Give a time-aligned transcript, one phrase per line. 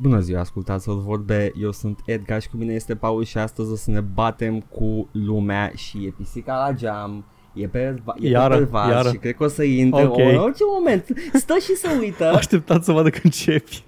[0.00, 3.70] Bună ziua, ascultați o vorbe, eu sunt Edgar și cu mine este Paul și astăzi
[3.72, 7.24] o să ne batem cu lumea și e pisica la geam.
[7.54, 9.08] E pe, e Iară, pe vas iară.
[9.08, 10.12] și cred că o să intre Ok.
[10.12, 10.36] okay.
[10.36, 11.04] orice moment.
[11.32, 12.24] Stă și se uită.
[12.36, 13.84] Așteptat să vadă când începi.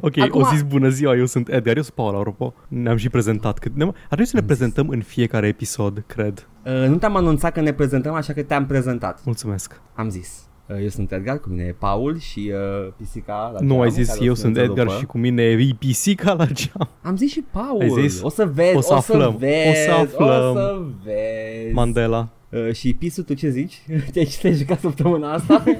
[0.00, 2.54] Ok, Acum- o zis bună ziua, eu sunt Edgar, eu sunt Paul, apropo.
[2.68, 3.58] Ne-am și prezentat.
[3.58, 3.74] Cât...
[3.76, 6.48] ne- Ar trebui să ne prezentăm în fiecare episod, cred.
[6.64, 9.20] Uh, nu te-am anunțat că ne prezentăm, așa că te-am prezentat.
[9.24, 9.80] Mulțumesc.
[9.94, 10.46] Am zis.
[10.68, 13.90] Uh, eu sunt Edgar, cu mine e Paul și uh, pisica la nu geam, ai
[13.90, 15.00] zis, care o eu să sunt ne Edgar întrerupă.
[15.00, 16.88] și cu mine e pisica la geam.
[17.02, 17.80] Am zis și Paul.
[17.80, 18.22] Ai zis?
[18.22, 19.36] O să vezi, O să aflăm.
[19.36, 20.50] vezi, O să aflăm.
[20.50, 21.72] O să vezi.
[21.72, 22.28] Mandela.
[22.48, 23.82] Uh, și Pisu, tu ce zici?
[24.12, 25.64] Te-ai te jucat săptămâna asta?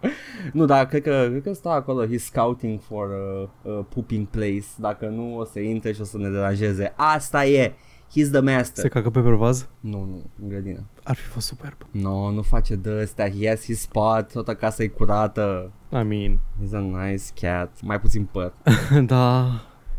[0.52, 4.66] nu, dar cred că, cred că stă acolo, he's scouting for a, a pooping place.
[4.76, 6.92] Dacă nu, o să intre și o să ne deranjeze.
[6.96, 7.72] Asta e!
[8.16, 8.82] He's the master.
[8.82, 9.68] Se cacă pe pervaz?
[9.80, 10.80] Nu, nu, în grădină.
[11.02, 11.76] Ar fi fost superb.
[11.90, 13.30] Nu, no, nu face de astea.
[13.30, 15.72] He has his spot, toată casa e curată.
[15.92, 17.78] I mean, He's a nice cat.
[17.82, 18.52] Mai puțin păr.
[19.06, 19.50] da,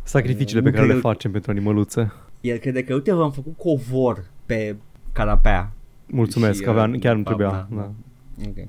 [0.03, 2.11] sacrificiile Nu pe care le cred- facem pentru animăluțe.
[2.41, 4.75] El crede că, uite, v-am făcut covor pe
[5.11, 5.71] canapea.
[6.07, 7.67] Mulțumesc, Și, că avea, uh, chiar nu da, trebuia.
[7.69, 7.91] da, Da.
[8.47, 8.67] Ok.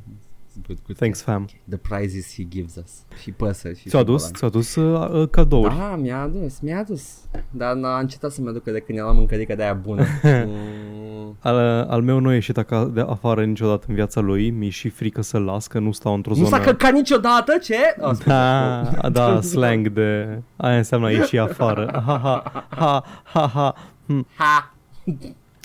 [0.67, 0.97] Good, good.
[0.97, 1.49] Thanks, fam.
[1.69, 2.91] The prizes he gives us.
[3.23, 4.23] Și păsări și Ți-au adus?
[4.23, 4.35] șobolan.
[4.39, 5.77] Ți-au adus uh, uh, cadouri?
[5.77, 7.03] Da, mi-a adus, mi-a adus.
[7.51, 10.05] Dar n-a încetat să-mi aducă de când i-am mâncărică de aia bună.
[10.23, 11.57] mm, Al,
[11.89, 15.23] al meu nu a ieșit aca- de afară niciodată în viața lui, mi-e și frică
[15.23, 16.49] să-l las, că nu stau într-o nu zonă...
[16.49, 17.77] s-a căcat niciodată, ce?
[18.01, 20.39] Oh, Da, da, slang de...
[20.57, 22.03] Aia înseamnă a ieși afară.
[22.07, 23.75] Ha, ha, ha, ha, ha.
[24.07, 24.27] Hm.
[24.37, 24.75] Ha!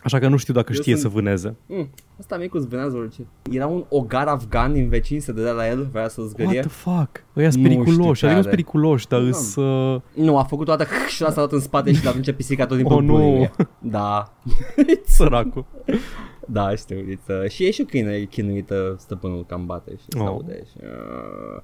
[0.07, 1.55] Așa că nu știu dacă Eu știe sunt- să vâneze.
[1.65, 3.27] Mm, asta micu zvenează orice.
[3.51, 6.59] Era un ogar afgan din vecin, se dădea la el, vrea să What zgârie.
[6.59, 7.23] the fuck?
[7.37, 8.49] Ăia sunt Nu periculoși, știu adică sunt care.
[8.49, 9.27] periculoși, dar Nu.
[9.27, 9.55] îs...
[9.55, 10.01] Uh...
[10.13, 10.85] Nu, a făcut toată
[11.15, 13.11] și l-a sărat în spate și l-a pisica tot timpul Oh, nu.
[13.13, 13.51] buliuie.
[13.79, 14.33] Da.
[15.05, 15.65] Săracul.
[16.47, 20.25] Da, știu, it's, și e și câine chinuită, stăpânul cam bate și se Oh.
[20.27, 21.61] aude și, uh,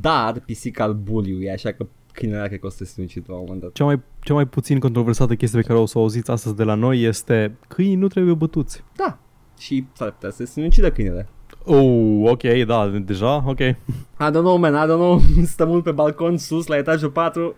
[0.00, 3.40] Dar pisica îl buliuie, așa că câinele cred că o să se sinucid la un
[3.40, 3.72] moment dat.
[3.72, 6.62] Cea mai, cea mai puțin controversată chestie pe care o să o auziți astăzi de
[6.64, 8.84] la noi este câinii nu trebuie bătuți.
[8.96, 9.18] Da,
[9.58, 11.28] și s-ar putea să se sinucidă câinele.
[11.64, 13.58] Oh, ok, da, deja, ok.
[13.58, 13.74] I
[14.18, 15.20] don't know, man, I don't know.
[15.44, 17.54] Stă mult pe balcon sus, la etajul 4.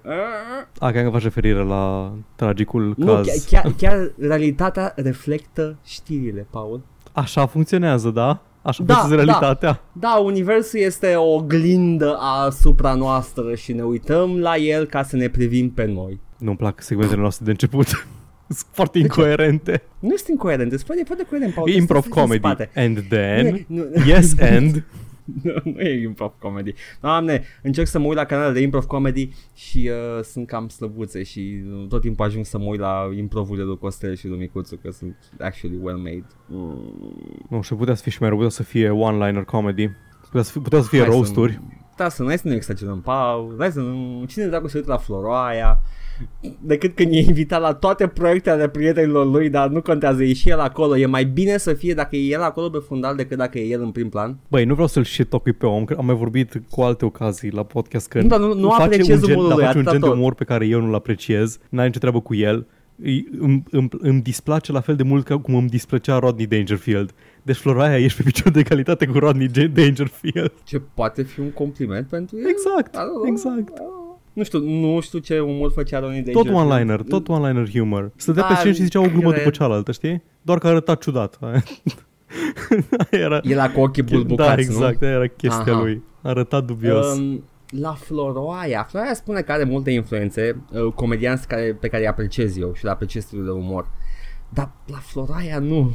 [0.78, 3.44] A, cred că faci referire la tragicul Nu, caz.
[3.48, 6.80] chiar, chiar, chiar realitatea reflectă știrile, Paul.
[7.12, 8.42] Așa funcționează, da?
[8.66, 9.80] Așa Da, da, realitatea.
[9.92, 15.28] Da, universul este o oglindă asupra noastră și ne uităm la el ca să ne
[15.28, 16.20] privim pe noi.
[16.38, 17.86] Nu-mi plac segmentele noastre de început.
[18.48, 19.82] Sunt foarte incoerente.
[19.98, 21.68] Nu este incoerent, este foarte, foarte coerent, Paul.
[21.68, 22.70] E improv Trebuie să fii în comedy.
[22.72, 22.80] spate.
[22.80, 24.84] And then, Nu, nu, yes and.
[25.42, 26.74] nu, nu e improv comedy.
[27.00, 31.22] Doamne, încerc să mă uit la canale de improv comedy și uh, sunt cam slăbuțe
[31.22, 34.76] și uh, tot timpul ajung să mă uit la improvurile lui Costel și lui Micuțu
[34.76, 36.26] că sunt actually well made.
[36.46, 37.44] Mm.
[37.50, 39.90] Nu știu, putea să fie și mai rău, putea să fie one-liner comedy.
[40.20, 41.52] Putea să fie, putea să fie Hai să roasturi.
[41.60, 43.54] nu- Da, să nu, hai să nu exagerăm, Paul.
[43.58, 44.24] Hai să nu...
[44.24, 45.80] Cine dracu se uită la Floroaia?
[46.60, 50.48] Decât când e invitat la toate proiectele ale prietenilor lui, dar nu contează, e și
[50.48, 50.96] el acolo.
[50.96, 53.82] E mai bine să fie dacă e el acolo pe fundal decât dacă e el
[53.82, 54.38] în prim plan.
[54.48, 55.28] Băi, nu vreau să-l shit
[55.58, 58.54] pe om, că am mai vorbit cu alte ocazii la podcast că Nu, dar nu-
[58.54, 60.16] nu face apreciez un gen, umorul dar lui, face un atâta gen de tot.
[60.16, 62.66] umor pe care eu nu-l apreciez, n-ai nicio treabă cu el.
[63.02, 67.10] Îi- Îmi, îmi, îmi displace la fel de mult ca cum îmi displăcea Rodney Dangerfield.
[67.42, 70.52] Deci Floraia ești pe picior de egalitate cu Rodney J- Dangerfield.
[70.64, 72.46] Ce poate fi un compliment pentru el.
[72.48, 73.26] Exact, I don't know.
[73.26, 73.72] exact.
[74.36, 76.70] Nu știu, nu știu ce umor făcea Ronnie Tot Dangerfield.
[76.70, 78.10] one-liner, tot one-liner humor.
[78.16, 79.42] Stătea pe Da, scenă și zicea o glumă cred.
[79.42, 80.22] după cealaltă, știi?
[80.42, 81.38] Doar că arăta ciudat.
[83.10, 85.06] era, Era cu ochii bulbucați, da, exact, nu?
[85.06, 85.80] aia era chestia Aha.
[85.82, 86.02] lui.
[86.22, 87.16] Arăta dubios.
[87.16, 87.44] Um,
[87.80, 88.86] la Floroaia.
[88.90, 92.84] Floroaia spune că are multe influențe, uh, comedianți care, pe care îi apreciez eu și
[92.84, 93.88] le apreciez stilul de umor.
[94.48, 95.92] Dar la Floroaia nu.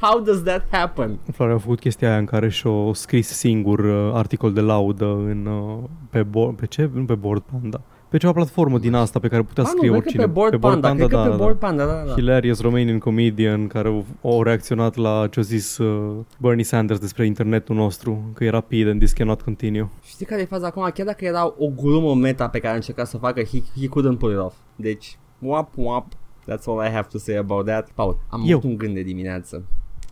[0.00, 1.18] How does that happen?
[1.32, 5.46] Florea a făcut chestia aia în care și-a scris singur uh, articol de laudă în,
[5.46, 5.78] uh,
[6.10, 6.90] pe, board, pe ce?
[6.92, 7.80] Nu pe Board Panda.
[8.08, 10.22] Pe ceva platformă din asta pe care putea Ah, scrie nu, cred oricine.
[10.22, 11.66] că pe Board Panda, cred că da, pe da, Board da.
[11.66, 12.12] Panda, da, da.
[12.12, 17.26] Hilarious Romanian comedian care au, au reacționat la ce a zis uh, Bernie Sanders despre
[17.26, 19.88] internetul nostru, că e rapid and this cannot continue.
[20.04, 20.90] Știi care e faza acum?
[20.94, 23.86] Chiar dacă era o glumă meta pe care a încercat să o facă, he, he
[23.88, 24.54] couldn't pull it off.
[24.76, 26.06] Deci, wap, wap.
[26.50, 27.90] That's all I have to say about that.
[27.94, 28.56] Paul, am Eu.
[28.56, 29.64] avut un gând de dimineață.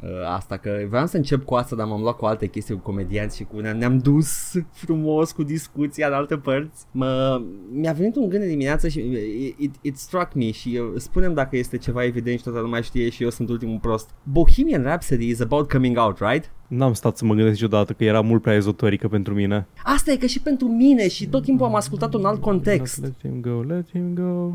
[0.02, 2.80] Uh, asta că vreau să încep cu asta, dar m-am luat cu alte chestii cu
[2.80, 6.84] comedianți și cu ne-am, ne-am dus frumos cu discuția în alte părți.
[6.90, 7.42] Mă,
[7.72, 11.34] mi-a venit un gând de dimineață și it, it, it struck me și eu, spunem
[11.34, 14.10] dacă este ceva evident și toată lumea știe și eu sunt ultimul prost.
[14.22, 16.50] Bohemian Rhapsody is about coming out, right?
[16.76, 19.66] N-am stat să mă gândesc niciodată că era mult prea ezoterică pentru mine.
[19.84, 23.02] Asta e că și pentru mine și tot timpul am ascultat un alt context.
[23.02, 24.50] Let him go, let him go.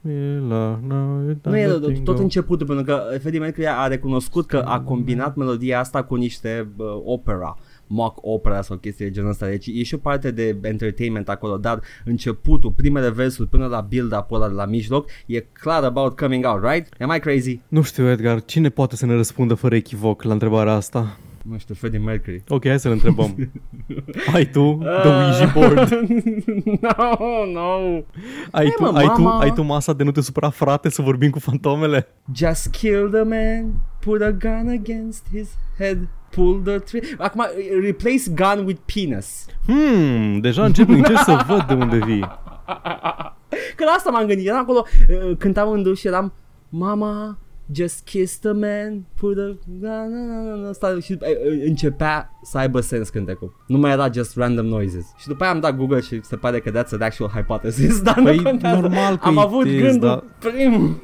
[0.00, 2.22] Mila, no, you don't Nu e let him tot go.
[2.22, 6.86] începutul, pentru că Freddie Mercury a recunoscut că a combinat melodia asta cu niște uh,
[7.04, 7.58] opera.
[7.86, 9.46] mock opera sau chestii de genul ăsta.
[9.46, 14.36] Deci e și o parte de entertainment acolo, dar începutul, primele versuri până la build-up-ul
[14.36, 17.02] ăla de la mijloc e clar about coming out, right?
[17.02, 17.60] Am I crazy?
[17.68, 21.16] Nu știu, Edgar, cine poate să ne răspundă fără echivoc la întrebarea asta?
[21.50, 22.42] Nu știu, Freddie Mercury.
[22.48, 23.50] Ok, hai să-l întrebăm.
[24.34, 25.90] ai tu the Ouija board?
[26.84, 28.02] no, no.
[28.50, 29.40] Ai tu, mă, ai, tu, mama.
[29.40, 32.08] ai tu masa de nu te supăra, frate, să vorbim cu fantomele?
[32.34, 35.48] Just kill the man, put a gun against his
[35.78, 37.16] head, pull the trigger.
[37.18, 37.46] Acum,
[37.82, 39.46] replace gun with penis.
[39.66, 42.20] Hmm, deja încep, încep să văd de unde vii.
[43.76, 46.32] Că la asta m-am gândit, eram acolo, uh, cântam în duș și eram,
[46.68, 47.38] mama,
[47.72, 53.08] just kiss the man, put a gun, asta, și uh, uh, începea să aibă sens
[53.08, 53.64] cântecul.
[53.66, 55.12] Nu mai era just random noises.
[55.16, 58.20] Și după aia am dat Google și se pare că that's an actual hypothesis, dar
[58.22, 58.80] Păi, nu contează.
[58.80, 61.02] normal că Am e avut tez, gândul dar- prim,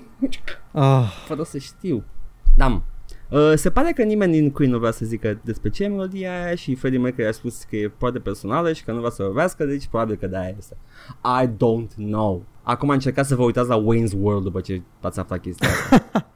[0.72, 2.04] Ah, fără să știu.
[2.56, 2.80] Da, mă.
[3.30, 6.44] Uh, se pare că nimeni din Queen nu vrea să zică despre ce e melodia
[6.44, 9.22] aia și Freddie Mercury a spus că e foarte personală și că nu vrea să
[9.22, 10.76] vorbească, deci probabil că de-aia este.
[11.42, 12.44] I don't know.
[12.62, 16.06] Acum am încercat să vă uitați la Wayne's World după ce ați aflat chestia asta.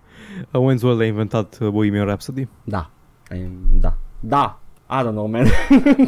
[0.53, 2.49] Wayne's World a inventat uh, Bohemian Rhapsody.
[2.65, 2.91] Da.
[3.31, 3.51] I-
[3.81, 3.97] Da.
[4.21, 4.59] Da.
[4.89, 5.47] I don't know, man.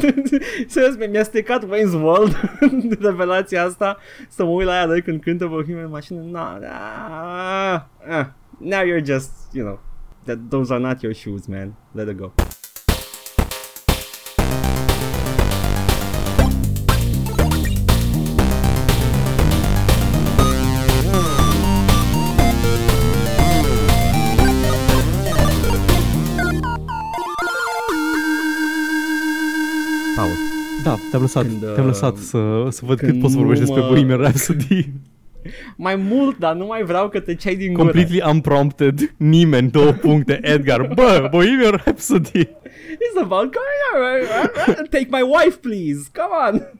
[0.67, 2.59] Serios, mi- mi-a stricat Wayne's World
[3.01, 3.97] revelația asta
[4.29, 6.21] să mă uit la ea de când cântă Bohemian în mașină.
[6.21, 7.75] Na, na,
[8.09, 8.25] ah.
[8.59, 9.79] Now you're just, you know,
[10.23, 11.73] that those are not your shoes, man.
[11.91, 12.31] Let it go.
[31.09, 33.65] Te-am lăsat, Când, uh, te-am lăsat să, să văd când cât poți să nu vorbești
[33.65, 34.89] despre mă- Bohemian Rhapsody.
[35.75, 37.83] Mai mult, dar nu mai vreau că te cei din gură.
[37.83, 39.13] Completely unprompted.
[39.17, 40.39] Nimeni, două puncte.
[40.41, 42.43] Edgar, bă, Bohemian Rhapsody.
[42.43, 43.55] It's about
[44.89, 46.09] Take my wife, please.
[46.13, 46.78] Come on.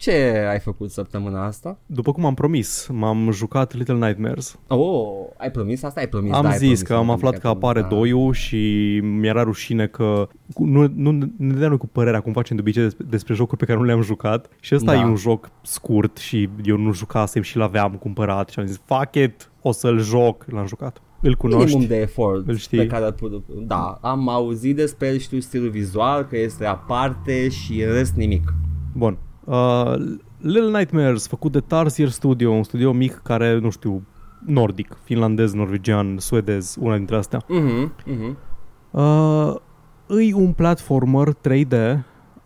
[0.00, 1.78] Ce ai făcut săptămâna asta?
[1.86, 4.58] După cum am promis, m-am jucat Little Nightmares.
[4.68, 5.08] Oh,
[5.38, 6.00] ai promis asta?
[6.00, 7.78] Ai promis, Am da, ai zis promis, că am ai aflat promis, că ai apare
[7.80, 7.96] promis, da.
[7.98, 12.56] doiul și mi-era rușine că cu- nu, nu ne dădeam noi cu părerea cum facem
[12.56, 15.00] de obicei despre, despre jocuri pe care nu le-am jucat și ăsta Da.
[15.00, 19.14] e un joc scurt și eu nu jucasem și l-aveam cumpărat și am zis fuck
[19.14, 21.02] it, o să-l joc, l-am jucat.
[21.22, 21.64] Îl cunoști?
[21.64, 22.78] Minimum de efort Îl știi?
[22.78, 27.48] pe care îl put- Da, am auzit despre el, știu stilul vizual, că este aparte
[27.48, 28.54] și în rest nimic.
[28.94, 29.18] Bun.
[29.50, 29.94] Uh,
[30.38, 34.02] Little Nightmares, făcut de Tarsier Studio, un studio mic care, nu știu,
[34.46, 37.42] nordic, finlandez, norvegian, suedez, una dintre astea.
[37.48, 38.36] Mhm, mhm.
[38.90, 39.54] Uh,
[40.06, 41.72] îi un platformer 3D,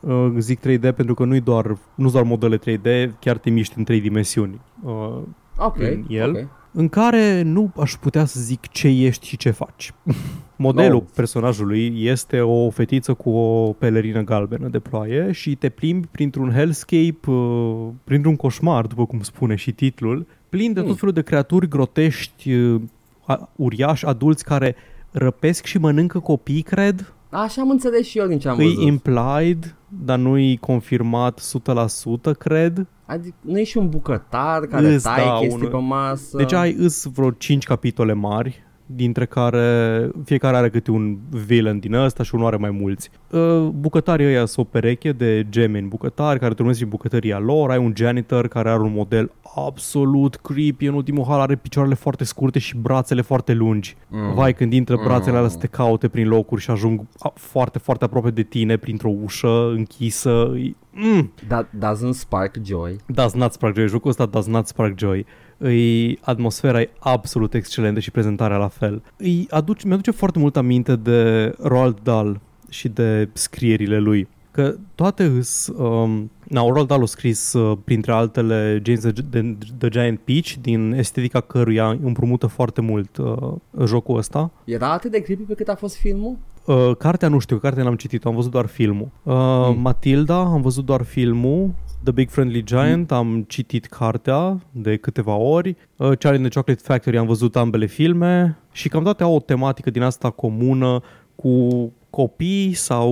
[0.01, 3.85] uh, zic 3D pentru că nu-i doar, nu doar modele 3D, chiar te miști în
[3.85, 4.61] 3 dimensiuni.
[4.83, 5.19] Uh,
[5.57, 6.31] Ok, În el?
[6.31, 6.49] ok.
[6.77, 9.93] În care nu aș putea să zic ce ești și ce faci.
[10.57, 11.05] Modelul Oh.
[11.15, 17.31] personajului este o fetiță cu o pelerină galbenă de ploaie și te plimbi printr-un hellscape,
[17.31, 20.97] uh, printr-un coșmar, după cum spune și titlul, plin de tot Hmm.
[20.99, 22.81] felul de creaturi grotești, uh,
[23.27, 24.75] a- uriași, adulți care
[25.11, 27.13] răpesc și mănâncă copii, cred.
[27.31, 28.83] Așa am înțeles și eu din ce am Îi văzut.
[28.83, 32.87] implied, dar nu-i confirmat 100%, cred.
[33.07, 36.37] Adică nu e și un bucătar care Îs, taie da, chestii un- pe masă.
[36.37, 41.17] Deci ai îs vreo 5 capitole mari, dintre care fiecare are câte un
[41.47, 43.11] villain din ăsta și unul are mai mulți.
[43.31, 47.71] Uh, Bucătarii ăia sunt o pereche de gemeni bucătari care urmează și bucătăria lor.
[47.71, 50.87] Ai un janitor care are un model absolut creepy.
[50.87, 53.97] În ultimul hal are picioarele foarte scurte și brațele foarte lungi.
[54.09, 54.35] Mm.
[54.35, 55.37] Vai, când intră brațele Mm.
[55.37, 59.11] alea să te caute prin locuri și ajung a- foarte, foarte aproape de tine printr-o
[59.23, 60.53] ușă închisă.
[60.59, 61.33] E- Mm.
[61.49, 62.97] That doesn't spark joy.
[63.07, 63.89] Does not spark joy.
[63.89, 65.27] Jocul ăsta does not spark joy.
[65.59, 69.03] Îi, atmosfera e absolut excelentă și prezentarea la fel.
[69.17, 72.33] Îi aduce, mi-aduce foarte mult aminte de Roald Dahl
[72.69, 74.29] și de scrierile lui.
[74.51, 75.67] Că toate îs...
[75.77, 80.53] Um, na, Roald Dahl a scris, uh, printre altele, James the, the, the Giant Peach,
[80.61, 83.53] din estetica căruia împrumută foarte mult uh,
[83.85, 84.51] jocul ăsta.
[84.65, 86.37] Era atât de creepy pe cât a fost filmul?
[86.65, 89.09] Uh, cartea nu știu, cartea n-am citit, am văzut doar filmul.
[89.23, 89.33] Uh,
[89.69, 89.81] Mm.
[89.81, 91.71] Matilda, am văzut doar filmul.
[92.05, 95.69] The Big Friendly Giant, am citit cartea de câteva ori.
[95.97, 98.59] Uh, Charlie and the Chocolate Factory, am văzut ambele filme.
[98.73, 101.01] Și cam toate au o tematică din asta comună
[101.35, 101.69] cu
[102.11, 103.11] copii sau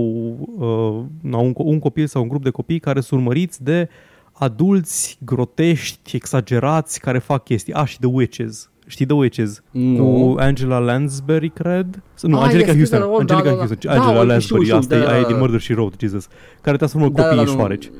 [0.59, 3.89] uh, na, un, un copil sau un grup de copii care sunt urmăriți de
[4.33, 7.73] adulți grotești, exagerați, care fac chestii.
[7.73, 8.71] Ah, și The Witches.
[8.87, 9.63] Știi The Witches?
[9.71, 10.05] Nu.
[10.05, 12.03] Cu Angela Lansbury, cred.
[12.21, 13.01] Nu, Ah, Angelica este Houston.
[13.01, 13.67] scrisă, Angelica da, da, da.
[13.67, 13.79] Houston.
[13.91, 14.65] Da, Angela o, știu, Lansbury.
[14.65, 15.41] știu, Asta e da, aia da, din da.
[15.41, 16.29] Murder și Road, Jesus.
[16.61, 17.59] Care transformă Da, copiii da, în da, nu.
[17.59, 17.91] șoareci.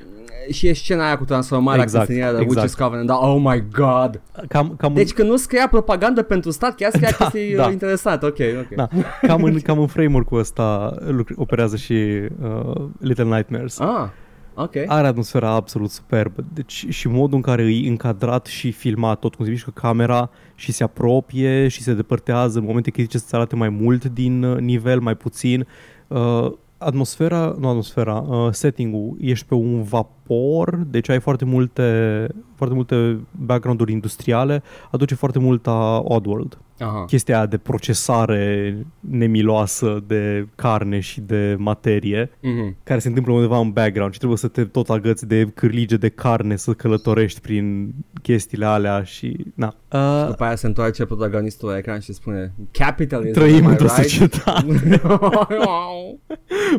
[0.51, 2.61] Și e scena aia cu transformarea Exact, cu exact, de exact.
[2.61, 4.21] Witches Covenant, da, oh my god.
[4.49, 7.63] Cam, cam Deci când nu scria propagandă pentru stat, chiar scria Da, chestii da.
[7.63, 7.71] da.
[7.71, 8.75] interesante, ok, ok.
[8.77, 8.89] Da,
[9.27, 13.79] cam în, cam în framework-ul ăsta lucr- operează și uh, Little Nightmares.
[13.79, 14.09] Ah,
[14.55, 14.75] ok.
[14.87, 16.45] Are atmosfera absolut superbă.
[16.55, 20.73] Deci și modul în care e încadrat și filmat, tot cum se mișcă camera și
[20.73, 25.01] se apropie și se depărtează în momente critice să arate mai mult din uh, nivel,
[25.01, 25.67] mai puțin.
[26.09, 26.53] Uh,
[26.85, 33.21] atmosfera, nu atmosfera, uh, setting-ul, ești pe un vapor, deci ai foarte multe, foarte multe
[33.31, 37.05] background-uri industriale, aduce foarte mult a Oddworld Aha.
[37.05, 42.77] chestia aia de procesare nemiloasă de carne și de materie Mhm.
[42.83, 46.09] care se întâmplă undeva în background și trebuie să te tot agăți de cârlige de
[46.09, 49.75] carne să călătorești prin chestiile alea și na.
[49.93, 53.87] Uh, După aia se întoarce protagonistul la ecran și spune Capitalism, trăim am I într-o
[53.87, 54.09] right?
[54.11, 55.01] societate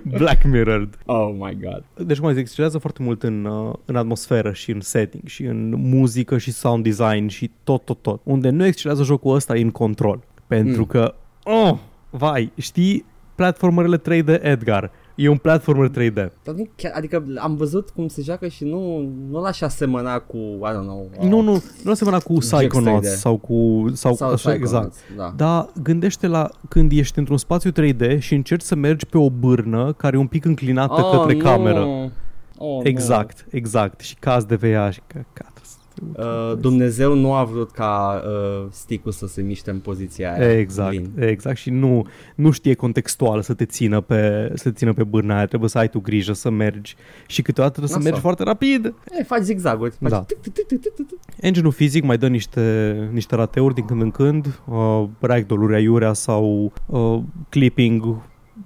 [0.17, 0.97] Black Mirrored.
[1.05, 2.07] oh my god.
[2.07, 5.69] Deci mai se excelează foarte mult în, uh, în atmosferă și în setting și în
[5.77, 8.21] muzică și sound design și tot, tot, tot.
[8.23, 10.23] Unde nu excelează jocul ăsta e în control.
[10.47, 10.85] Pentru Mm.
[10.87, 11.73] că, oh,
[12.09, 13.05] vai, știi
[13.35, 14.91] platformerele 3D Edgar.
[15.15, 16.13] E un platformer 3D.
[16.43, 20.37] Dar nu chiar, adică am văzut cum se joacă și nu, nu l-aș asemăna cu,
[20.37, 21.09] I don't know.
[21.19, 22.57] uh, Nu, nu, nu asemăna cu Gex 3D.
[22.57, 23.85] Psychonauts sau cu...
[23.93, 25.17] Sau, sau așa, Psychonauts, exact.
[25.17, 25.33] Da.
[25.45, 29.93] Dar gândește la când ești într-un spațiu 3D și încerci să mergi pe o bârnă
[29.97, 31.39] care e un pic înclinată către nu.
[31.39, 32.11] cameră.
[32.57, 33.99] Oh, Exact, exact.
[33.99, 35.47] Și caz de VA și căcat.
[35.47, 35.52] Nu.
[36.17, 40.57] Uh, Dumnezeu nu a vrut ca uh, stick-ul să se miște în poziția aia.
[40.59, 41.11] Exact, Lin.
[41.19, 45.35] exact și nu, nu știe contextual să te țină pe, să te țină pe bârna
[45.35, 46.95] aia, trebuie să ai tu grijă să mergi
[47.27, 48.11] și câteodată trebuie să Nasol.
[48.11, 48.93] mergi foarte rapid.
[49.19, 49.93] E, faci zigzaguri.
[50.01, 50.21] Faci Da.
[50.21, 51.17] tic, tic, tic, tic, tic, tic.
[51.39, 56.71] Engine-ul fizic mai dă niște, niște rateuri din când în când, uh, ragdoll-uri aiurea sau
[56.85, 57.19] uh,
[57.49, 58.21] clipping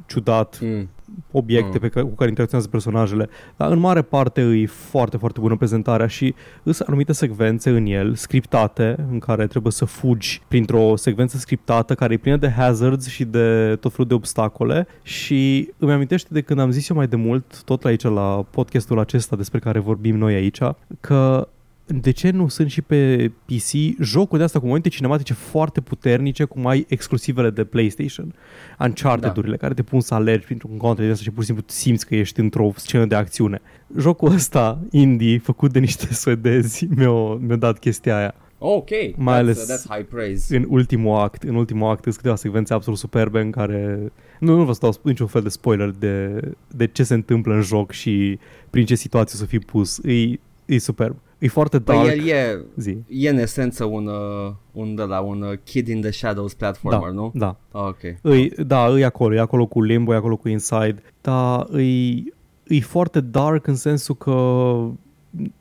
[0.05, 0.89] ciudat, Mm.
[1.31, 1.79] Obiecte Mm.
[1.79, 6.07] pe care, cu care interacționează personajele, dar în mare parte e foarte, foarte bună prezentarea
[6.07, 6.33] și
[6.63, 12.13] sunt anumite secvențe în el, scriptate, în care trebuie să fugi printr-o secvență scriptată care
[12.13, 16.59] e plină de hazards și de tot felul de obstacole și îmi amintește de când
[16.59, 20.33] am zis eu mai de mult, tot aici la podcastul acesta despre care vorbim noi
[20.33, 20.59] aici,
[20.99, 21.47] că
[21.87, 26.43] de ce nu sunt și pe PC jocuri de asta cu momente cinematice foarte puternice,
[26.43, 28.33] cum ai exclusivele de PlayStation?
[28.79, 29.57] Uncharted-urile, da.
[29.57, 32.15] care te pun să alergi printr-un control de asta și pur și simplu simți că
[32.15, 33.61] ești într-o scenă de acțiune.
[33.97, 38.35] Jocul ăsta, indie, făcut de niște suedezi, mi-a, mi-a dat chestia aia.
[38.59, 40.57] Ok, Mai that's, ales- that's high praise.
[40.57, 44.63] În ultimul act, în ultimul act, sunt câteva secvențe absolut superbe în care nu, nu
[44.63, 48.39] vă stau niciun fel de spoiler de, de ce se întâmplă în joc și
[48.69, 49.99] prin ce situație o să fii pus.
[50.03, 51.15] E, e superb.
[51.39, 51.99] E foarte dark.
[52.01, 52.97] Păi el e, Zi.
[53.07, 57.01] e în esență un, uh, un, de la, un uh, Kid in the Shadows platformer,
[57.09, 57.31] Da, nu?
[57.33, 57.55] da.
[57.71, 57.97] Ok.
[58.21, 62.33] Îi, da, îi acolo, e acolo cu Limbo, e acolo cu Inside, dar îi,
[62.67, 64.35] îi foarte dark în sensul că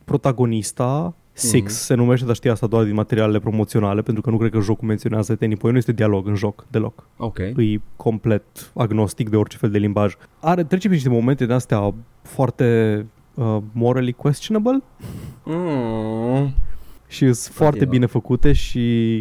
[0.04, 1.80] protagonista, Six Mhm.
[1.82, 4.88] se numește, dar știi asta doar din materialele promoționale, pentru că nu cred că jocul
[4.88, 7.08] menționează at any point, nu este dialog în joc, deloc.
[7.16, 7.38] Ok.
[7.54, 8.42] Îi complet
[8.74, 10.14] agnostic de orice fel de limbaj.
[10.40, 13.06] Are, trece prin niște momente de astea foarte
[13.36, 14.82] uh, morally questionable
[15.44, 16.54] Mm.
[17.06, 17.90] și sunt foarte Fatima.
[17.90, 19.18] bine făcute și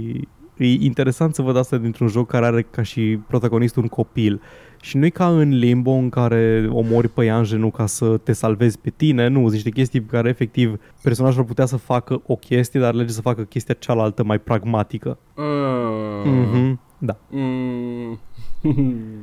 [0.57, 4.41] e interesant să văd asta dintr-un joc care are ca și protagonist un copil.
[4.81, 8.89] Și nu e ca în Limbo în care omori păianjenul ca să te salvezi pe
[8.89, 12.79] tine, nu, sunt niște chestii pe care efectiv personajul ar putea să facă o chestie,
[12.79, 15.17] dar alege să facă chestia cealaltă mai pragmatică.
[15.35, 16.23] Mm.
[16.25, 16.79] Mm-hmm.
[16.97, 17.17] Da.
[17.29, 18.19] Mm.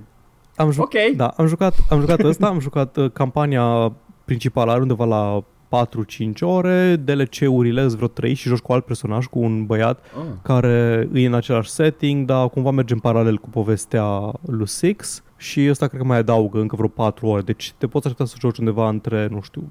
[0.57, 0.95] Am ju- Ok.
[1.17, 3.93] Da, am jucat, am jucat ăsta, am jucat uh, campania
[4.25, 9.27] principală, are undeva la 4-5 ore, DLC-urile sunt vreo 3 și joci cu alt personaj,
[9.27, 10.23] cu un băiat Ah.
[10.43, 15.67] care e în același setting, dar cumva merge în paralel cu povestea lui Six și
[15.71, 18.59] ăsta cred că mai adaugă încă vreo 4 ore, deci te poți aștepta să joci
[18.59, 19.69] undeva între, nu știu,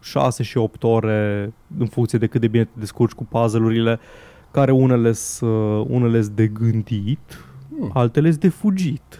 [0.00, 4.00] 6 și 8 ore în funcție de cât de bine te descurci cu puzzle-urile,
[4.50, 7.44] care unele sunt unele de gândit,
[7.78, 7.90] Hmm.
[7.94, 9.18] altele de fugit.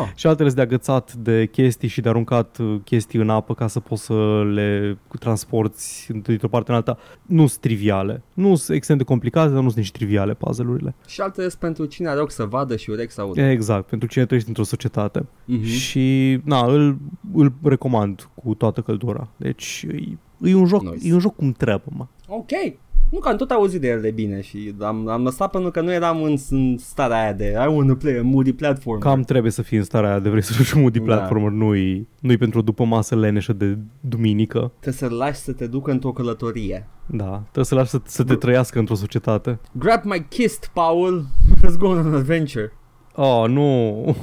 [0.00, 0.08] Ah.
[0.14, 3.66] Și altele sunt de agățat de chestii și de aruncat uh, chestii în apă ca
[3.66, 6.98] să poți să le transporti dintr-o parte în alta.
[7.26, 8.22] Nu sunt triviale.
[8.34, 10.94] Nu sunt extrem de complicate, dar nu sunt nici triviale puzzle-urile.
[11.06, 13.40] Și altele sunt pentru cine are ochi să vadă și urechi să audă.
[13.40, 15.26] Exact, pentru cine trăiești într-o societate.
[15.44, 15.64] Mhm.
[15.64, 16.98] Și, na, îl,
[17.34, 19.28] îl recomand cu toată căldura.
[19.36, 19.86] Deci,
[20.40, 21.08] e, e un joc, Nice.
[21.08, 22.06] e un joc cum trebuie, mă.
[22.28, 22.50] Ok.
[23.12, 25.80] Nu că am tot auzit de el de bine și am, am lăsat pentru că
[25.80, 29.00] nu eram în, în starea aia de I want to play a moody platform.
[29.00, 31.04] Cam trebuie să fii în starea aia de vrei să joci un multi Da.
[31.04, 34.72] platformer, nu-i, nu-i pentru o după masă leneșă de duminică.
[34.80, 36.86] Trebuie să-l lași să te ducă într-o călătorie.
[37.06, 39.58] Da, trebuie să lași să, să te trăiască într-o societate.
[39.72, 41.26] Grab my kist, Paul.
[41.56, 42.72] Let's go on an adventure.
[43.14, 43.62] Oh, nu.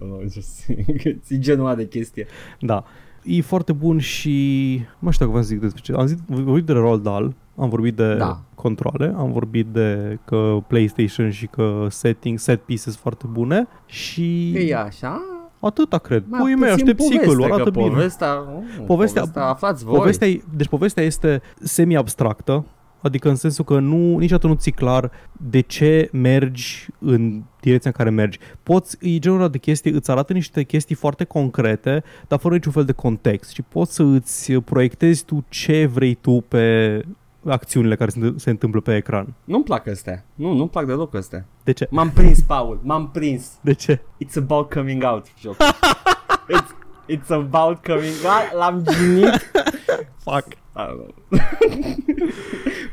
[0.00, 1.00] Oh, just saying.
[1.28, 2.26] e genul ăla de chestie.
[2.60, 2.84] Da.
[3.24, 4.76] e foarte bun și...
[4.78, 5.92] Nu mai știu dacă v-am zis despre ce.
[5.92, 8.40] Am zis, vorbit de Roald Dahl, am vorbit de Da.
[8.54, 14.60] controle, am vorbit de că PlayStation și că setting, set pieces foarte bune și Că
[14.60, 15.20] e așa?
[15.60, 16.24] atâta cred.
[16.28, 17.88] Mai Pui mei, puțin aștept poveste, sequel că arată bine.
[17.88, 19.96] Povestea, uh, Povestea- povestea, aflați voi.
[19.98, 22.64] Povestea e, deci povestea este semi-abstractă,
[23.00, 28.04] adică în sensul că nu, niciodată nu ți clar de ce mergi în direcția în
[28.04, 28.38] care mergi.
[28.62, 32.72] Poți, e genul ăla de chestii, îți arată niște chestii foarte concrete, dar fără niciun
[32.72, 37.04] fel de context și poți să îți proiectezi tu ce vrei tu pe
[37.46, 39.34] acțiunile care se, se întâmplă pe ecran.
[39.44, 40.24] Nu-mi plac astea.
[40.34, 41.46] Nu, nu-mi plac deloc astea.
[41.64, 41.86] De ce?
[41.90, 42.80] M-am prins, Paul.
[42.82, 43.50] M-am prins.
[43.60, 44.00] De ce?
[44.24, 45.66] It's about coming out, jocul.
[46.56, 46.70] it's,
[47.16, 48.58] it's about coming out.
[48.58, 49.50] L-am ginit.
[50.18, 50.46] Fuck.
[50.76, 51.40] I don't know.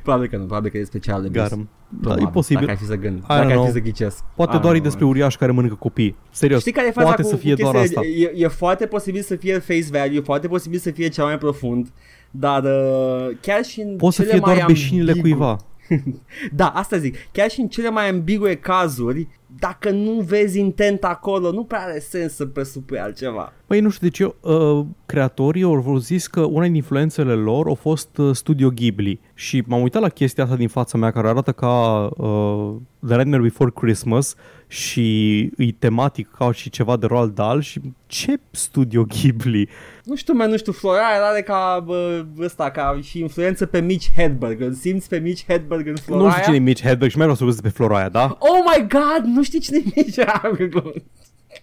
[0.03, 1.41] probabil că nu, probabil că e special de bis.
[1.41, 1.70] Garam.
[1.89, 2.60] Da, Probabil, e posibil.
[2.65, 3.17] Dacă ai fi să gând.
[3.20, 3.65] don't Dacă ai know.
[3.65, 4.24] fi să ghicesc.
[4.36, 4.89] Poate I doar don't e know.
[4.89, 6.15] despre uriaș care mănâncă copii.
[6.31, 6.60] Serios.
[6.60, 8.00] Știi care e faza Poate cu, să fie cu doar chestia?
[8.01, 8.12] asta.
[8.13, 11.91] E, e foarte posibil să fie face value, foarte posibil să fie cea mai profund,
[12.32, 15.58] dar uh, chiar și în Poți să cele fie doar mai beșinile ambigu- cuiva.
[16.56, 17.16] Da, asta zic.
[17.32, 19.28] Chiar și în cele mai ambigue cazuri,
[19.60, 23.54] dacă nu vezi intent acolo, nu prea are sens să presupui altceva.
[23.68, 27.74] Păi nu știu de ce uh, creatorii au zis că una din influențele lor a
[27.74, 31.52] fost uh, Studio Ghibli și m-am uitat la chestia asta din fața mea care arată
[31.52, 32.74] ca uh,
[33.08, 34.36] The Nightmare Before Christmas
[34.72, 39.70] și e tematic ca și ceva de Roald Dahl și ce Studio Ghibli?
[40.04, 44.08] Nu știu, mai nu știu, Floraya are ca bă, ăsta, ca și influență pe Mitch
[44.16, 44.62] Hedberg.
[44.62, 46.25] Îl simți pe Mitch Hedberg în Floraya?
[46.25, 48.38] Nu știu cine e Mitch Hedberg și mai vreau să vorbesc despre Floraya, da?
[48.40, 51.04] Oh my god, nu știi cine e Mitch Hedberg.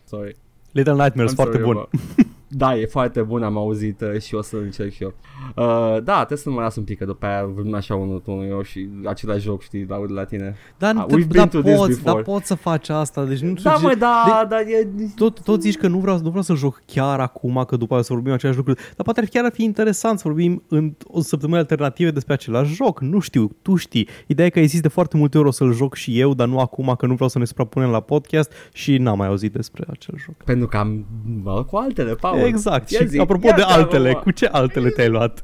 [0.04, 0.36] Sorry.
[0.72, 1.88] Little Nightmares, I'm foarte sorry, bun.
[2.50, 2.56] bă.
[2.56, 5.14] Da, e foarte bun, am auzit uh, și o să încerc și eu.
[5.56, 8.30] Uh, da, trebuie să mă las un pic, că după aia vorbim așa unul, tu,
[8.30, 10.56] unul eu și același joc, știi, laud la tine.
[10.78, 12.14] Dar, Ah, uh, we've da, been to this poți, before.
[12.14, 14.88] dar poți să faci asta, deci nu știu Da, ce- mă, da, dar e...
[15.16, 18.02] tot, tot zici că nu vreau, nu vreau să joc chiar acum, că după aia
[18.02, 20.92] să vorbim același lucru, dar poate ar fi chiar ar fi interesant să vorbim în
[21.06, 23.00] o săptămână alternative despre același joc.
[23.00, 24.08] Nu știu, tu știi.
[24.26, 26.58] Ideea e că există de foarte multe ori o să-l joc și eu, dar nu
[26.58, 30.14] acum, că nu vreau să ne suprapunem la podcast și n-am mai auzit despre acel
[30.24, 30.34] joc.
[30.44, 31.04] Pentru că am
[31.42, 32.37] mă, cu altele, Paul.
[32.46, 32.90] Exact.
[32.90, 34.18] Ia și zi, apropo ia de treabă, altele, mă.
[34.18, 35.42] cu ce altele te-ai luat?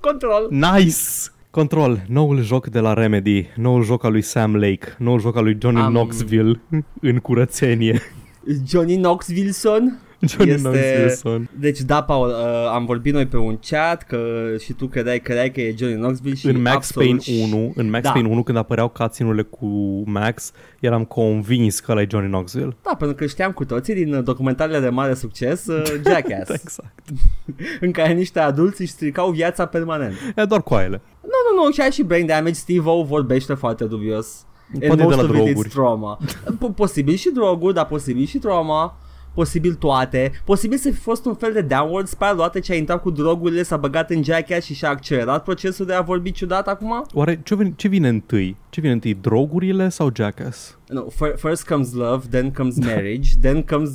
[0.00, 0.46] Control.
[0.50, 0.96] Nice!
[1.50, 5.42] Control, noul joc de la Remedy, noul joc al lui Sam Lake, noul joc al
[5.44, 6.60] lui Johnny Am- Knoxville
[7.00, 8.00] în curățenie.
[8.68, 9.98] Johnny Knoxville-son.
[10.26, 11.48] Johnny Este- Knoxville.
[11.58, 12.34] Deci da, Paul, uh,
[12.74, 14.18] am vorbit noi pe un chat că
[14.60, 17.72] și tu credeai, credeai că e Johnny Knoxville și în Max absolut Payne și- 1,
[17.76, 18.10] în Max Da.
[18.10, 19.66] Payne 1 când apăreau cutscene cu
[20.06, 22.76] Max, eram convins că ăla e Johnny Knoxville.
[22.82, 27.02] Da, pentru că știam cu toții din uh, documentarele de mare succes uh, Jackass, Exact.
[27.80, 30.14] în care niște adulți își stricau viața permanent.
[30.36, 31.00] E doar coaiele.
[31.22, 34.46] Nu, nu, nu, și ai și brain damage, Steve-O vorbește foarte dubios.
[34.72, 35.68] Poate And de most la of it is droguri.
[35.68, 36.18] trauma.
[36.58, 38.96] Po- posibil și droguri, dar posibil și trauma.
[39.34, 40.32] Posibil toate.
[40.44, 43.62] Posibil să fi fost un fel de downward spiral, toate ce a intrat cu drogurile,
[43.62, 47.06] s-a băgat în jackass și și-a accelerat procesul de a vorbi ciudat acum?
[47.12, 48.56] Oare ce vine, ce vine întâi?
[48.70, 50.78] Ce vine întâi, drogurile sau Jackass?
[50.88, 53.90] No, fir- first comes love, then comes marriage, then comes...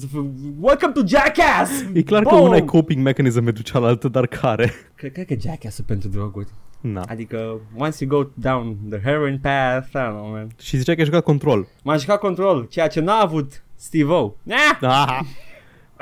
[0.59, 1.71] Welcome to Jackass!
[1.93, 2.47] E clar că Boom!
[2.47, 4.71] una e coping mechanism pentru cealaltă, dar care?
[4.95, 6.47] Cred, cred că Jackass pentru droguri.
[6.81, 7.01] Na.
[7.07, 10.47] Adică, once you go down the heroin path, I don't know, man.
[10.61, 11.67] Și zicea că ai jucat control.
[11.83, 14.33] M-am jucat control, ceea ce n-a avut Steve-O.
[14.49, 14.77] Ah!
[14.81, 15.19] Da.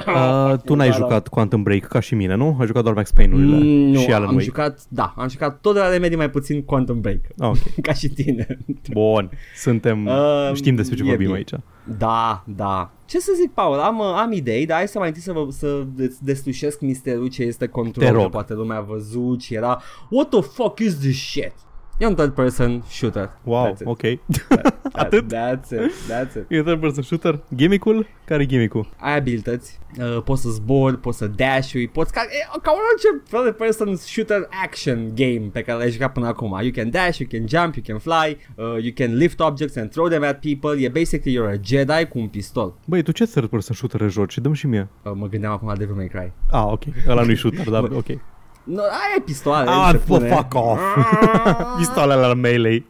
[0.08, 2.58] Uh, tu n-ai jucat Quantum Break ca și mine, nu?
[2.60, 4.44] Ai jucat doar Max Payne-urile Mm, nu, și Alan am Wake.
[4.46, 7.20] jucat, da, am jucat tot de la Remedy mai puțin Quantum Break.
[7.40, 7.58] Ah, ok.
[7.82, 8.58] Ca și tine.
[8.92, 9.30] Bun.
[9.56, 10.06] Suntem...
[10.06, 11.38] Uh, știm despre ce e vorbim bine.
[11.38, 11.52] aici.
[11.98, 12.92] Da, da.
[13.06, 15.48] Ce să zic, Paul, am, uh, am idei, dar hai să mai întâi să, vă,
[15.50, 18.06] să des- deslușesc misterul ce este control.
[18.06, 18.22] Te rog.
[18.24, 21.54] că Poate lumea a văzut și era What the fuck is this shit?
[21.98, 23.30] E un third person shooter.
[23.44, 23.88] Wow, That's it.
[23.88, 24.00] ok.
[24.02, 25.34] That- Atât?
[25.34, 26.46] That's it, that's it.
[26.52, 27.40] E third person shooter?
[27.56, 28.08] Gimmick-ul?
[28.26, 28.90] Care e gimmick-ul?
[29.00, 33.56] Ai abilități, uh, poți să zbori, poți să dash-ui, poți ca, e, ca orice third
[33.56, 36.60] person shooter action game pe care l-ai jucat până acum.
[36.62, 39.90] You can dash, you can jump, you can fly, uh, you can lift objects and
[39.92, 40.84] throw them at people.
[40.84, 42.78] E basically you're a Jedi cu un pistol.
[42.86, 44.38] Băi, tu ce third person shooter joci?
[44.38, 44.88] Dăm și mie.
[45.04, 46.32] Uh, mă gândeam acum la Devil May Cry.
[46.52, 46.82] Ah, ok.
[47.08, 48.06] Ăla nu-i shooter, dar ok.
[48.66, 49.70] No, ai pistoale.
[49.70, 50.28] Ah, se fă- pune.
[50.28, 50.80] fuck off.
[51.78, 52.86] Pistoalele la melee.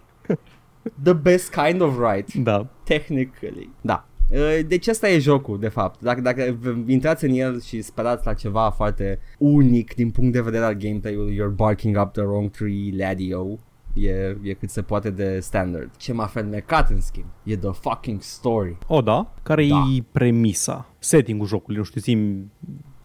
[1.03, 2.33] The best kind of right.
[2.33, 2.67] Da.
[2.83, 3.69] Technically.
[3.81, 4.05] Da.
[4.31, 6.01] Uh, Deci asta e jocul, de fapt.
[6.01, 10.41] Dacă, dacă v- intrați în el și sperați la ceva foarte unic din punct de
[10.41, 13.57] vedere al gameplay-ului, you're barking up the wrong tree, ladio.
[13.93, 15.89] E, e cât se poate de standard.
[15.97, 18.77] Ce m-a fermecat, în schimb, e the fucking story.
[18.87, 19.33] O, da?
[19.43, 19.83] Care Da.
[19.97, 20.85] e premisa?
[20.99, 22.17] Setting-ul jocului, nu știu, zi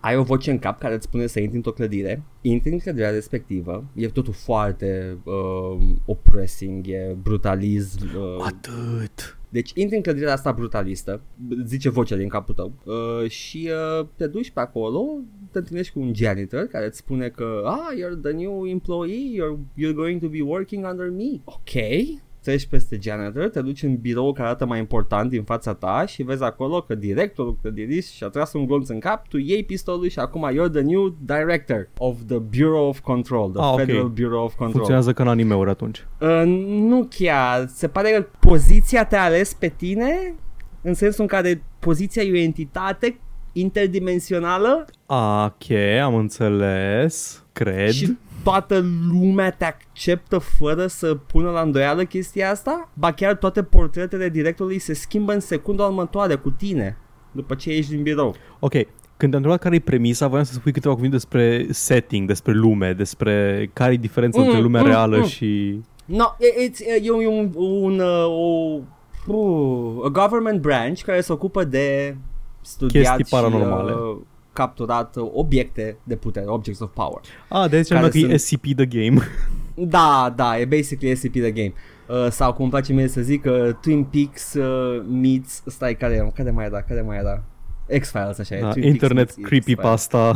[0.00, 3.10] Ai o voce în cap care îți spune să intri într-o clădire, intri în clădirea
[3.10, 7.98] respectivă, e totul foarte uh, oppressing, e brutalism.
[8.16, 9.38] Uh, Atât.
[9.48, 11.20] Deci intri în clădirea asta brutalistă,
[11.64, 15.18] zice vocea din capul tău, uh, și uh, te duci pe acolo,
[15.50, 19.58] te întâlnești cu un janitor care îți spune că ah, you're the new employee, you're,
[19.84, 21.40] you're going to be working under me.
[21.44, 21.72] Ok,
[22.42, 26.22] treci peste janitor, te duci în birou care arată mai important din fața ta și
[26.22, 30.18] vezi acolo că directorul clădirii și-a tras un glonț în cap, tu iei pistolul și
[30.18, 33.78] acum you're the new director of the Bureau of Control, the Ah, ok.
[33.78, 34.70] Federal Bureau of Control.
[34.72, 36.06] Funcționează ca în anime-uri atunci.
[36.20, 37.66] Uh, nu chiar.
[37.74, 40.34] Se pare că poziția te-a ales pe tine
[40.82, 43.18] în sensul în care poziția e o entitate
[43.52, 45.70] interdimensională Ok,
[46.02, 47.44] am înțeles.
[47.52, 47.90] Cred.
[47.90, 52.88] și toată lumea te acceptă fără să pună la îndoială chestia asta?
[52.94, 56.96] Ba chiar toate portretele directorului se schimbă în secunda următoare cu tine
[57.32, 58.34] după ce ieși din birou.
[58.58, 62.52] Ok, când te-am întrebat care e premisa, voiam să spui câteva cuvinte despre setting, despre
[62.52, 65.24] lume, despre care e diferența Mm, între lumea mm, reală mm.
[65.24, 65.80] și...
[66.04, 68.78] No, e- it's, e, e un, un, uh, o,
[69.32, 72.16] uh, a government branch care se ocupă de
[72.60, 73.90] studiat Chestii paranormale.
[73.90, 74.18] și uh,
[74.52, 77.20] capturat uh, obiecte de putere, objects of power.
[77.48, 79.20] Ah, de aici Care că e sunt- SCP The Game.
[79.74, 81.72] Da, da, e basically SCP the game.
[82.08, 86.30] Uh, sau cum îmi place mie să zic, uh, Twin Peaks uh, meets, stai, care,
[86.34, 87.42] care mai era, care mai era?
[88.00, 88.60] X-Files, așa e.
[88.60, 90.32] da, Twin Peaks internet meets creepypasta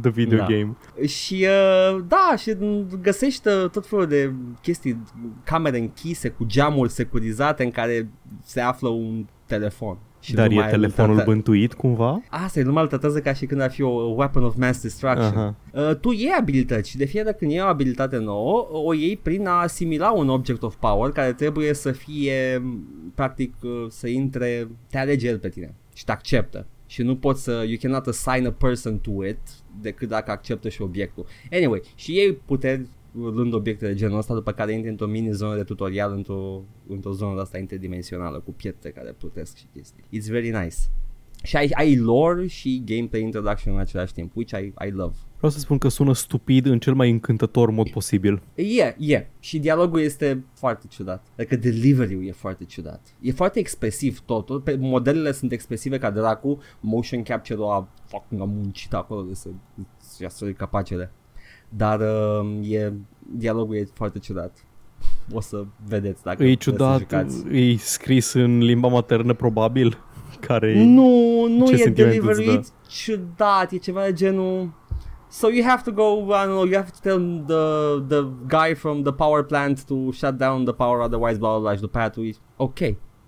[0.00, 0.46] The Video Da.
[0.46, 0.76] Game.
[1.06, 1.46] Și
[1.94, 2.56] uh, da, și
[3.02, 5.02] găsești uh, tot felul de chestii,
[5.44, 8.10] camere închise cu geamuri securizate în care
[8.44, 9.98] se află un telefon.
[10.22, 12.22] Și Dar lumea e îl telefonul trata- bântuit cumva?
[12.30, 15.36] Asta e, lumea îl tratează ca și când ar fi o weapon of mass destruction.
[15.36, 15.54] Aha.
[15.72, 19.16] Uh, tu iei abilități și de fiecare dată când iei o abilitate nouă, o iei
[19.16, 24.08] prin a asimila un object of power care trebuie să fie, m, practic, uh, să
[24.08, 26.66] intre, te alege el pe tine și te acceptă.
[26.86, 29.38] Și nu poți să, you cannot assign a person to it
[29.80, 31.26] decât dacă acceptă și obiectul.
[31.52, 35.62] Anyway, și ei puteri luând obiecte de genul ăsta, după care intri într-o mini-zonă de
[35.62, 40.04] tutorial într-o, într-o zonă de asta interdimensională cu pietre care plutesc și chestii.
[40.04, 40.76] It's very nice.
[41.42, 45.14] Și ai, ai lore și gameplay introduction în același timp, which I, I love.
[45.36, 48.42] Vreau să spun că sună stupid în cel mai încântător mod posibil.
[48.54, 48.94] E, yeah, e.
[48.98, 49.24] Yeah.
[49.38, 51.26] Și dialogul este foarte ciudat.
[51.38, 53.14] Adică delivery-ul e foarte ciudat.
[53.20, 54.60] E foarte expresiv totul.
[54.60, 56.58] Pe, modelele sunt expresive ca dracu.
[56.80, 59.48] Motion capture-ul a fucking a muncit acolo de să
[59.96, 61.12] să ia să capacele.
[61.76, 62.92] Dar uh, e,
[63.30, 64.66] dialogul e foarte ciudat.
[65.32, 67.46] O să vedeți dacă E vreți să ciudat, jucați.
[67.48, 69.98] e scris în limba maternă probabil,
[70.46, 70.84] care e...
[70.84, 72.66] Nu, nu Ce e sentiment îți delivery dă?
[72.88, 74.70] ciudat, e ceva de genul
[75.28, 77.64] So you have to go, I don't know, you have to tell the
[78.08, 81.74] the guy from the power plant to shut down the power, otherwise blah blah blah
[81.74, 82.78] și după aia tu ești, ok,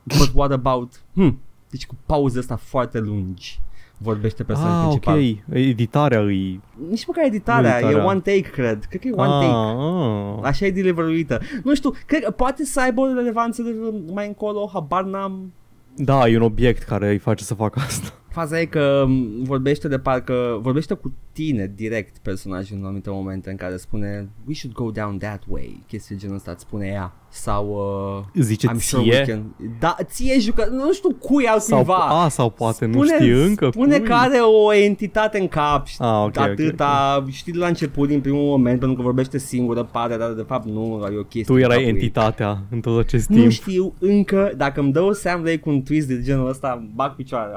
[0.02, 3.60] but what about, hmm, deci cu pauze asta foarte lungi
[4.04, 5.18] vorbește personajul Ah, principal.
[5.18, 6.60] ok, editarea îi...
[6.88, 8.02] Nici măcar editarea, Nu editarea.
[8.04, 8.84] e one take, cred.
[8.84, 9.52] Cred că e one ah, take.
[9.52, 10.48] Ah.
[10.48, 11.40] Așa e deliveruită.
[11.62, 13.70] Nu știu, cred că poate să aibă o relevanță de
[14.12, 15.52] mai încolo, habar n-am.
[15.96, 18.08] Da, e un obiect care îi face să facă asta.
[18.34, 23.50] Faza e că m, vorbește de parcă vorbește cu tine direct personajul în anumite momente
[23.50, 26.86] în care spune we should go down that way, chestii de genul ăsta îți spune
[26.86, 27.68] ea sau
[28.34, 29.24] uh, Zice I'm sure we ție?
[29.24, 33.68] can da, ție jucă, nu știu cui Sau, altcuiva a, sau poate nu știi încă
[33.72, 34.06] spune cui.
[34.06, 38.08] că are o entitate în cap și Ah, ok, ok, atâta, știi de la început
[38.08, 41.54] din primul moment pentru că vorbește singură, pare, dar de fapt nu, e o chestie
[41.54, 41.88] Tu erai în capul ei.
[41.88, 43.50] entitatea în tot acest Nu timp.
[43.50, 46.90] știu încă dacă îmi dă o Sam Lake cu un twist de genul ăsta, îmi
[46.94, 47.52] bag picioare.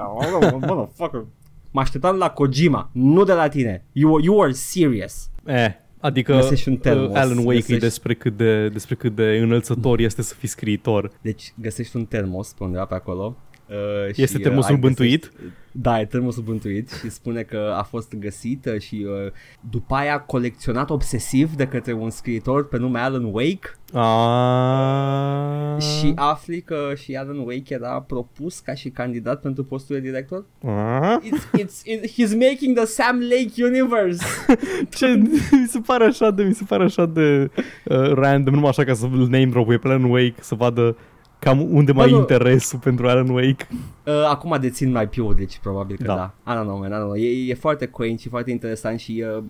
[0.67, 1.25] Motherfucker.
[1.71, 3.85] Mă așteptam la Kojima, nu de la tine.
[3.91, 5.29] You, you are serious.
[5.45, 5.67] Eh,
[5.99, 9.23] adică Găsești un termos, uh, Alan Wake găsești- e despre cât, de, despre cât de
[9.41, 11.11] înălțător este să fii scriitor.
[11.21, 13.37] Deci găsești un termos pe undeva pe acolo.
[13.69, 15.31] Uh, și, Este uh, termosul ai bântuit?
[15.71, 19.31] Da, e termosul bântuit și spune că a fost găsită și uh,
[19.69, 23.59] după aia colecționat obsesiv de către un scriitor pe nume Alan Wake
[23.93, 25.81] Ah.
[25.81, 30.45] și afli că și Alan Wake era propus ca și candidat pentru postul de director.
[30.65, 31.15] Ah?
[31.23, 34.25] It's, it's, it, he's making the Sam Lake universe.
[34.97, 35.15] Ce,
[35.51, 37.49] mi se pare așa de, mi se pare așa de
[37.85, 40.97] uh, random, numai așa ca să name drop pe Alan Wake, să vadă
[41.39, 42.17] cam unde mai e nu.
[42.17, 43.67] interesul pentru Alan Wake.
[44.05, 46.15] Uh, acum dețin mai IP-ul, deci probabil că da.
[46.15, 46.33] Da.
[46.43, 46.53] da.
[46.53, 47.15] I don't know, man, I don't know.
[47.15, 49.43] E, e foarte quaint și foarte interesant și uh,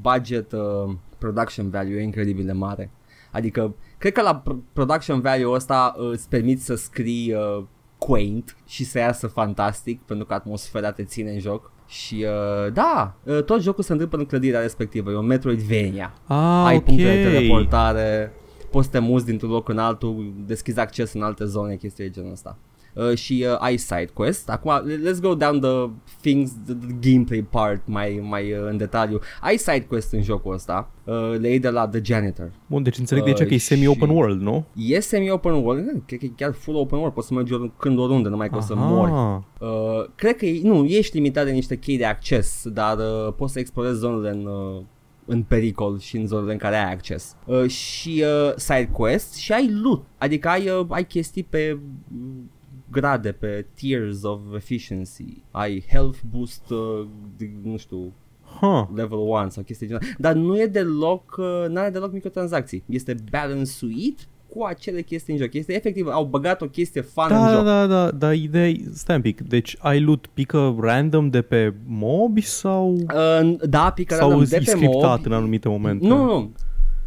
[0.00, 2.90] budget uh, production value e incredibil de mare.
[3.30, 7.64] Adică, cred că la pr- production value ăsta uh, îți permiți să scrii uh,
[7.98, 11.70] quaint și să iasă fantastic pentru că atmosfera te ține în joc.
[11.86, 12.24] Și
[12.64, 16.12] uh, da, uh, tot jocul se întâmplă în clădirea respectivă, e un Metroidvania.
[16.26, 16.84] Ah, ai ok.
[16.84, 18.32] puncte de teleportare,
[18.70, 22.10] poți să te muți dintr-un loc în altul, deschizi acces în alte zone, chestii de
[22.10, 22.58] genul ăsta.
[22.94, 24.50] uh, și uh, ai side quest.
[24.50, 29.20] Acum, let's go down the things, the, the gameplay part mai, mai uh, în detaliu.
[29.40, 32.50] Ai side quest în jocul ăsta, uh, le iei de la The Janitor.
[32.66, 34.64] Bun, deci înțeleg de ce Uh, că e semi-open și- world, nu?
[34.76, 38.28] E semi-open world, cred că e chiar full open world, poți să mergi când oriunde,
[38.28, 39.10] numai că o să mori.
[39.10, 39.44] Aha.
[39.60, 39.68] Uh,
[40.14, 43.58] cred că e, nu, ești limitat de niște chei de acces, dar uh, poți să
[43.58, 44.82] explorezi zonele în, uh,
[45.28, 47.36] în pericol și în zonele în care ai acces.
[47.46, 52.50] Uh, și uh, side quest și ai loot, adică ai, uh, ai chestii pe mm,
[52.90, 58.12] grade, pe tiers of efficiency, ai health boost, uh, de, nu știu,
[58.60, 58.86] Huh.
[58.94, 60.02] level 1 sau chestii genul.
[60.18, 62.84] Dar nu e deloc, uh, nu are deloc microtransacții.
[62.86, 65.52] Este balansuit cu acele chestii în joc.
[65.54, 67.64] Este efectiv, au băgat o chestie fun în Da, joc.
[67.64, 71.74] da, da, da, ideea e- stai un pic, deci ai loot pică random de pe
[71.86, 75.26] mobi sau, Uh, da, pică sau random e de pe scriptat mob.
[75.26, 76.06] în anumite momente?
[76.06, 76.52] Nu, nu.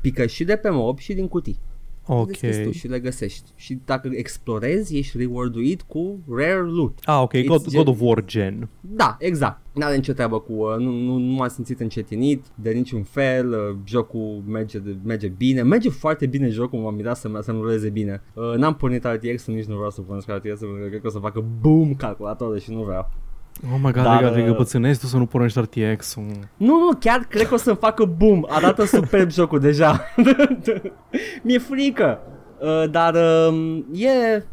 [0.01, 1.59] Pică și de pe mob și din cutii.
[2.13, 2.27] Ok.
[2.27, 3.49] Deschizi tu și le găsești.
[3.55, 6.99] Și dacă explorezi, ești rewarduit cu rare loot.
[7.03, 8.69] Ah, ok, It's God, gen- God of War gen.
[8.81, 9.59] Da, exact.
[9.73, 10.53] N-are nicio treabă cu...
[10.53, 13.49] Uh, nu, nu, nu m-am simțit încetinit de niciun fel.
[13.51, 15.61] Uh, jocul merge, de, merge bine.
[15.61, 18.21] Merge foarte bine jocul, m-am mirat să, să-mi ruleze bine.
[18.33, 21.09] Uh, n-am pornit RTX-ul, nici nu vreau să pornesc RTX-ul, pentru că cred că o
[21.09, 23.09] să facă boom calculatorul și nu vreau.
[23.65, 26.25] Oh my god, Dar, Dar, adică uh, bățânezi tu să nu pornești RTX-ul.
[26.57, 28.45] Nu, nu, chiar cred că o să-mi facă boom.
[28.47, 30.05] Arată superb jocul deja.
[31.43, 32.19] Mi-e frică.
[32.59, 34.45] Uh, dar uh, e...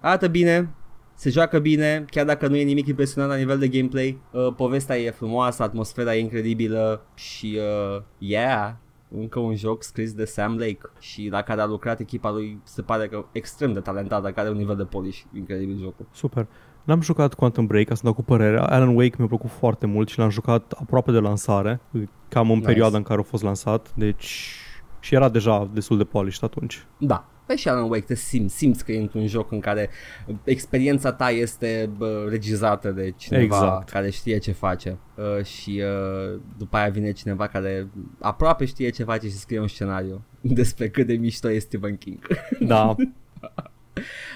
[0.00, 0.74] Arată bine.
[1.14, 4.20] Se joacă bine, chiar dacă nu e nimic impresionant la nivel de gameplay.
[4.30, 7.58] Uh, povestea e frumoasă, atmosfera e incredibilă și
[7.94, 8.74] uh, yeah,
[9.08, 12.82] încă un joc scris de Sam Lake și la care a lucrat echipa lui se
[12.82, 16.06] pare că extrem de talentat, care are un nivel de polish incredibil jocul.
[16.12, 16.46] Super.
[16.84, 18.62] N-am jucat Quantum Break, ca să-mi dau cu părerea.
[18.62, 21.80] Alan Wake mi-a plăcut foarte mult și l-am jucat aproape de lansare,
[22.28, 22.66] cam în Nice.
[22.66, 24.58] perioada în care a fost lansat, deci...
[25.00, 26.86] Și era deja destul de polished atunci.
[26.98, 27.28] Da.
[27.46, 29.90] Pe și Alan Wake te simți, simți că e într-un joc în care
[30.44, 33.90] experiența ta este bă, regizată de cineva Exact.
[33.90, 35.82] care știe ce face uh, și
[36.34, 37.88] uh, după aia vine cineva care
[38.20, 42.18] aproape știe ce face și scrie un scenariu despre cât de mișto e Stephen King.
[42.60, 42.94] Da,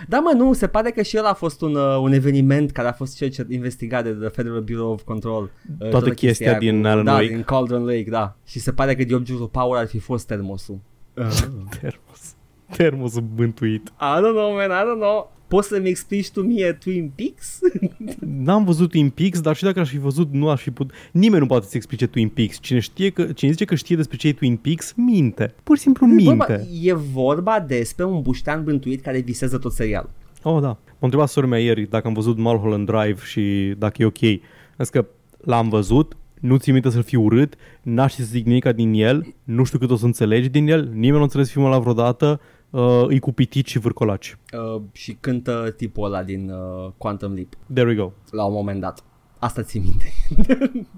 [0.08, 2.88] da mă, nu, se pare că și el a fost un, uh, un eveniment care
[2.88, 5.50] a fost cercet, investigat de The Federal Bureau of Control.
[5.78, 7.26] Uh, Toată chestia aia din Alan da, Wake.
[7.26, 8.36] din Cauldron Lake, da.
[8.46, 10.78] Și se pare că The Object of Power ar fi fost termosul.
[11.80, 12.34] termos.
[12.76, 13.88] Termosul bântuit.
[13.88, 15.32] I don't know, man, I don't know.
[15.48, 17.58] Poți să-mi explici tu mie Twin Peaks?
[18.44, 20.94] N-am văzut Twin Peaks, dar și dacă aș fi văzut, nu aș fi putut...
[21.12, 22.58] Nimeni nu poate să explice Twin Peaks.
[22.60, 25.54] Cine, știe că, cine zice că știe despre ce e Twin Peaks, minte.
[25.62, 26.68] Pur și simplu E vorba, minte.
[26.82, 30.10] e vorba despre un buștean bântuit care visează tot serialul.
[30.42, 30.68] Oh, da.
[30.68, 34.22] M-a întrebat sora mea ieri dacă am văzut Mulholland Drive și dacă e ok.
[34.22, 34.38] Am
[34.78, 35.06] zis că
[35.40, 39.34] l-am văzut, nu ți minte să-l fi urât, n-aș ști să zic nimica din el,
[39.44, 42.40] nu știu cât o să înțelegi din el, nimeni nu a înțeles filmul ăla vreodată,
[42.70, 44.36] uh, e cu pitici și vârcolaci.
[44.74, 48.10] Uh, și cântă tipul ăla din uh, Quantum Leap There we go.
[48.30, 49.04] la un moment dat.
[49.38, 50.12] Asta ți minte.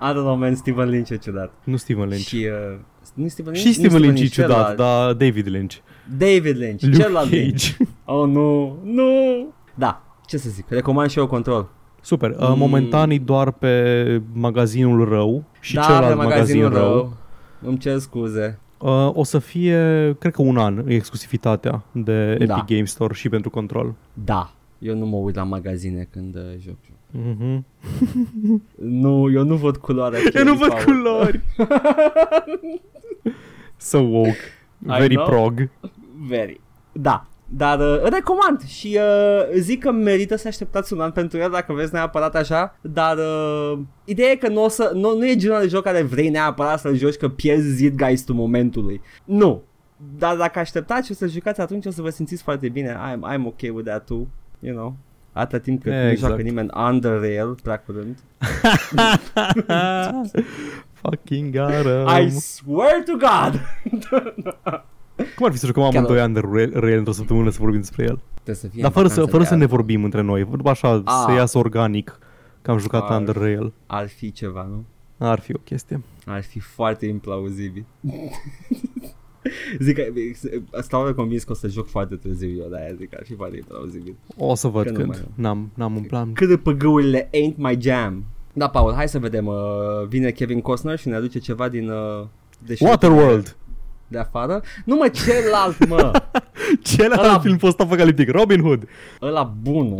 [0.00, 1.52] I don't know, man, Steven Lynch e ciudat.
[1.64, 2.26] Nu Steven Lynch.
[2.26, 2.36] Și,
[2.72, 2.78] uh,
[3.14, 3.66] nu Steven Lynch?
[3.68, 4.76] Și Steven Nu Lynch e ciudat, celălalt.
[4.76, 5.76] dar David Lynch.
[6.18, 7.70] David Lynch, Luke celălalt Lynch.
[7.78, 7.90] Cage.
[8.10, 9.04] Oh, nu, nu.
[9.74, 11.68] Da, ce să zic, recomand și eu control.
[12.00, 12.30] Super.
[12.30, 12.58] Uh, Mm.
[12.58, 16.94] momentan e doar pe magazinul rău și da, celălalt pe magazin magazinul rău.
[16.94, 17.16] rău.
[17.60, 18.58] Îmi cer scuze.
[18.78, 19.76] Uh, o să fie,
[20.18, 22.64] cred că un an, exclusivitatea de Epic Da.
[22.66, 23.94] Game Store și pentru control.
[24.24, 26.76] Da, eu nu mă uit la magazine când uh, joc.
[27.16, 27.62] Mm-hmm.
[29.02, 30.18] Nu, eu nu văd culoarea.
[30.34, 30.82] Eu nu văd Paul.
[30.84, 31.40] culori.
[33.76, 34.36] so woke.
[34.86, 35.26] I Very know.
[35.26, 35.68] prog.
[36.28, 36.60] Very.
[36.92, 37.26] Da.
[37.50, 41.72] Dar uh, recomand și uh, zic că merită să așteptați un an pentru el dacă
[41.72, 45.60] vreți neapărat așa, dar uh, ideea e că nu, o să, nu, nu e genul
[45.60, 49.00] de joc care vrei neapărat să-l joci că pierzi zeitgeistul momentului.
[49.24, 49.62] Nu.
[50.18, 52.92] Dar dacă așteptați și o să jucați atunci o să vă simțiți foarte bine.
[52.92, 54.26] I'm, I'm ok with that too,
[54.58, 54.96] you know.
[55.32, 56.18] Atâta timp cât nu Exact.
[56.18, 58.18] joacă nimeni under rail, prea curând.
[60.92, 61.70] Fucking got
[62.20, 63.60] I swear to God!
[65.36, 68.02] Cum ar fi să jucăm Chiar amândoi Under Rail, Rail într-o săptămână să vorbim despre
[68.04, 68.18] el?
[68.34, 69.64] Trebuie să fie Dar în fără să, vacanță fără să reală.
[69.64, 70.42] ne vorbim între noi.
[70.44, 71.22] Vorba așa, Ah.
[71.26, 72.18] să iasă organic
[72.62, 73.16] că am jucat Ah.
[73.18, 73.72] Under Rail.
[73.86, 74.84] Ar fi ceva, nu?
[75.26, 76.00] Ar fi o chestie.
[76.26, 77.84] Ar fi foarte implauzibil.
[79.78, 80.02] zic că
[80.82, 83.34] stau de convins că o să joc foarte târziu eu, de-aia zic că ar fi
[83.34, 84.14] foarte implauzibil.
[84.36, 85.08] O să văd Că nu când.
[85.08, 86.32] mai- N-am, n-am un plan.
[86.32, 88.24] Cât de păgăurile ain't my jam.
[88.52, 89.46] Da, Paul, hai să vedem.
[89.46, 89.54] Uh,
[90.08, 91.88] vine Kevin Costner și ne aduce ceva din...
[91.90, 92.26] Uh,
[92.66, 93.56] de Waterworld!
[94.08, 94.62] De afară?
[94.84, 96.10] Nu mă, celălalt, mă.
[96.82, 98.88] Celălalt Ăla- film post-apocaliptic, Robin Hood,
[99.22, 99.98] Ăla bunul.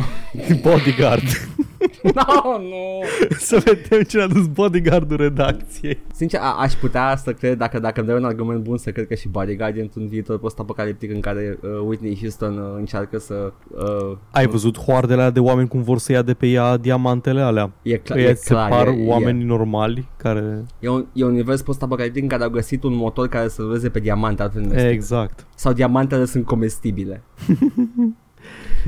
[0.62, 1.22] Bodyguard.
[2.14, 3.02] no, nu.
[3.38, 5.98] Să vedem ce a dus bodyguardul redacției.
[6.14, 9.06] Sincer, a- aș putea să cred, dacă, dacă îmi dai un argument bun, să cred
[9.06, 13.52] că și Bodyguard e într-un viitor post-apocaliptic în care uh, Whitney Houston uh, încearcă să...
[13.68, 17.40] Uh, Ai văzut hoardele alea de oameni cum vor să ia de pe ea diamantele
[17.40, 17.72] alea?
[17.82, 20.64] e, cla- Ăia e se clar, par e, oameni normali care...
[20.78, 23.62] E, e, un, e un univers post-apocaliptic în care au găsit un motor care să
[23.62, 24.88] ruleze pe diamante, altfel nu este.
[24.88, 25.46] Exact.
[25.54, 27.22] Sau diamantele sunt comestibile.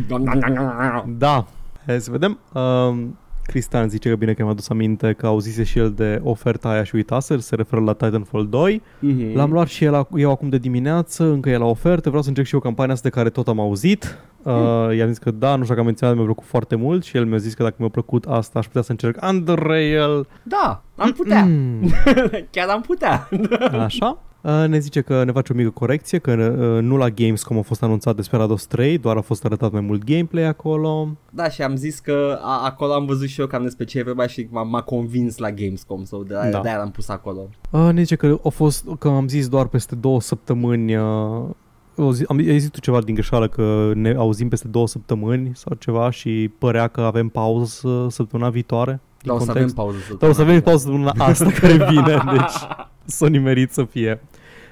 [1.19, 1.47] Da.
[1.87, 2.39] Hai să vedem.
[2.53, 6.69] Um, Cristian zice că bine că mi-a adus aminte că auzise și el de oferta
[6.69, 8.83] aia și uitase, se referă la Titanfall 2.
[8.99, 9.37] Mhm.
[9.37, 12.47] L-am luat și el, eu acum de dimineață, încă e la ofertă, vreau să încerc
[12.47, 14.19] și eu campania asta de care tot am auzit.
[14.43, 17.17] Uh, i-am zis că da, nu știu dacă am menționat, mi-a plăcut foarte mult și
[17.17, 20.27] el mi-a zis că dacă mi-a plăcut asta aș putea să încerc Unreal.
[20.43, 21.45] Da, am putea.
[21.45, 21.91] Mm.
[22.51, 23.29] Chiar am putea.
[23.85, 24.19] Așa.
[24.41, 27.63] Uh, Ne zice că ne face o mică corecție, că uh, nu la Gamescom a
[27.63, 31.09] fost anunțat Desperados 3, doar a fost arătat mai mult gameplay acolo.
[31.31, 34.03] da, și am zis că a, acolo am văzut și eu cam despre ce e
[34.03, 36.49] vorba și m-a, m-a convins la Gamescom, sau de Da.
[36.49, 36.61] da.
[36.61, 37.49] de-aia l-am pus acolo.
[37.71, 41.45] Uh, Ne zice că a fost, că am zis doar peste două săptămâni uh,
[41.97, 45.51] o zi, am, ai zis tu ceva din greșeală că ne auzim peste două săptămâni
[45.55, 49.01] sau ceva și părea că avem pauză săptămâna viitoare?
[49.23, 49.75] din Da, o să avem context?
[49.75, 50.17] pauză.
[50.19, 52.53] Da, o să avem pauză săptămâna asta care vine, deci
[53.17, 54.21] s-o nimerit să fie.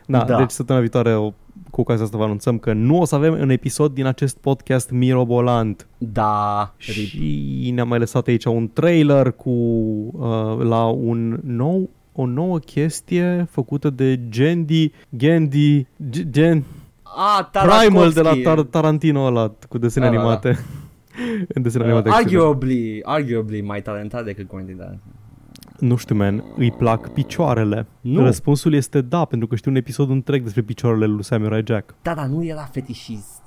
[0.06, 0.36] Da, da, Da.
[0.38, 1.32] deci săptămâna viitoare o-
[1.70, 4.90] cu ocazia asta vă anunțăm că nu o să avem un episod din acest podcast
[4.90, 5.86] mirobolant.
[5.98, 6.94] Da, rip.
[7.06, 13.46] Și ne-a mai lăsat aici un trailer cu uh, la un nou o nouă chestie
[13.50, 16.64] făcută de Gendi, Gendi, G- Gen,
[17.02, 18.62] A, Primal de la Tarkovsky.
[18.66, 20.58] Tar- Tarantino ăla cu desene Da, da, animate.
[21.48, 22.08] în desene Uh, animate.
[22.08, 22.36] excelente.
[22.36, 25.12] arguably, arguably mai talentat decât Quentin Tarantino.
[25.78, 27.86] Nu știu, man, îi plac picioarele.
[28.00, 28.22] Nu.
[28.22, 31.94] Răspunsul este da, pentru că știu un episod întreg despre picioarele lui Samurai Jack.
[32.02, 33.40] Da, dar nu era fetișist.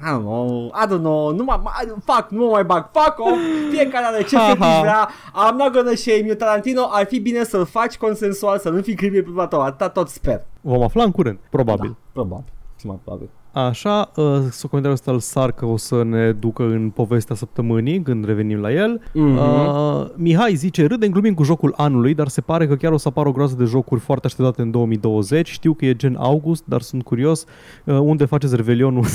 [0.00, 3.18] I don't know, I don't know, nu mă, I- fuck, nu mă mai bag, fuck
[3.18, 3.38] off,
[3.70, 4.80] fiecare are ce Ha, fetiș ha.
[4.80, 8.82] vrea, I'm not gonna shame you, Tarantino, ar fi bine să-l faci consensual, să nu
[8.82, 10.44] fii creepy pe platou, atâta tot sper.
[10.60, 11.88] Vom afla în curând, probabil.
[11.88, 12.44] Da, probabil,
[12.80, 13.28] și mai probabil.
[13.54, 18.02] Așa, uh, să comentariul ăsta îl sar că o să ne ducă în povestea săptămânii
[18.02, 19.00] când revenim la el.
[19.12, 19.36] Mhm.
[19.36, 23.08] Uh, Mihai zice, râdem glumim cu jocul anului, dar se pare că chiar o să
[23.08, 25.50] apară o groază de jocuri foarte așteptate în 2020.
[25.50, 27.44] Știu că e gen august, dar sunt curios
[27.84, 29.04] uh, unde faceți revelionul.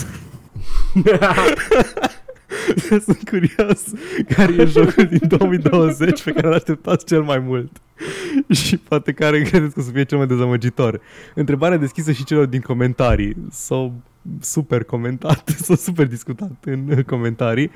[3.05, 3.83] sunt curios
[4.35, 7.71] care e jocul din 2020 pe care l așteptați cel mai mult.
[8.49, 11.01] și poate care credeți că o să fie cel mai dezamăgitor.
[11.35, 13.35] Întrebarea deschisă și celor din comentarii.
[13.51, 13.93] S-au
[14.41, 17.69] super comentat, s-au super discutat în comentarii.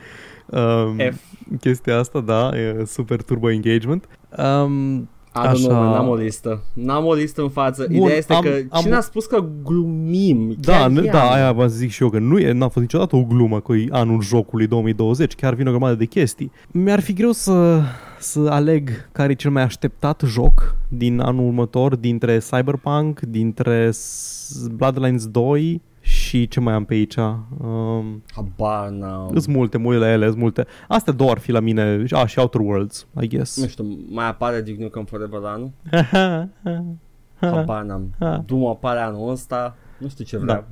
[0.46, 1.16] Um, F.
[1.60, 4.08] chestia asta, da, e super turbo engagement.
[4.38, 5.68] Um, I don't Așa.
[5.68, 6.64] know, n-am o listă.
[6.74, 7.86] N-am o listă în față.
[7.92, 10.56] Bun, Ideea este am- că am- cine a spus că glumim?
[10.60, 11.12] da, Chiar n- ea.
[11.12, 13.74] da, aia vă zic și eu că nu e, n-a fost niciodată o glumă că
[13.74, 16.52] e anul jocului 2020, chiar vine o grămadă de chestii.
[16.72, 17.82] Mi-ar fi greu să,
[18.20, 24.68] să aleg care e cel mai așteptat joc din anul următor, dintre Cyberpunk, dintre S-
[24.76, 25.82] Bloodlines 2
[26.34, 27.16] și ce mai am pe aici.
[27.16, 29.30] Um, Habar n-am.
[29.40, 30.66] Sunt multe, multe la ele, sunt multe.
[30.88, 33.62] Astea două ar fi la mine, a, și Outer Worlds, I guess.
[33.62, 35.72] Nu știu, mai apare Duke Nukem Forever la anul?
[37.40, 38.10] Habar n-am.
[38.20, 38.44] Ha.
[38.46, 39.76] Doom apare anul ăsta.
[39.98, 40.68] Nu știu ce vrea.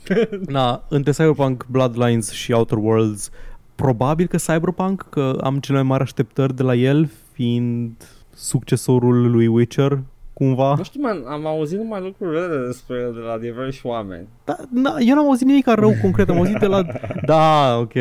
[0.56, 3.30] Na, între Cyberpunk, Bloodlines și Outer Worlds,
[3.74, 7.92] probabil că Cyberpunk, că am cele mai mari așteptări de la el, fiind
[8.34, 10.02] succesorul lui Witcher,
[10.44, 10.74] cumva.
[10.76, 14.28] Nu știu, man, am auzit numai lucruri rele despre el de la diversi oameni.
[14.44, 16.82] Da, na, eu n-am auzit nimic rău concret, am auzit de la...
[17.26, 17.92] Da, ok.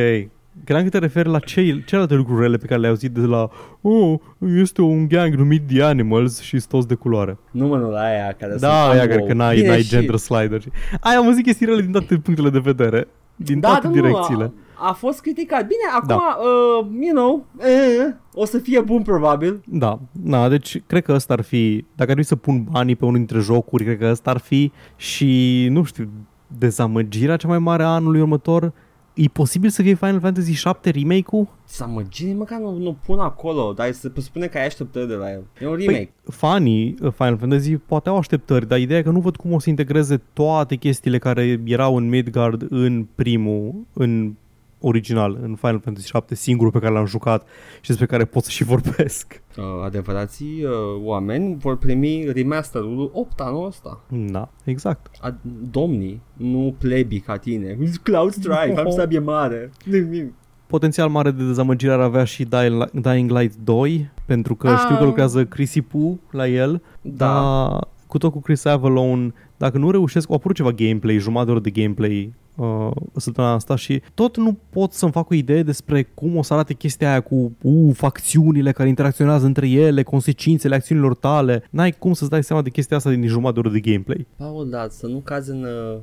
[0.63, 3.49] Credeam că te referi la ce, celelalte lucruri rele pe care le-ai auzit de la
[3.81, 4.13] Oh,
[4.57, 7.37] este un gang numit The Animals și sunt toți de culoare.
[7.51, 9.07] Nu mă, nu la aia care Da, sunt aia unwoke.
[9.07, 10.61] care că n-ai, Bine, n-ai și- gender slider.
[10.61, 13.07] și- Ai am auzit chestii rele din toate punctele de vedere.
[13.35, 14.43] Din Da, toate da, direcțiile.
[14.43, 15.67] Nu, a, a fost criticat.
[15.67, 19.61] Bine, acum, uh, you know, uh, o să fie bun probabil.
[19.65, 23.05] Da, da, deci cred că ăsta ar fi, dacă ar trebui să pun banii pe
[23.05, 26.09] unul dintre jocuri, cred că ăsta ar fi și, nu știu,
[26.57, 28.73] dezamăgirea cea mai mare a anului următor.
[29.13, 31.47] E posibil să fie Final Fantasy 7 remake-ul?
[31.63, 35.13] Să mă gine, măcar nu, nu pun acolo, dar se presupune că ai așteptări de
[35.13, 35.43] la el.
[35.61, 36.13] E un remake.
[36.23, 39.53] Păi, fanii uh, Final Fantasy poate au așteptări, dar ideea e că nu văd cum
[39.53, 44.33] o să integreze toate chestiile care erau în Midgard în primul, în
[44.81, 47.47] original, în Final Fantasy 7, singurul pe care l-am jucat
[47.81, 49.41] și despre care pot să și vorbesc.
[49.57, 50.71] Uh, adevărații uh,
[51.03, 54.01] oameni vor primi remasterul 8 anul ăsta.
[54.09, 55.07] Da, exact.
[55.21, 55.35] A,
[55.71, 57.77] domnii, nu plebi ca tine.
[58.03, 59.71] Cloud Strife, am sabie mare.
[60.67, 64.77] Potențial mare de dezamăgire ar avea și Dying Dying Light 2, pentru că Ah.
[64.83, 67.25] știu că lucrează Chrissy Poo la el, Da.
[67.25, 71.51] dar cu tot cu Chris Avalon, dacă nu reușesc, au apărut ceva gameplay, jumătate de
[71.51, 76.03] oră de gameplay uh, săptămâna asta și tot nu pot să-mi fac o idee despre
[76.03, 81.15] cum o să arate chestia aia cu uh, facțiunile care interacționează între ele, consecințele acțiunilor
[81.15, 81.63] tale.
[81.69, 84.27] N-ai cum să-ți dai seama de chestia asta din jumătate de oră de gameplay.
[84.35, 86.01] Paul, da, să nu cazi în, uh, în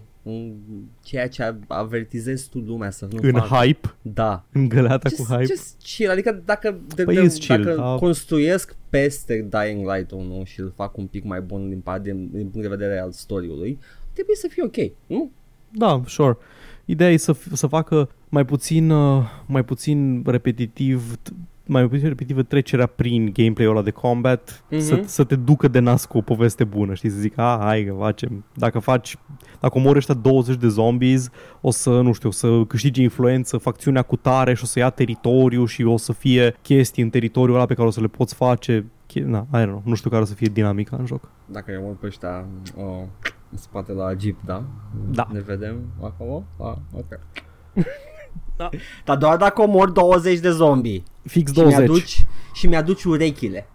[1.03, 3.55] ceea ce avertizezi tu lumea să nu În facă.
[3.55, 4.45] hype, Da.
[4.53, 5.45] în găleata Just, cu hype.
[5.45, 7.95] just chill, adică dacă, de, Păi de, is chill, dacă da.
[7.99, 12.29] construiesc peste Dying Light 1 și îl fac un pic mai bun din, pa- din,
[12.33, 13.79] din punct de vedere al story-ului,
[14.13, 14.77] trebuie să fie ok,
[15.07, 15.31] nu?
[15.71, 16.37] Da, sure.
[16.85, 21.33] Ideea e să, f- să facă mai puțin, uh, mai puțin repetitiv t-
[21.67, 24.81] mai puțin repetitivă trecerea prin gameplay-ul ăla de combat, Mhm.
[24.81, 27.85] să, să te ducă de nas cu o poveste bună, știi, să zic, a, hai
[27.85, 29.17] că facem, dacă faci,
[29.61, 31.31] dacă omori ăștia 20 de zombies,
[31.61, 34.91] o să, nu știu, o să câștige influență facțiunea cu tare și o să ia
[34.91, 38.35] teritoriu și o să fie chestii în teritoriul ăla pe care o să le poți
[38.35, 41.31] face, che- na, I don't know, nu știu care o să fie dinamica în joc.
[41.47, 42.45] Dacă eu mă pe ăștia
[42.77, 43.03] oh,
[43.51, 44.65] în spate la Jeep, da?
[45.11, 45.29] Da.
[45.33, 46.45] Ne vedem acolo?
[46.59, 47.21] Ah, ok.
[48.57, 48.69] Da.
[49.05, 53.69] Dar doar dacă omor 20 de zombii Fix și 20, mi-aduci, și mi-aduci urechile.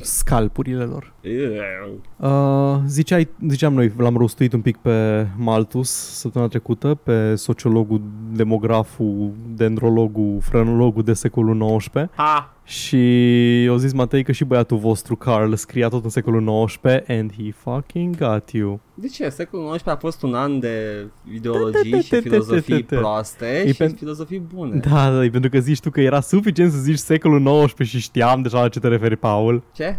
[0.00, 1.12] Scalpurile lor.
[1.20, 2.00] Ew.
[2.16, 8.00] Uh, ziceai, ziceam noi, l-am rostuit un pic pe Malthus săptămâna trecută, pe sociologul,
[8.32, 12.50] demograful, dendrologul, frenologul de secolul XIX Ha!
[12.64, 17.32] și eu zis Matei că și băiatul vostru Carl scria tot în secolul XIX and
[17.32, 18.80] he fucking got you.
[18.94, 19.28] De ce?
[19.28, 24.38] Secolul XIX a fost un an de ideologii și filozofii proaste E și pen- filozofii
[24.54, 24.80] bune.
[24.90, 28.00] Da, da, e pentru că zici tu că era suficient să zici secolul XIX și
[28.00, 29.62] știam deja la ce te referi, Paul.
[29.76, 29.96] Ce?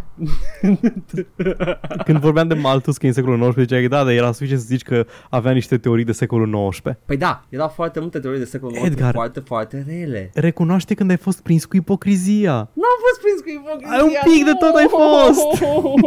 [2.04, 4.60] Când vorbeam de Malthus că e în secolul XIX, ziceai că da, dar era suficient
[4.60, 6.96] să zici că avea niște teorii de secolul XIX.
[7.06, 9.12] Păi da, erau foarte multe teorii de secolul XIX Edgar.
[9.12, 10.30] foarte, foarte rele.
[10.34, 12.52] Recunoaște când ai fost prins cu ipocrizia.
[12.52, 13.96] N-am fost prins cu ipocrizia.
[13.96, 15.62] Ai un pic de tot ai fost.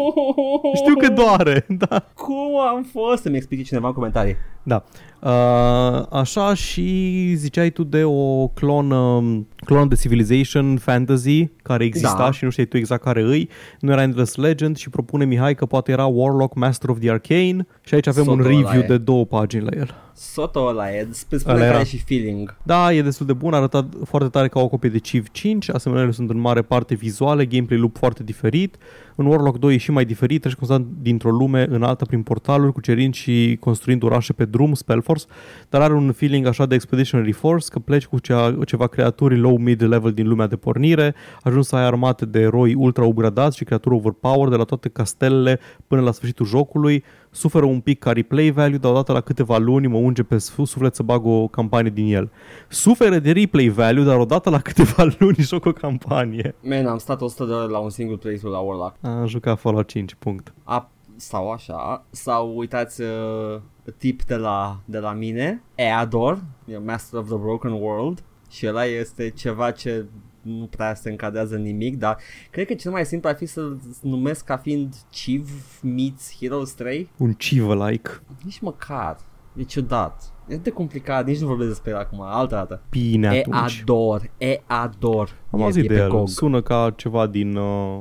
[0.82, 2.06] Știu că doare, da.
[2.14, 3.22] Cum am fost?
[3.22, 4.36] Să-mi explice cineva în comentarii.
[4.64, 4.84] Da.
[5.24, 9.24] Uh, așa și ziceai tu de o clonă,
[9.66, 12.32] clonă de Civilization Fantasy care exista Da.
[12.32, 13.50] și nu știi tu exact care îi.
[13.80, 17.68] Nu era Endless Legend și propune Mihai că poate era Warlock Master of the Arcane
[17.82, 18.86] și aici avem un Sotul ăla review e.
[18.86, 19.96] de două pagini la el.
[20.24, 21.80] Soto ăla e, spune Ăla care era.
[21.80, 22.58] e și feeling.
[22.64, 26.12] Da, e destul de bun, arăta foarte tare ca o copie de Civ 5, asemenea
[26.12, 28.78] sunt în mare parte vizuale, gameplay loop foarte diferit.
[29.16, 32.74] În Warlock 2 e și mai diferit, treci constant dintr-o lume în alta prin portaluri,
[32.74, 35.26] cucerind și construind orașe pe drum, Spellforce,
[35.70, 39.82] dar are un feeling așa de Expeditionary Force, că pleci cu cea, ceva creaturi low-mid
[39.84, 43.96] level din lumea de pornire, ajungi să ai armate de eroi ultra upgradați și creaturi
[43.96, 48.78] overpowered de la toate castelele până la sfârșitul jocului, suferă un pic ca replay value,
[48.78, 52.14] dar odată la câteva luni mă unge pe sf- suflet să bag o campanie din
[52.14, 52.32] el.
[52.68, 56.56] Suferă de replay value, dar odată la câteva luni joc o campanie.
[56.62, 58.96] Man, am stat 100 de ore la un single playthrough la Warlock.
[59.02, 60.54] Am jucat Fallout 5, punct.
[60.64, 63.60] A, sau așa, sau uitați uh,
[63.98, 68.86] tip de la, de la mine, Eador, e Master of the Broken World și ăla
[68.86, 70.06] este ceva ce
[70.42, 72.18] nu prea se încadrează în nimic, dar
[72.50, 75.50] cred că cel mai simplu ar fi să-l numesc ca fiind Civ
[75.82, 77.10] meets Heroes 3.
[77.18, 78.10] Un Chiva-like.
[78.44, 79.18] Nici măcar.
[79.56, 80.34] E ciudat.
[80.48, 82.82] E de complicat, nici nu vorbesc despre el acum, altă dată.
[82.90, 83.78] Bine atunci.
[83.80, 85.36] E-ador, e-ador.
[85.52, 86.10] Am E- auzit e de pe el.
[86.10, 86.28] GOG.
[86.28, 87.56] Sună ca ceva din...
[87.56, 88.00] Uh,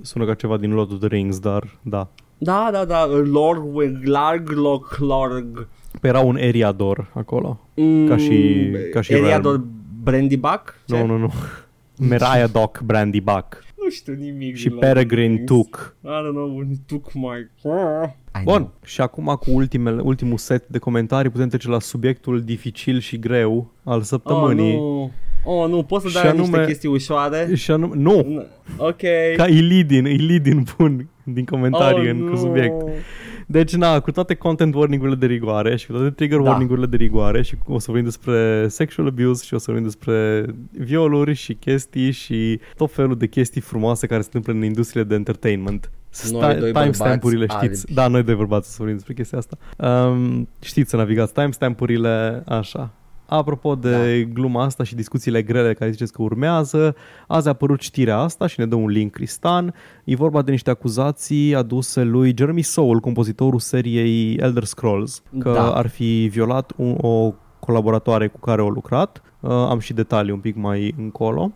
[0.00, 2.08] sună ca ceva din Lord of the Rings, dar da.
[2.38, 3.62] Da, da, da, Lord,
[4.08, 5.68] Larg, Loc, Lorg.
[6.00, 7.60] Păi era un Eriador acolo.
[8.08, 9.70] Ca și- ca și Eriador Realm.
[10.02, 10.74] Brandybuck?
[10.86, 10.98] Ce?
[11.00, 11.32] Nu, nu, nu.
[11.98, 13.64] Meriah Doc Brandy Buck.
[13.82, 14.56] Nu știu nimic.
[14.56, 15.46] Și din Lord of the Peregrine Rings.
[15.52, 15.96] Took.
[16.04, 17.38] I don't know, un Took mai...
[18.40, 18.72] I Bun, know.
[18.84, 23.72] și acum cu ultimele, ultimul set de comentarii putem trece la subiectul dificil și greu
[23.84, 24.74] al Oh, săptămânii.
[24.76, 25.10] nu.
[25.44, 27.54] Oh, nu, poți să Și dai anume- niște chestii ușoare?
[27.54, 28.44] Și anume, nu, Nu.
[28.76, 29.00] Ok.
[29.36, 32.30] ca Ilidin, Ilidin pun din comentarii oh, în nu.
[32.30, 32.82] cu subiect.
[33.46, 36.50] Deci, na, cu toate content warning-urile de rigoare și cu toate trigger Da.
[36.50, 40.44] warning-urile de rigoare și o să vorbim despre sexual abuse și o să vorbim despre
[40.70, 45.14] violuri și chestii și tot felul de chestii frumoase care se întâmplă în industria de
[45.14, 45.90] entertainment.
[46.30, 47.84] Noi doi timestamp-urile bărbați știți.
[47.88, 47.94] albi.
[47.94, 49.56] Da, noi doi bărbați să vorbim despre chestia asta.
[49.76, 52.90] Um, știți să navigați timestamp-urile așa.
[53.36, 54.32] Apropo de da.
[54.32, 56.94] gluma asta și discuțiile grele care ziceți că urmează,
[57.26, 59.74] azi a apărut știrea asta și ne dă un link Cristan.
[60.04, 65.72] E vorba de niște acuzații aduse lui Jeremy Soule, compozitorul seriei Elder Scrolls, că Da.
[65.72, 69.22] ar fi violat un, o colaboratoare cu care au lucrat.
[69.40, 71.52] Uh, am și detalii un pic mai încolo.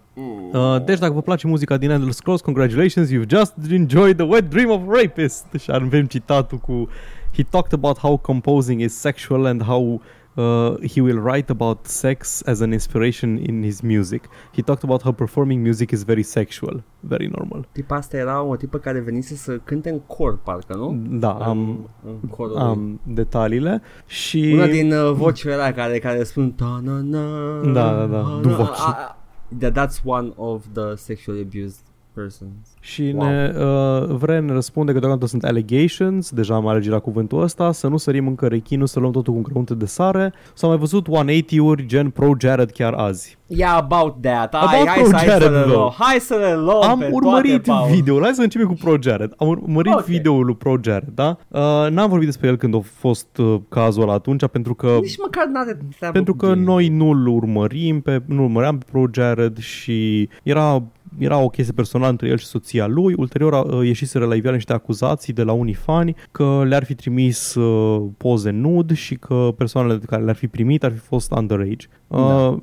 [0.53, 4.49] Uh, deci dacă vă place muzica din Elder Scrolls, congratulations, you've just enjoyed the wet
[4.51, 5.47] dream of a rapist.
[5.63, 6.89] Și avem citatul cu
[7.37, 10.01] He talked about how composing is sexual and how
[10.37, 14.23] uh, he will write about sex as an inspiration in his music.
[14.55, 17.69] He talked about how performing music is very sexual, very normal.
[17.73, 20.97] Tipa asta era o tipă care venise să cânte în cor, parcă, nu?
[21.19, 22.63] Da, am, în, în corul lui.
[22.63, 24.51] am detaliile și...
[24.55, 28.39] Una din uh, vocile alea care, care spun ta na na Da, da, da, na,
[28.41, 28.69] du na, voci.
[28.79, 29.21] a- a-
[29.59, 31.81] That, that's one of the sexually abused
[32.21, 32.51] persons.
[32.81, 33.27] Și Wow.
[33.29, 37.73] ne, uh, vrea ne răspunde că deocamdată sunt allegations, deja am ales la cuvântul ăsta,
[37.73, 40.33] să nu sărim încă rechinul, să luăm totul cu grăunte de sare.
[40.55, 43.39] S-au mai văzut 180-uri gen Pro Jared chiar azi.
[43.47, 44.55] Yeah, about that.
[44.55, 45.75] Hai, About hai, Pro să, hai, să Jared, le though.
[45.77, 45.93] luăm.
[45.99, 47.95] Hai să le luăm Am pe urmărit toate, Paul.
[47.95, 49.33] video Hai să începem cu Pro Jared.
[49.37, 50.05] Am urmărit Ok.
[50.05, 51.37] videoul lui Pro Jared, da?
[51.49, 51.61] Uh,
[51.91, 55.47] n-am vorbit despre el când a fost uh, cazul ăla atunci, pentru că Nici măcar
[55.47, 56.63] n-are treabă pentru cu că game.
[56.65, 60.83] noi nu-l urmărim, pe, nu urmăream pe Pro Jared și era,
[61.19, 63.15] era o chestie personală între el și soția lui.
[63.17, 67.55] Ulterior uh, ieșiseră la iveală niște acuzații de la unii fani că le-ar fi trimis
[67.55, 71.87] uh, poze nude și că persoanele care le-ar fi primit ar fi fost underage.
[72.07, 72.59] Uh, Da.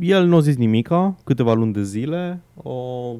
[0.00, 2.70] El nu a zis nimica, câteva luni de zile, a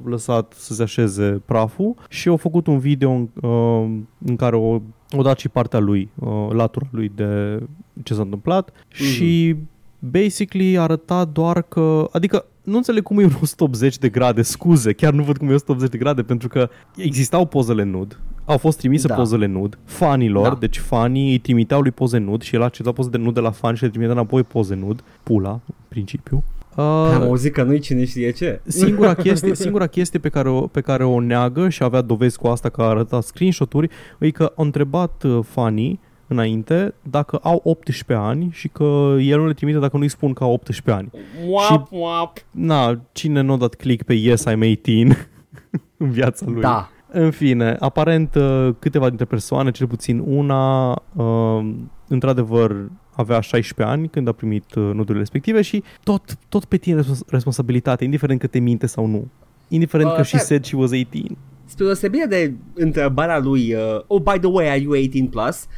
[0.04, 4.80] lăsat să se așeze praful și a făcut un video în, uh, în care o,
[5.10, 7.62] o dat și partea lui, uh, latura lui de
[8.02, 9.56] ce s-a întâmplat și
[9.98, 15.12] basically arăta doar că, adică nu înțeleg cum e un 180 de grade, scuze, chiar
[15.12, 19.06] nu văd cum e 180 de grade pentru că existau pozele nude, au fost trimise
[19.06, 19.14] Da.
[19.14, 20.56] pozele nude fanilor, Da.
[20.60, 23.50] deci fanii îi trimiteau lui poze nude și el accepta poze de nude de la
[23.50, 26.44] fani și le trimitea înapoi poze nude, pula, în principiu.
[26.76, 28.60] Am Uh, auzit că nu-i cine știe ce.
[28.66, 32.46] singura chestie, singura chestie pe, care o, pe care o neagă și avea dovezi cu
[32.46, 36.00] asta că a arătat screenshot-uri e că au întrebat uh, fanii
[36.30, 40.44] înainte dacă au 18 ani și că el nu le trimite dacă nu-i spun că
[40.44, 41.10] au 18 ani.
[41.48, 42.38] Wap, wap.
[42.50, 45.28] Na, cine nu a dat click pe Yes, I'm 18
[45.96, 46.60] în viața lui?
[46.60, 46.88] Da.
[47.12, 51.70] În fine, aparent uh, câteva dintre persoane, cel puțin una, uh,
[52.08, 56.96] într-adevăr avea 16 ani când a primit uh, nudurile respective și tot, tot pe tine
[56.96, 59.28] respons- responsabilitate, indiferent că te minte sau nu.
[59.68, 60.46] Indiferent Uh, că she stai.
[60.46, 61.36] said she was 18.
[61.64, 65.66] Spre deosebire de întrebarea lui uh, Oh, by the way, are you 18 plus?
[65.66, 65.68] Uh,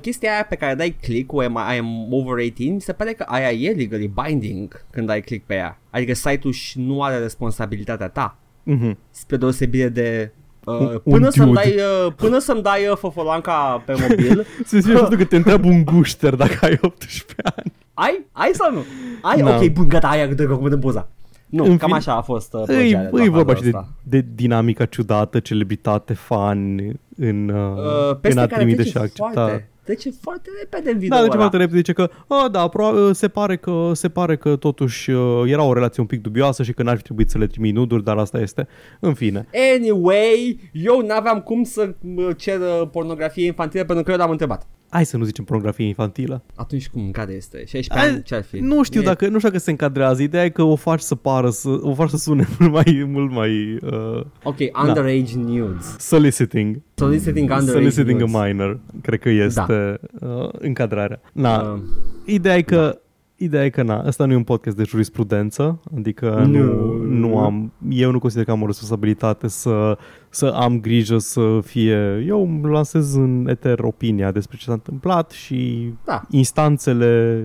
[0.00, 3.12] chestia aia pe care dai click cu am, I am over 18 mi se pare
[3.12, 5.78] că aia e legally binding când dai click pe ea.
[5.90, 8.38] Adică site-ul și nu are responsabilitatea ta.
[8.62, 8.98] Mhm.
[9.10, 10.32] Spre deosebire de
[10.64, 11.60] Uh, Un- până, un să-mi dude.
[11.62, 11.74] dai,
[12.06, 15.84] uh, până să-mi dai uh, fofolanca pe mobil Se zice faptul că te întreabă un
[15.84, 17.72] gușter dacă ai 18 ani.
[17.94, 18.24] Ai?
[18.32, 18.84] Ai sau nu?
[19.22, 19.42] Ai?
[19.42, 19.56] Da.
[19.56, 21.08] Ok, bun, gata, aia dă că dăm poza
[21.50, 23.62] Nu, În cam fine, așa a fost uh, Îi, plăcerea îi la vorba halul și
[23.70, 23.88] de, ăsta.
[24.02, 26.78] de dinamica ciudată, celebritate, fan
[27.16, 29.30] în, uh, Uh, în peste a care trimite trece și a accepta.
[29.32, 31.40] foarte, trece foarte repede în video Da, deci ăla.
[31.40, 35.42] foarte repede zice că, a, da, pro- se pare că se pare că totuși uh,
[35.46, 38.04] era o relație un pic dubioasă și că n-ar fi trebuit să le trimit nuduri,
[38.04, 38.68] dar asta este.
[39.00, 39.46] În fine.
[39.76, 44.66] Anyway, eu n-aveam cum să mă cer uh, pornografie infantilă pentru că eu l-am întrebat.
[44.90, 46.42] Hai să nu zicem pornografie infantilă.
[46.54, 47.56] Atunci cum, care este?
[47.56, 48.58] 16 Hai, ani, ce-ar fi?
[48.58, 50.22] Nu știu E- dacă nu știu dacă se încadrează.
[50.22, 53.32] Ideea e că o faci să pară, să, o faci să sune mult mai, mult
[53.32, 55.96] mai uh, Ok, underage nudes.
[55.98, 56.80] soliciting.
[56.94, 58.34] Soliciting underage Soliciting nudes.
[58.34, 61.20] a minor, cred că este uh, încadrarea.
[61.32, 61.78] Na, Uh,
[62.24, 62.98] Ideea e că
[63.42, 66.96] Ideea e că na, ăsta nu e un podcast de jurisprudență, adică nu, Nu.
[67.02, 72.24] nu am, eu nu consider că am o responsabilitate să, să am grijă să fie,
[72.26, 76.22] eu îmi lansez în eter opinia despre ce s-a întâmplat și Da.
[76.30, 77.42] instanțele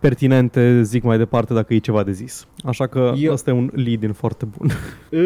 [0.00, 2.46] pertinente zic mai departe dacă e ceva de zis.
[2.64, 3.32] Așa că Eu- eu...
[3.32, 4.68] ăsta e un lead-in foarte bun.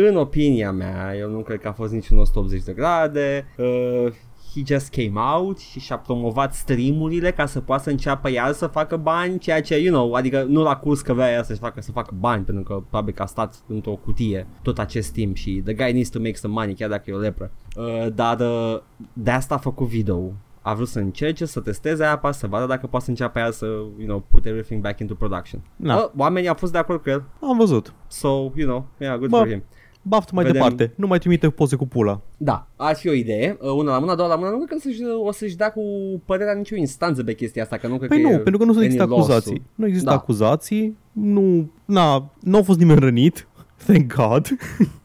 [0.08, 3.46] În opinia mea, eu nu cred că a fost niciun 180 de grade.
[3.56, 4.12] Uh,
[4.56, 8.66] he just came out și și-a promovat streamurile ca să poată să înceapă iar să
[8.66, 11.80] facă bani, ceea ce, you know, adică nu l-a curs că vrea el să-și facă,
[11.80, 15.60] să facă bani, pentru că probabil că a stat într-o cutie tot acest timp și
[15.64, 17.50] the guy needs to make some money, chiar dacă e o lepră.
[17.76, 18.80] Uh, dar uh,
[19.12, 20.32] de asta a făcut video
[20.68, 23.66] a vrut să încerce, să testeze apa, să vadă dacă poate să înceapă ea să,
[23.66, 25.60] you know, put everything back into production.
[25.76, 25.96] Da.
[25.96, 27.92] Uh, oamenii au fost de acord cu el, Am văzut.
[28.06, 29.62] so, you know, yeah, good Bă, for him.
[30.08, 30.60] Baft mai Vedem.
[30.62, 30.92] departe.
[30.96, 32.20] Nu mai trimite poze cu pula.
[32.36, 34.68] Da, ar fi o idee, uh, una la mână, a doua la mână, nu cred
[34.68, 35.80] că să-și, o să-și dea cu
[36.24, 38.64] părerea nicio instanță pe chestia asta, că nu cred Păi că nu, e pentru că
[38.72, 39.32] nu există any lawsuit.
[39.34, 39.62] acuzații.
[39.74, 40.14] Nu există Da.
[40.14, 43.48] acuzații, nu, na, nu a fost nimeni rănit,
[43.86, 44.46] thank God.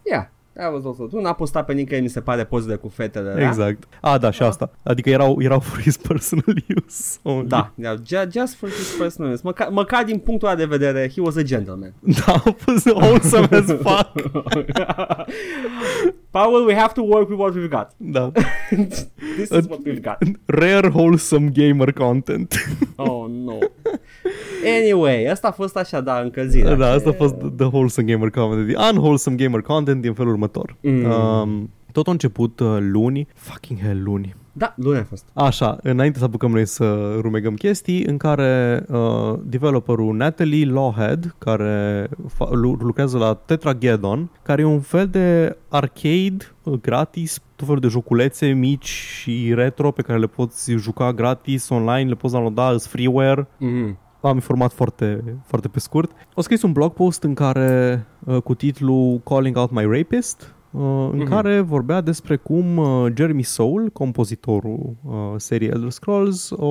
[0.05, 1.21] Yeah, that was also true.
[1.21, 3.47] N-a postat pe nicăieri, mi se pare, pozele cu fetele, da?
[3.47, 3.83] Exact.
[4.01, 4.71] A, da, și asta.
[4.83, 7.17] Adică erau, erau for his personal use.
[7.23, 7.47] only.
[7.47, 9.41] Da, yeah, ju- just for his personal use.
[9.43, 11.93] Măcar, măcar din punctul ăla de vedere, he was a gentleman.
[12.25, 14.11] Da, a fost wholesome as fuck.
[16.31, 17.93] Paul, we have to work with what we've got.
[17.97, 18.31] Da.
[19.37, 20.17] This is what we've got.
[20.45, 22.55] Rare wholesome gamer content.
[22.97, 23.57] Oh, no.
[24.65, 26.75] Anyway, asta a fost așa, da, încălzirea.
[26.75, 28.67] da, asta a fost the wholesome gamer content.
[28.67, 30.75] The unwholesome gamer content din felul următor.
[30.81, 31.03] Mm.
[31.11, 34.35] Um, tot a început uh, luni, fucking hell luni.
[34.53, 35.25] Da, luni a fost.
[35.33, 42.07] Așa, înainte să apucăm noi să rumegăm chestii, în care uh, developerul Natalie Lawhead, care
[42.07, 47.81] fa- lu- lucrează la Tetrageddon, care e un fel de arcade uh, gratis, tot felul
[47.81, 52.73] de joculețe mici și retro pe care le poți juca gratis online, le poți downloada,
[52.73, 53.43] îs freeware.
[53.43, 53.95] Mm-hmm.
[54.21, 56.11] Am informat foarte, foarte pe scurt.
[56.33, 60.60] O scris un blog post în care, uh, cu titlul Calling Out My Rapist, uh,
[60.73, 61.29] în Mhm.
[61.29, 66.65] care vorbea despre cum uh, Jeremy Soule, compozitorul uh, seriei Elder Scrolls, o,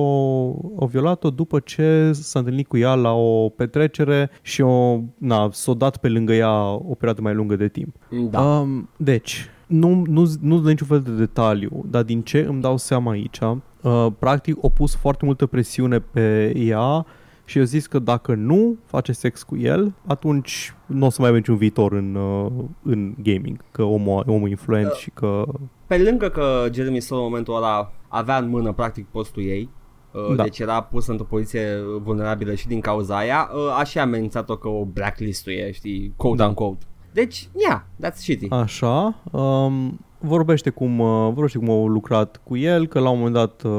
[0.75, 5.73] o violat-o după ce s-a întâlnit cu ea la o petrecere și o, na, s-a
[5.73, 7.95] dat pe lângă ea o perioadă mai lungă de timp.
[8.29, 8.41] Da.
[8.41, 12.77] Um, deci, nu, nu, nu dă niciun fel de detaliu, dar din ce îmi dau
[12.77, 17.05] seama aici, uh, practic au pus foarte multă presiune pe ea
[17.51, 21.29] și eu zis că dacă nu face sex cu el, atunci nu o să mai
[21.29, 22.51] avem niciun viitor în, uh,
[22.83, 24.93] în gaming, că omul, omul e influent Da.
[24.93, 25.43] și că...
[25.87, 29.69] Pe lângă că Jeremy Soule în momentul ăla avea în mână practic postul ei,
[30.11, 30.43] uh, Da.
[30.43, 34.67] deci era pus într-o poziție vulnerabilă și din cauza aia, uh, a și amenințat-o că
[34.67, 36.47] o blacklistuie, știi, quote Da.
[36.47, 36.85] unquote.
[37.13, 38.49] Deci, yeah, that's shitty.
[38.49, 43.35] Așa, um, vorbește cum, uh, vorbește cum au lucrat cu el, că la un moment
[43.35, 43.71] dat uh,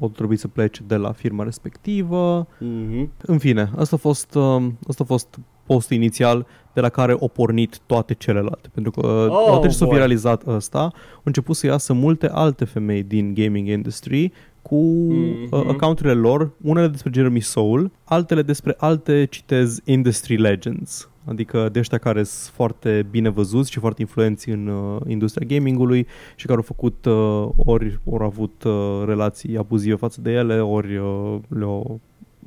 [0.00, 3.08] au trebuit să plece de la firma respectivă, Mm-hmm.
[3.22, 7.28] În fine, asta a fost, um, asta a fost postul inițial de la care au
[7.28, 8.68] pornit toate celelalte.
[8.74, 9.94] Pentru că Oh, oh, odată ce s-a boy.
[9.94, 14.32] viralizat ăsta, au început să iasă multe alte femei din gaming industry
[14.62, 15.48] cu Mhm.
[15.50, 21.10] uh, accounturile lor, unele despre Jeremy Soule, altele despre alte, citez, industry legends.
[21.24, 26.06] Adică de ăștia care sunt foarte bine văzuți și foarte influenți în uh, industria gamingului
[26.36, 30.96] și care au făcut uh, ori au avut uh, relații abuzive față de ele, ori
[30.96, 32.00] uh, le-au,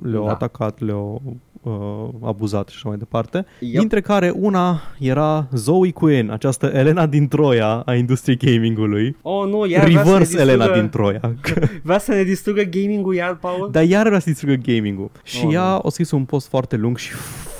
[0.04, 0.32] le-au Da.
[0.32, 1.22] atacat, le-au
[1.62, 3.46] uh, abuzat și așa mai departe.
[3.60, 3.80] Yep.
[3.80, 9.16] Dintre care una era Zoe Quinn, această Elena din Troia a industriei gamingului.
[9.22, 11.36] Oh, nu, iar vrea să ne Reverse Elena distrugă- din Troia.
[11.84, 13.70] Vrea să ne distrugă gaming-ul iar, Paul?
[13.72, 15.10] Dar iar vrea să distrugă gaming-ul.
[15.24, 15.82] Și Oh, ea nu.
[15.84, 17.12] a scris un post foarte lung și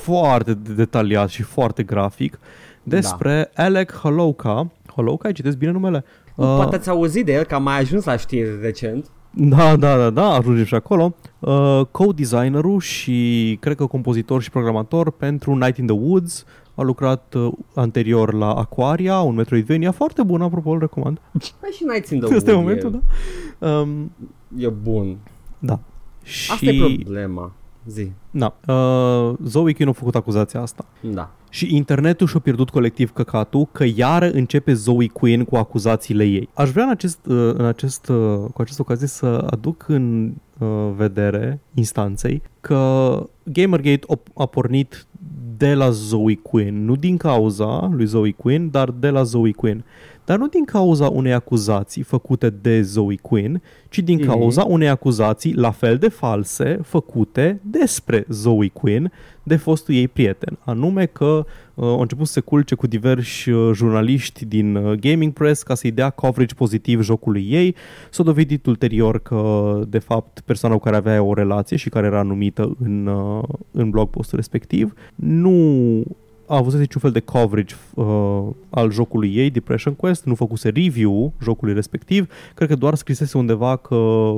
[0.06, 2.40] foarte de- detaliat și foarte grafic
[2.84, 4.72] despre Alec Holouka.
[4.96, 6.04] Holouka, ai citesc bine numele?
[6.06, 9.06] Uh, Uh, Poate ați auzit de el, că a mai ajuns la știri recent.
[9.32, 11.16] Da, da, da, da, ajungem și acolo.
[11.40, 16.46] Uh, co-designerul și cred că compozitor și programator pentru Night in the Woods.
[16.76, 21.20] A lucrat uh, anterior la Aquaria, un Metroidvania foarte bun, apropo, îl recomand.
[21.60, 23.00] Păi și Nights in the Este Wood momentul, e,
[23.60, 23.80] da?
[23.80, 24.12] Um,
[24.58, 25.18] e bun.
[25.60, 25.80] da.
[26.24, 27.52] Și, Asta e problema.
[27.86, 28.12] Zi.
[28.32, 30.86] Da, uh, Zoe Quinn a făcut acuzația asta.
[31.02, 31.32] Da.
[31.50, 36.50] Și internetul și-a pierdut colectiv căcatul că iară începe Zoe Quinn cu acuzațiile ei.
[36.54, 40.68] Aș vrea în, acest, uh, în acest, uh, cu această ocazie să aduc în uh,
[40.96, 45.08] vedere instanței că Gamergate a, a pornit
[45.58, 49.84] de la Zoe Quinn, nu din cauza lui Zoe Quinn, dar de la Zoe Quinn.
[50.26, 54.28] Dar nu din cauza unei acuzații făcute de Zoe Quinn, ci din Mhm.
[54.28, 59.12] cauza unei acuzații la fel de false făcute despre Zoe Quinn
[59.44, 60.58] de fostul ei prieten.
[60.66, 65.34] Anume că uh, au început să se culce cu diversi uh, jurnaliști din uh, gaming
[65.34, 67.76] press ca să-i dea coverage pozitiv jocului ei.
[68.10, 72.06] S-a dovedit ulterior că, de fapt, persoana cu care avea ea o relație și care
[72.06, 76.04] era numită în, uh, în blog postul respectiv nu
[76.48, 81.34] a avut niciun fel de coverage uh, al jocului ei, Depression Quest, nu făcuse review
[81.44, 83.96] jocului respectiv, cred că doar scrisese undeva că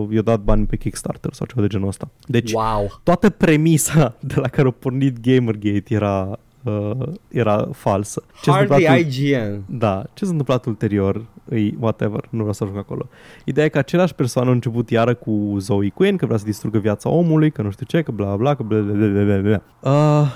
[0.10, 2.10] i-a dat bani pe Kickstarter sau ceva de genul ăsta.
[2.26, 3.00] Deci Wow.
[3.04, 6.92] toată premisa de la care a pornit Gamergate era, uh,
[7.28, 8.24] era falsă.
[8.44, 9.62] Ce s-a Hardly întâmplat ul- IGN.
[9.78, 13.08] da, ce s-a întâmplat ulterior, îi, whatever, nu vreau să ajung acolo.
[13.46, 16.78] Ideea e că același persoană a început iară cu Zoe Quinn, că vrea să distrugă
[16.80, 19.62] viața omului, că nu știu ce, că bla bla, că bla bla bla bla bla.
[19.92, 20.28] Uh,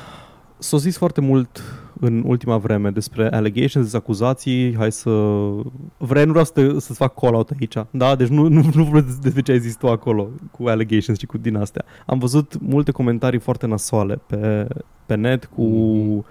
[0.62, 1.62] S-a zis foarte mult
[2.00, 5.10] în ultima vreme despre allegations, despre acuzații, hai să...
[5.98, 8.16] Vrei, nu vreau să te, să-ți fac call-out aici, da?
[8.16, 11.38] Deci nu, nu, nu vreau despre ce ai zis tu acolo cu allegations și cu
[11.38, 11.86] din astea.
[12.06, 14.68] Am văzut multe comentarii foarte nasoale pe,
[15.06, 15.62] pe net cu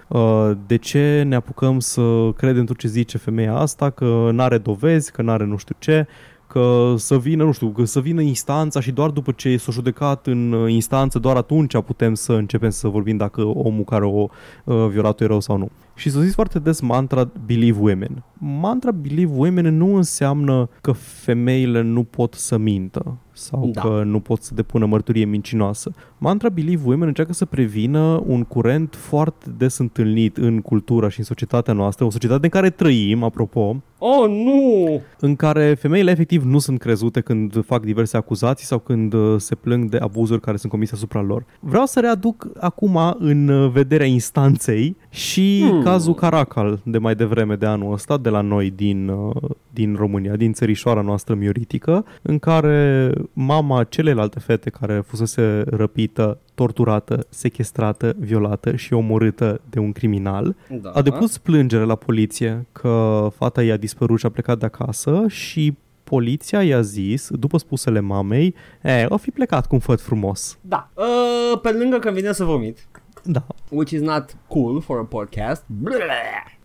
[0.09, 5.13] uh, de ce ne apucăm să credem tot ce zice femeia asta, că n-are dovezi,
[5.13, 6.07] că n-are nu știu ce,
[6.53, 10.27] că să vină, nu știu, că să vină instanța și doar după ce s-a judecat
[10.27, 14.27] în uh, instanță, doar atunci putem să începem să vorbim dacă omul care o
[14.65, 15.71] uh, violat-o e rău sau nu.
[16.01, 18.23] Și s-a zis foarte des mantra Believe Women.
[18.39, 23.81] Mantra Believe Women nu înseamnă că femeile nu pot să mintă sau Da.
[23.83, 23.89] da.
[23.89, 25.93] că nu pot să depună mărturie mincinoasă.
[26.19, 31.25] Mantra Believe Women încearcă să prevină un curent foarte des întâlnit în cultura și în
[31.25, 35.01] societatea noastră, o societate în care trăim, apropo, Oh, nu!
[35.21, 39.55] în care femeile efectiv nu sunt crezute când fac diverse acuzații sau când uh, se
[39.55, 41.45] plâng de abuzuri care sunt comise asupra lor.
[41.61, 45.83] Vreau să readuc acum în uh, vederea instanței și hmm.
[45.83, 50.37] cazul Caracal de mai devreme de anul ăsta, de la noi din, uh, din România,
[50.37, 58.77] din țărișoara noastră mioritică, în care mama celelalte fete care fusese răpită, torturată, sequestrată, violată
[58.77, 60.91] și omorâtă de un criminal, da.
[60.91, 65.75] a depus plângere la poliție că fata i-a dispărut și a plecat de acasă și
[66.05, 70.59] poliția i-a zis, după spusele mamei, e, o fi plecat cu un făt frumos.
[70.61, 70.91] Da.
[70.95, 72.79] Uh, pe lângă că vine să vomit.
[73.25, 73.47] Da.
[73.71, 75.65] Which is not cool for a podcast.
[75.67, 75.99] Blah.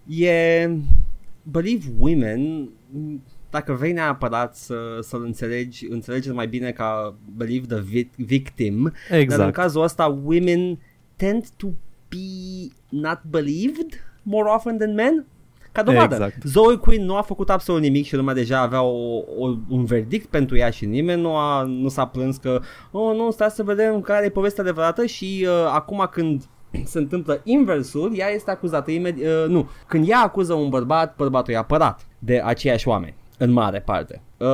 [0.07, 0.69] E...
[1.43, 2.69] Believe women
[3.49, 8.93] dacă vrei neapărat să, să-l înțelegi, înțelegi mai bine ca believe the vi- victim.
[9.09, 9.37] Exact.
[9.37, 10.79] Dar în cazul ăsta, women
[11.15, 11.67] tend to
[12.09, 15.25] be not believed more often than men.
[15.75, 16.43] Ca dovadă, exact.
[16.43, 20.29] Zoe Quinn nu a făcut absolut nimic și lumea deja avea o, o, un verdict
[20.29, 22.61] pentru ea și nimeni nu, a, nu s-a plâns că
[22.91, 26.43] oh, nu, stai să vedem care e povestea adevărată și uh, acum când
[26.91, 31.53] se întâmplă inversul, ea este acuzată imediat, uh, nu, când ea acuză un bărbat, bărbatul
[31.53, 34.21] e apărat de aceiași oameni în mare parte.
[34.37, 34.47] Uh,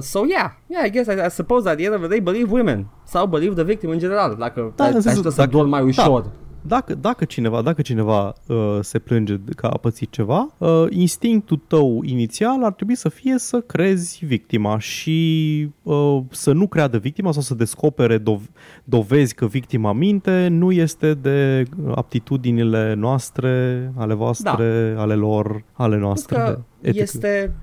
[0.00, 2.52] so yeah, yeah, I guess I, I suppose at the end of the day believe
[2.52, 5.00] women sau believe the victim în general, dacă da, ai, ai
[5.30, 6.20] să dormi mai ușor.
[6.22, 6.30] Da
[6.68, 12.02] dacă, dacă cineva, dacă cineva uh, se plânge că a pățit ceva, uh, instinctul tău
[12.02, 17.42] inițial ar trebui să fie să crezi victima și uh, să nu creadă victima sau
[17.42, 18.50] să descopere dov-
[18.84, 21.64] dovezi că victima minte nu este de
[21.94, 25.00] aptitudinile noastre, ale voastre, da.
[25.00, 26.36] ale lor, ale noastre.
[26.36, 27.54] Că este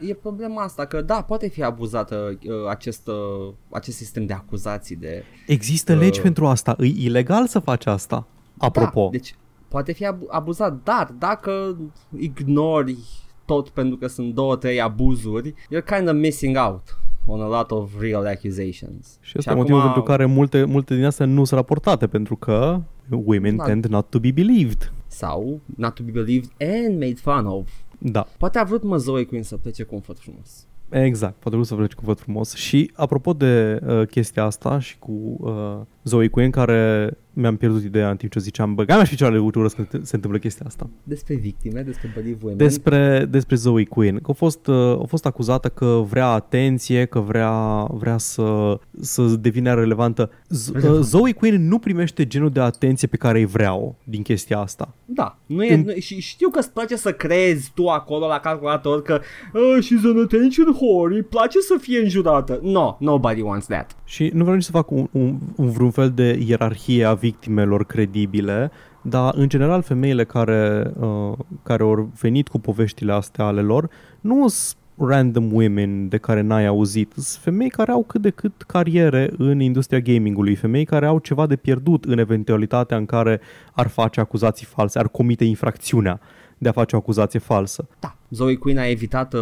[0.00, 4.96] e problema asta, că da, poate fi abuzată uh, acest, uh, acest sistem de acuzații
[4.96, 5.24] de...
[5.46, 8.26] Există uh, legi pentru asta, e ilegal să faci asta.
[8.60, 9.02] Apropo.
[9.02, 9.34] Da, deci
[9.68, 11.76] poate fi abuzat, dar dacă
[12.18, 12.98] ignori
[13.44, 17.70] tot pentru că sunt două, trei abuzuri, you're kind of missing out on a lot
[17.70, 19.18] of real accusations.
[19.20, 19.62] Și asta e acum...
[19.62, 23.86] motivul pentru care multe, multe din astea nu sunt raportate, pentru că women not, tend
[23.86, 24.92] not to be believed.
[25.06, 27.70] Sau not to be believed and made fun of.
[27.98, 28.26] Da.
[28.38, 30.66] Poate a vrut mă Zoe Queen să plece cu un făt frumos.
[30.88, 32.54] Exact, poate vrut să plece cu văd frumos.
[32.54, 38.10] Și apropo de uh, chestia asta și cu uh, Zoe Quinn, care mi-am pierdut ideea
[38.10, 40.90] în timp ce ziceam, băga mea și picioarele urât că se întâmplă chestia asta.
[41.02, 42.56] Despre victime, despre believe women.
[42.56, 47.20] Despre, despre Zoe Quinn, că a fost, uh, a fost acuzată că vrea atenție, că
[47.20, 50.30] vrea, vrea să, să devină relevantă.
[50.48, 54.58] Z- uh, Zoe Quinn nu primește genul de atenție pe care îi vreau din chestia
[54.58, 54.94] asta.
[55.04, 55.80] Da, nu e, în...
[55.80, 59.20] nu, și știu că îți place să crezi tu acolo la calculator că
[59.54, 62.60] uh, she's an attention whore, îi place să fie înjurată.
[62.62, 63.96] No, nobody wants that.
[64.04, 67.84] Și nu vreau nici să fac un, un, un vreun fel de ierarhie a victimelor
[67.84, 68.70] credibile,
[69.02, 73.90] dar în general femeile care, uh, care au venit cu poveștile astea ale lor
[74.20, 77.12] nu sunt random women de care n-ai auzit.
[77.12, 81.46] Sunt femei care au cât de cât cariere în industria gamingului, femei care au ceva
[81.46, 83.40] de pierdut în eventualitatea în care
[83.72, 86.20] ar face acuzații false, ar comite infracțiunea
[86.58, 87.88] de a face o acuzație falsă.
[88.00, 88.19] Da.
[88.30, 89.40] Zoe Quinn a evitat uh,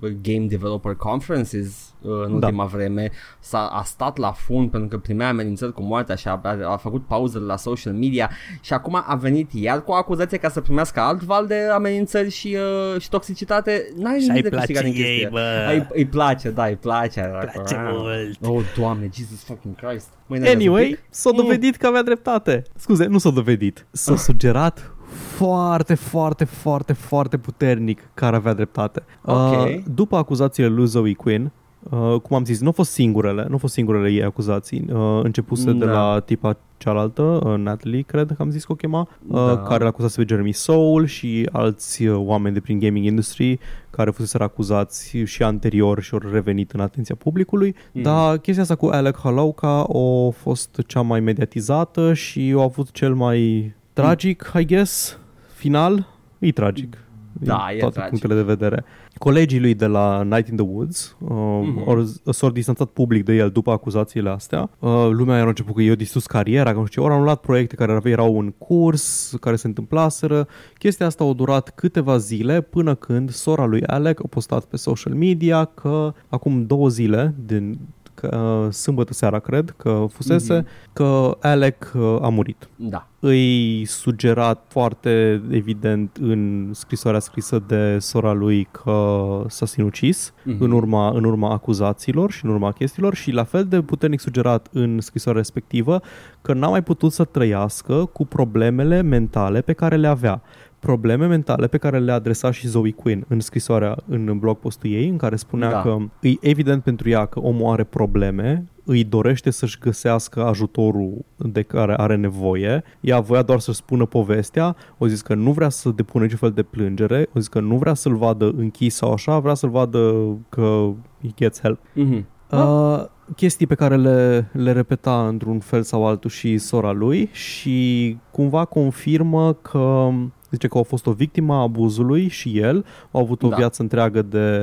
[0.00, 2.46] Game Developer Conferences uh, în da.
[2.46, 3.10] ultima vreme,
[3.40, 6.76] s-a, a stat la fund pentru că primea amenințări cu moartea și a, a, a
[6.76, 8.30] făcut pauză la social media
[8.60, 12.30] și acum a venit iar cu o acuzație ca să primească alt val de amenințări
[12.30, 12.56] și,
[12.94, 13.88] uh, și toxicitate.
[13.96, 15.68] N-ai și de place ei, bă.
[15.72, 17.20] Îi, îi place, da, îi place.
[17.40, 17.90] Îi place ah.
[17.92, 18.38] mult.
[18.42, 20.08] Oh, doamne, Jesus fucking Christ.
[20.26, 21.76] Mâine anyway, s-a dovedit mm.
[21.78, 22.62] că avea dreptate.
[22.76, 23.86] Scuze, nu s-a dovedit.
[23.90, 24.97] S-a sugerat
[25.38, 29.02] foarte, foarte, foarte, foarte puternic care avea dreptate.
[29.24, 29.74] Okay.
[29.74, 31.52] Uh, după acuzațiile lui Zoe Quinn,
[31.90, 34.84] Uh, cum am zis, nu au fost singurele, nu au fost singurele ei acuzații.
[34.92, 35.72] Uh, începuse da.
[35.72, 39.58] de la tipa cealaltă, uh, Natalie, cred că am zis că o chema, uh, da.
[39.58, 43.58] care l-a acuzat pe Jeremy Soul și alți uh, oameni de prin gaming industry
[43.90, 47.74] care fusese acuzați și anterior și au revenit în atenția publicului.
[47.92, 48.02] Mm.
[48.02, 53.14] Dar chestia asta cu Alec Halauka a fost cea mai mediatizată și a avut cel
[53.14, 54.60] mai tragic, mm.
[54.60, 55.18] I guess,
[55.58, 56.06] final.
[56.38, 56.96] E tragic
[57.40, 58.10] da, din e toate tragic.
[58.10, 58.84] punctele de vedere.
[59.18, 62.30] Colegii lui de la Night in the Woods uh, mm-hmm.
[62.30, 64.70] s-au distanțat public de el după acuzațiile astea.
[64.78, 67.40] Uh, lumea era început că i-a distrus cariera, că nu știu ce, ori au anulat
[67.40, 70.48] proiecte care erau în curs, care se întâmplaseră.
[70.78, 75.14] Chestia asta a durat câteva zile până când sora lui Alec a postat pe social
[75.14, 77.78] media că acum două zile din
[78.20, 80.92] că, uh, sâmbătă seara, cred, că fusese, mm-hmm.
[80.92, 82.68] că Alec uh, a murit.
[82.76, 83.06] Da.
[83.20, 90.58] Îi sugerat foarte evident în scrisoarea scrisă de sora lui că s-a sinucis mm-hmm.
[90.58, 94.68] în, urma, în urma acuzațiilor și în urma chestiilor și la fel de puternic sugerat
[94.72, 96.00] în scrisoarea respectivă
[96.42, 100.42] că n-a mai putut să trăiască cu problemele mentale pe care le avea
[100.78, 105.08] probleme mentale pe care le adresa și Zoe Quinn în scrisoarea, în blog postul ei,
[105.08, 105.80] în care spunea da.
[105.80, 111.62] că e evident pentru ea că omul are probleme îi dorește să-și găsească ajutorul de
[111.62, 112.82] care are nevoie.
[113.00, 116.50] Ea voia doar să-și spună povestea, o zis că nu vrea să depună niciun fel
[116.50, 120.26] de plângere, o zis că nu vrea să-l vadă închis sau așa, vrea să-l vadă
[120.48, 120.88] că
[121.22, 121.80] he gets help.
[121.92, 122.26] Mhm.
[122.50, 123.04] Uh,
[123.36, 128.64] chestii pe care le, le repeta într-un fel sau altul și sora lui și cumva
[128.64, 130.08] confirmă că
[130.50, 133.56] zice că a fost o victimă a abuzului și el, a avut o Da.
[133.56, 134.60] viață întreagă de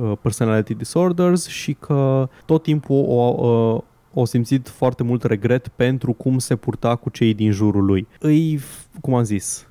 [0.00, 3.80] uh, personality disorders și că tot timpul o, uh,
[4.14, 8.06] o simțit foarte mult regret pentru cum se purta cu cei din jurul lui.
[8.20, 8.60] Îi,
[9.00, 9.66] cum am zis,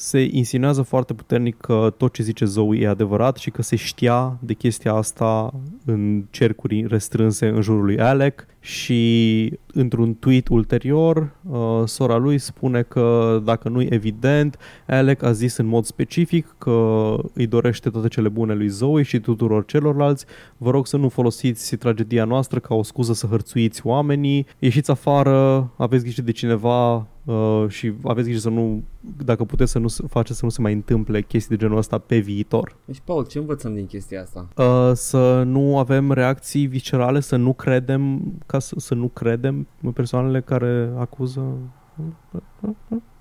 [0.00, 4.38] se insinuează foarte puternic că tot ce zice Zoe e adevărat și că se știa
[4.40, 5.52] de chestia asta
[5.84, 12.82] în cercuri restrânse în jurul lui Alec și într-un tweet ulterior uh, sora lui spune
[12.82, 18.08] că dacă nu e evident Alec a zis în mod specific că îi dorește toate
[18.08, 20.24] cele bune lui Zoe și tuturor celorlalți.
[20.56, 24.46] Vă rog să nu folosiți tragedia noastră ca o scuză să hărțuiți oamenii.
[24.58, 28.82] Ieșiți afară, aveți grijă de cineva uh, și aveți grijă să nu
[29.24, 31.98] dacă puteți să nu se- faceți să nu se mai întâmple chestii de genul ăsta
[31.98, 32.76] pe viitor.
[32.84, 34.48] Deci, Paul, ce învățăm din chestia asta?
[34.56, 39.92] Uh, să nu avem reacții viscerale, să nu credem ca să, să nu credem în
[39.92, 41.42] persoanele care acuză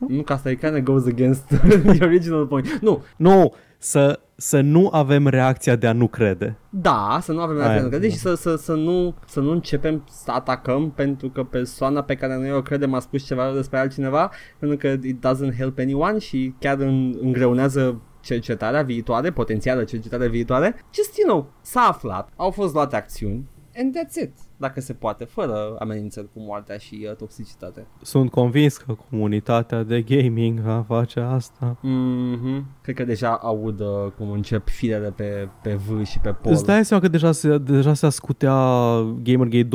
[0.08, 1.44] Nu, că asta e kind of goes against
[1.94, 2.80] the original point.
[2.82, 6.58] Nu, Nu, să, să nu avem reacția de a nu crede.
[6.70, 8.30] Da, să nu avem Aia, reacția Deci da.
[8.30, 12.52] să, să, să, nu, să nu începem să atacăm pentru că persoana pe care noi
[12.52, 16.80] o credem a spus ceva despre altcineva, pentru că it doesn't help anyone și chiar
[16.80, 20.76] în, îngreunează cercetarea viitoare, potențială cercetare viitoare.
[20.94, 23.50] Just, you know, s-a aflat, au fost luate acțiuni
[23.80, 27.88] and that's it, dacă se poate, fără amenințări cu moartea și uh, toxicitate.
[28.02, 31.78] Sunt convins că comunitatea de gaming va face asta.
[31.78, 32.82] Mm-hmm.
[32.82, 36.52] Cred că deja aud uh, cum încep firele pe, pe V și pe pol.
[36.52, 38.54] Îți dai seama că deja se, deja se ascutea
[39.24, 39.68] Gamergate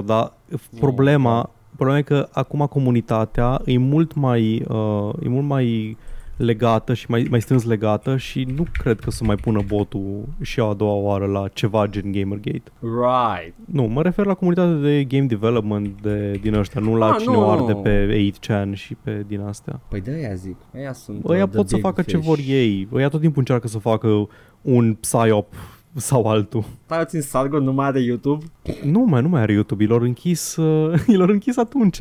[0.00, 0.32] 2.0, dar
[0.80, 5.96] problema, problema e că acum comunitatea e mult mai, uh, e mult mai
[6.36, 10.60] legată și mai, mai strâns legată și nu cred că să mai pună botul și
[10.60, 12.62] a doua oară la ceva gen Gamergate.
[12.80, 13.54] Right.
[13.64, 17.32] Nu, mă refer la comunitatea de game development de, din ăștia, nu la Ah, cine
[17.32, 17.78] nu, o arde nu.
[17.78, 19.80] pe 8chan și pe din astea.
[19.88, 20.56] Păi de aia zic.
[20.74, 22.26] Aia sunt Ăia uh, the pot să big facă ce fish.
[22.28, 22.88] vor ei.
[22.92, 24.28] Ăia tot timpul încearcă să facă
[24.60, 25.52] un psyop
[25.96, 26.64] sau altul.
[26.84, 28.44] Stați puțin, Sargon nu mai are YouTube?
[28.84, 31.98] Nu mai, nu mai are YouTube, i l-au închis, uh, i l-au închis atunci.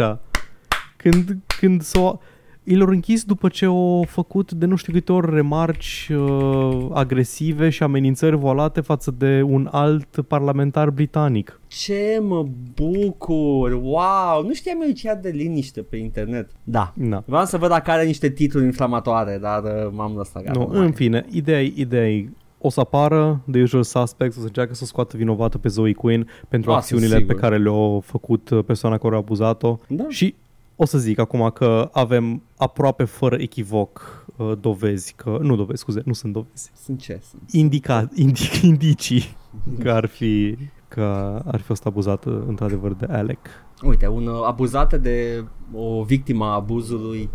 [0.98, 2.20] Când, când s-o,
[2.64, 7.70] i l-au închis după ce au făcut de nu știu câte ori remarci uh, agresive
[7.70, 11.60] și amenințări volate față de un alt parlamentar britanic.
[11.68, 12.46] Ce mă
[12.76, 13.72] bucur!
[13.72, 14.44] Wow!
[14.46, 16.50] Nu știam eu ce ia de liniște pe internet.
[16.64, 16.94] Da.
[16.96, 17.24] Na.
[17.26, 20.60] Vreau să văd dacă are niște titluri inflamatoare, dar uh, m-am lăsat gata.
[20.60, 20.86] Nu, mai.
[20.86, 22.30] în fine, ideea e, ideea e
[22.66, 26.28] o să apară The Usual Suspects, o să încearcă să scoată vinovată pe Zoe Quinn
[26.50, 27.50] pentru Ah, acțiunile sunt pe sigur.
[27.50, 29.78] care le-a făcut uh, persoana care a abuzat-o.
[29.88, 30.06] Da.
[30.08, 30.36] Și
[30.84, 36.02] o să zic acum că avem aproape fără echivoc uh, dovezi că, nu dovezi, scuze,
[36.06, 37.22] nu sunt dovezi, Sunt ce?
[37.30, 37.52] Sunt.
[37.52, 39.36] indica, indic, indicii
[39.80, 40.58] că ar fi
[40.88, 43.40] că ar fi fost abuzată într-adevăr de Alec.
[43.84, 47.30] Uite, un uh, abuzată de o victimă a abuzului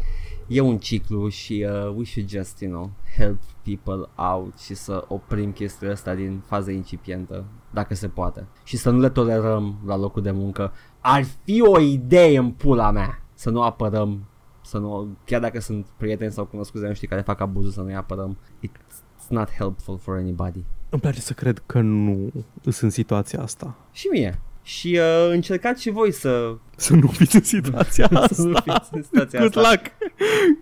[0.46, 5.04] e un ciclu și uh, we should just, you know, help people out și să
[5.08, 8.46] oprim chestia asta din faza incipientă, dacă se poate.
[8.64, 10.72] Și să nu le tolerăm la locul de muncă.
[11.00, 14.24] Ar fi o idee în pula mea să nu apărăm,
[14.64, 17.94] să nu, chiar dacă sunt prieteni sau cunoscuți de noștri care fac abuzul, să nu-i
[17.94, 18.36] apărăm.
[18.66, 20.64] It's not helpful for anybody.
[20.88, 22.30] Îmi place să cred că nu
[22.62, 23.76] sunt în situația asta.
[23.92, 24.40] Și mie.
[24.62, 28.78] Și uh, încercați și voi să, Să nu fiți în situația să nu asta.
[28.78, 29.70] fiți în situația Good asta.
[29.70, 29.84] luck!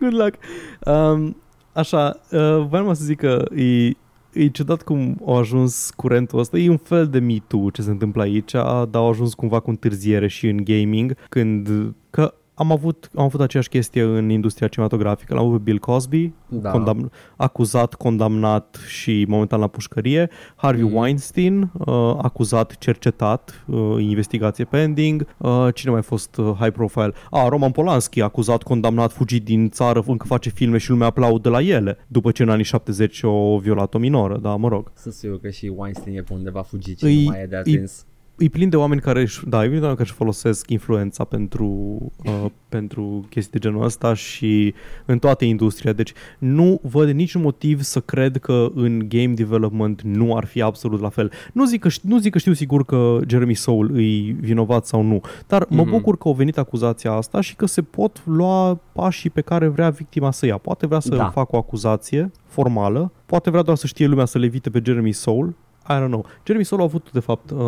[0.01, 0.35] Good luck!
[0.97, 1.37] Um,
[1.73, 3.87] așa, uh, vreau să zic că e,
[4.33, 6.59] e ciudat cum a ajuns curentul ăsta.
[6.59, 9.71] E un fel de Me Too ce se întâmplă aici, dar au ajuns cumva cu
[9.71, 11.95] întârziere și în gaming, când...
[12.11, 15.35] Că am avut, am avut aceeași chestie în industria cinematografică.
[15.35, 16.71] L-am avut pe Bill Cosby, Da.
[16.71, 20.31] condamn, acuzat, condamnat și momentan la pușcărie.
[20.57, 20.95] Harvey Mhm.
[20.97, 25.27] Weinstein, uh, acuzat, cercetat, uh, investigație pending.
[25.39, 27.13] Uh, cine mai a fost uh, high profile?
[27.31, 31.61] Ah, Roman Polanski, acuzat, condamnat, fugit din țară, încă face filme și lumea aplaudă la
[31.63, 34.93] ele, după ce în anii 70 o violat o minoră, da, mă rog.
[34.95, 37.57] Sunt sigur că și Weinstein e pe undeva fugit și Îi- nu mai e de
[37.57, 38.07] atins.
[38.39, 41.25] E plin de oameni care își, da, e plin de oameni care își folosesc influența
[41.25, 41.67] pentru,
[42.25, 44.75] uh, pentru chestii de genul ăsta și
[45.05, 45.93] în toată industria.
[45.93, 51.01] Deci nu văd niciun motiv să cred că în game development nu ar fi absolut
[51.01, 51.33] la fel.
[51.53, 55.03] Nu zic că, ș- nu zic că știu sigur că Jeremy Soule e vinovat sau
[55.03, 55.91] nu, dar mă Mhm.
[55.91, 59.91] bucur că au venit acuzația asta și că se pot lua pașii pe care vrea
[59.91, 60.57] victima să ia.
[60.59, 61.29] Poate vrea să Da.
[61.31, 65.13] facă o acuzație formală, poate vrea doar să știe lumea să le evite pe Jeremy
[65.13, 65.55] Soule,
[65.89, 66.27] I don't know.
[66.45, 67.59] Jeremy Solo a avut, de fapt, uh,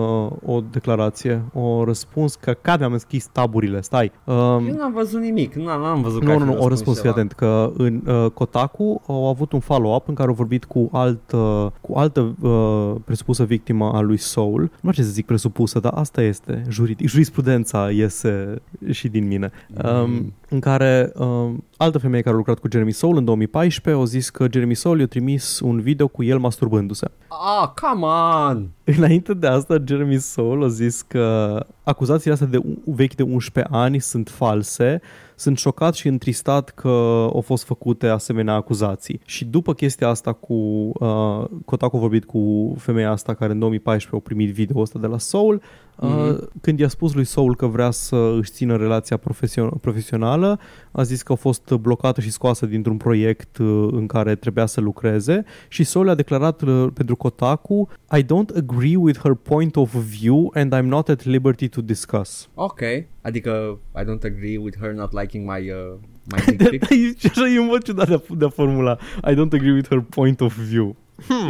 [0.44, 4.12] o declarație, o răspuns că cad mi-am închis taburile, stai.
[4.24, 4.34] Um,
[4.66, 6.68] Eu n-am văzut nimic, nu am, n-am văzut că nu, ar nu, fi nu, o
[6.68, 7.14] răspuns, fii ceva.
[7.14, 11.32] atent, că în uh, Kotaku au avut un follow-up în care au vorbit cu, alt,
[11.32, 14.70] uh, cu altă uh, presupusă victimă a lui Soul.
[14.80, 16.62] Nu știu ce să zic presupusă, dar asta este.
[16.68, 19.50] Juridic, jurisprudența iese și din mine.
[19.84, 24.09] Um, în care um, altă femeie care a lucrat cu Jeremy Soul în 2014 au
[24.09, 27.11] zis că Jeremy Soul i-a trimis un video cu el masturbându-se.
[27.28, 28.68] Ah, come on!
[28.84, 31.57] Înainte de asta, Jeremy Soul a zis că
[31.89, 35.01] acuzațiile astea de vechi de 11 ani sunt false.
[35.34, 36.89] Sunt șocat și întristat că
[37.32, 39.20] au fost făcute asemenea acuzații.
[39.24, 44.16] Și după chestia asta cu uh, Kotaku a vorbit cu femeia asta care în 2014
[44.16, 46.49] a primit video ăsta de la Soul, uh, Mhm.
[46.61, 50.59] când i-a spus lui Soul că vrea să își țină relația profesio- profesională,
[50.93, 54.80] a zis că a fost blocată și scoasă dintr-un proiect uh, în care trebuia să
[54.80, 59.95] lucreze și Soul a declarat uh, pentru Kotaku I don't agree with her point of
[59.95, 62.49] view and I'm not at liberty to discuss.
[62.55, 62.81] Ok,
[63.22, 67.18] adică I don't agree with her not liking my, uh, my dick pic.
[67.18, 68.99] Și așa e un mod ciudat de a, de a formula
[69.31, 70.97] I don't agree with her point of view.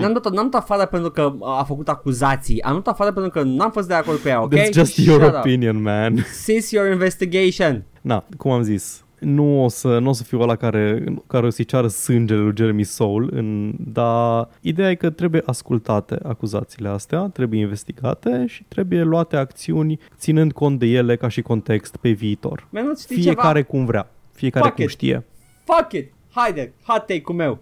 [0.00, 3.42] N-am dat, n-am dat afară pentru că a făcut acuzații, am dat afară pentru că
[3.42, 4.54] n-am fost de acord cu ea, ok?
[4.54, 5.34] That's just Shut your up.
[5.34, 6.16] opinion, man.
[6.32, 7.84] Since your investigation.
[8.00, 11.50] Na, cum am zis, nu o să, nu o să fiu ăla care, care o
[11.50, 17.20] să-i ceară sângele lui Jeremy Soul, în, dar ideea e că trebuie ascultate acuzațiile astea,
[17.20, 22.66] trebuie investigate și trebuie luate acțiuni ținând cont de ele ca și context pe viitor.
[22.70, 23.70] Man, nu știi Fiecare ceva?
[23.70, 24.90] cum vrea, fiecare Fuck cum it.
[24.90, 25.24] știe.
[25.64, 26.12] Fuck it!
[26.30, 27.58] Haide, hot take-ul meu.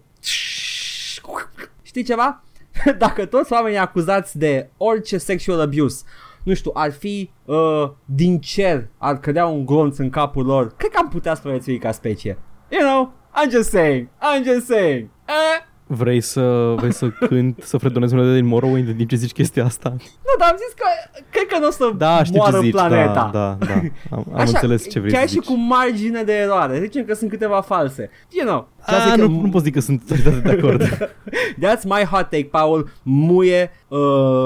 [1.83, 2.43] Știi ceva?
[2.99, 6.05] Dacă toți oamenii acuzați de orice sexual abuse
[6.47, 10.91] nu știu, ar fi uh, din cer, ar cădea un glonț în capul lor, cred
[10.91, 12.39] că am putea supraviețui ca specie.
[12.69, 15.09] You know, I'm just saying, I'm just saying.
[15.27, 15.66] Eh?
[15.89, 19.65] Vrei să, vrei să cânt, să fredonezi unele din Morrowind în timp ce zici chestia
[19.65, 19.89] asta?
[19.99, 20.85] Nu, dar am zis că
[21.31, 23.31] cred că nu o să Da, știu moară ce zici, planeta.
[23.33, 23.73] da, da, da.
[24.11, 25.45] Am, am Așa, înțeles ce vrei chiar să și zici.
[25.45, 26.81] cu margine de eroare.
[26.81, 28.11] Zicem că sunt câteva false.
[28.31, 28.69] You know.
[28.81, 30.83] A, Just like nu, a- nu pot zic că sunt totalitate de acord.
[31.65, 32.91] That's my hot take, Paul.
[33.03, 33.99] Muie uh,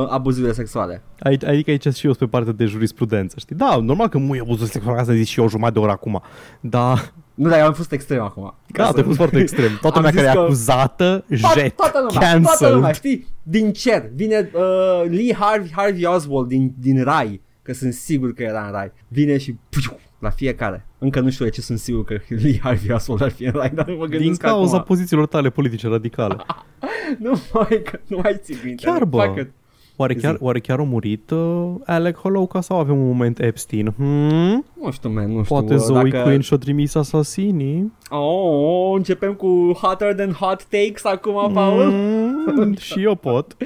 [0.08, 1.02] abuzurile sexuale.
[1.20, 3.56] Aici, adică aici și eu sunt pe partea de jurisprudență, știi?
[3.56, 6.22] Da, normal că muie abuzul sexual, asta zis și eu o jumătate de oră acum.
[6.60, 6.94] Da,
[7.42, 8.42] Nu, dar eu am fost extrem acum.
[8.72, 9.78] Ca da, să- te-ai fost foarte extrem.
[9.80, 12.42] Toată Am lumea zis care e că- acuzată, To- jet, toată lumea, cancelled.
[12.58, 13.26] toată lumea, știi?
[13.42, 18.42] Din cer vine uh, Lee Harvey, Harvey Oswald din, din rai, că sunt sigur că
[18.42, 18.92] era în rai.
[19.08, 20.86] Vine și piu, la fiecare.
[20.98, 23.70] Încă nu știu de ce sunt sigur că Lee Harvey Oswald ar fi în rai,
[23.74, 24.86] dar nu mă Din gândesc cauza acum.
[24.86, 26.36] pozițiilor tale politice radicale.
[27.18, 28.84] Nu mai, că nu mai țin minte.
[28.86, 29.22] Chiar, bă.
[29.22, 29.50] Fuck it.
[29.96, 33.92] Oare chiar, oare chiar a murit uh, Alec Holowka sau avem un moment Epstein?
[33.96, 34.64] Hmm?
[34.82, 35.54] Nu știu, man, nu știu.
[35.54, 36.22] Poate uh, Zoe dacă...
[36.22, 37.92] Quinn și-a trimis asasinii?
[38.10, 41.90] Oh, începem cu hotter than hot takes acum, Paul.
[41.90, 43.56] Mm, și eu pot.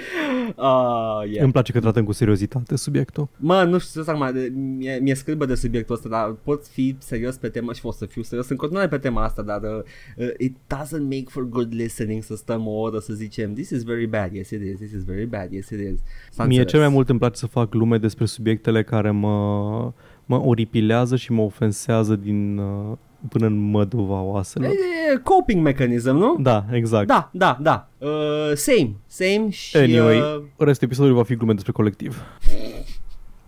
[0.57, 1.43] Uh, yeah.
[1.43, 3.29] Îmi place că tratăm cu seriozitate subiectul.
[3.37, 6.97] Mă, nu știu să acum, de- mie, mi-e scârbă de subiectul ăsta, dar pot fi
[6.99, 9.83] serios pe temă și pot să fiu serios în continuare pe tema asta, dar uh,
[10.17, 13.83] uh, it doesn't make for good listening să stăm o oră să zicem this is
[13.83, 15.99] very bad, yes it is, this is very bad, yes it is.
[16.31, 16.71] S-a Mie înțeles.
[16.71, 19.93] cel mai mult îmi place să fac glume despre subiectele care mă,
[20.27, 22.97] mă oripilează și mă ofensează din uh,
[23.29, 24.71] până în măduva oaselor.
[24.71, 26.37] E, coping mechanism, nu?
[26.41, 27.07] Da, exact.
[27.07, 27.89] Da, da, da.
[27.99, 32.23] Uh, same, same și Anyway, uh, restul episodului va fi glume despre colectiv.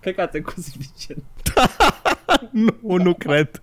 [0.01, 1.22] cred că a trecut suficient.
[2.83, 3.62] nu, nu cred.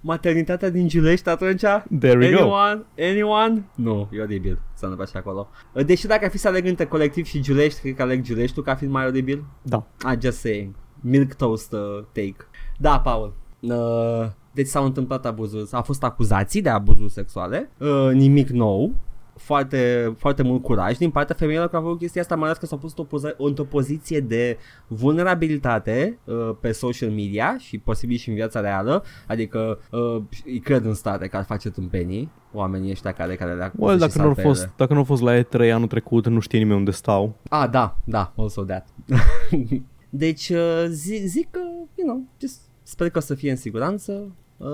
[0.00, 1.60] Maternitatea din Giulești atunci?
[2.00, 2.54] There we go.
[2.54, 2.84] Anyone?
[2.98, 3.64] Anyone?
[3.74, 5.48] Nu, e oribil să nu faci acolo.
[5.86, 8.74] Deși dacă ar fi să aleg între colectiv și Giulești, cred că aleg Giuleștiul ca
[8.74, 9.44] fiind mai oribil.
[9.62, 9.86] Da.
[10.12, 10.74] I just saying.
[11.00, 12.36] Milk toast uh, take.
[12.78, 13.34] Da, Paul.
[13.60, 18.94] Uh, deci s-au întâmplat abuzuri, au fost acuzații de abuzuri sexuale, uh, nimic nou,
[19.36, 22.66] foarte, foarte mult curaj din partea femeilor care au făcut chestia asta, mai ales că
[22.66, 28.28] s-au pus într-o, poza- într-o poziție de vulnerabilitate uh, pe social media și posibil și
[28.28, 33.12] în viața reală, adică uh, îi cred în state că ar face tâmpenii oamenii ăștia
[33.12, 34.72] care, care le acuză Well, și dacă sar nu, au pe fost, ele.
[34.76, 37.36] dacă nu au fost la E3 anul trecut, nu știe nimeni unde stau.
[37.48, 38.88] Ah, da, da, also that.
[40.10, 41.60] deci uh, zic, zic că,
[41.94, 44.68] you know, just sper că o să fie în siguranță uh,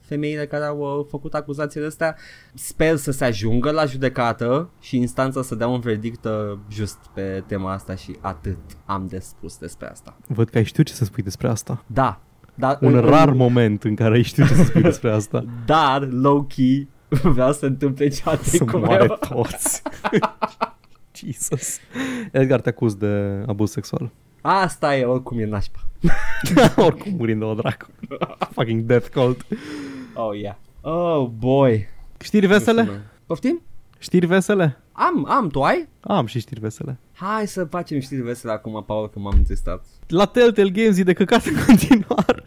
[0.00, 2.16] femeile care au uh, făcut acuzațiile astea.
[2.54, 7.44] Sper să se ajungă la judecată și instanța să dea un verdict uh, just pe
[7.46, 10.16] tema asta și atât am de spus despre asta.
[10.26, 11.84] Văd că ai știut ce să spui despre asta.
[11.86, 12.20] Da,
[12.54, 15.44] dar Un în- rar în- moment în care ai știut ce să spui despre asta.
[15.66, 16.86] Dar, low-key,
[17.22, 19.18] vreau să întâmple cea Să cu moare meu.
[19.28, 19.82] toți.
[21.18, 21.78] Jesus.
[22.32, 24.10] Edgar te acuz de abuz sexual.
[24.40, 25.78] Asta e, oricum e nașpa.
[26.86, 27.86] Oricum murind de o dracu.
[28.54, 29.46] Fucking death cult.
[30.14, 30.54] Oh, yeah.
[30.80, 31.88] Oh, boy.
[32.20, 32.80] Știri vesele?
[32.80, 33.10] Nu știu, man.
[33.26, 33.62] Poftim?
[33.98, 34.78] Știri vesele?
[34.92, 35.88] Am, am, tu ai?
[36.00, 36.98] Am și știri vesele.
[37.14, 39.84] Hai să facem știri vesele acum, Paul, că m-am întristat.
[40.06, 42.44] La Telltale Games e de căcat în continuare.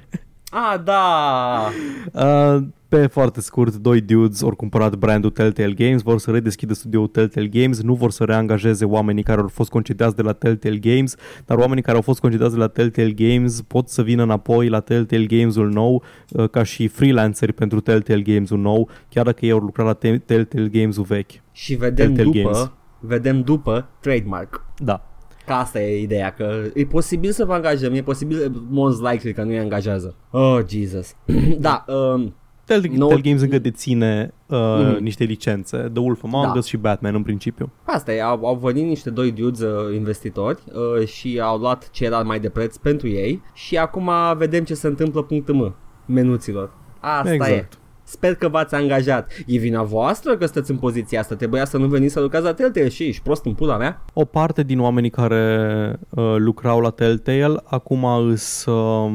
[0.50, 1.70] Ah, da!
[2.12, 7.08] Uh, pe foarte scurt, doi dudes au cumpărat brandul Telltale Games, vor să redeschidă studioul
[7.08, 11.16] Telltale Games, nu vor să reangajeze oamenii care au fost concediați de la Telltale Games,
[11.46, 14.80] dar oamenii care au fost concediați de la Telltale Games pot să vină înapoi la
[14.80, 19.60] Telltale Games-ul nou uh, ca și freelanceri pentru Telltale Games-ul nou, chiar dacă ei au
[19.60, 21.32] lucrat la Telltale Games-ul vechi.
[21.52, 22.72] Și vedem Telltale după, Games.
[23.00, 24.66] vedem după trademark.
[24.78, 25.06] Da.
[25.46, 29.44] Că asta e ideea, că e posibil să vă angajăm, e posibil, most likely că
[29.44, 30.16] nu-i angajează.
[30.32, 31.16] Oh, Jesus.
[31.60, 32.34] da, um,
[32.66, 34.58] Telltale, No- Telltale Games încă deține uh,
[34.94, 35.04] Mhm.
[35.04, 36.54] niște licențe, The Wolf Among Da.
[36.58, 37.72] Us și Batman în principiu.
[37.84, 40.60] asta e, au, au venit niște doi dudes uh, investitori
[41.00, 44.74] uh, și au luat ce era mai de preț pentru ei și acum vedem ce
[44.74, 46.72] se întâmplă punct M menuților.
[47.00, 47.74] Asta exact.
[47.74, 47.76] e.
[48.04, 49.32] Sper că v-ați angajat.
[49.48, 51.36] E vina voastră că sunteți în poziția asta.
[51.36, 54.06] Trebuia să nu veniți să lucrați la Telltale și ești prost în pula mea.
[54.14, 59.12] O parte din oamenii care uh, lucrau la Telltale acum îs, uh,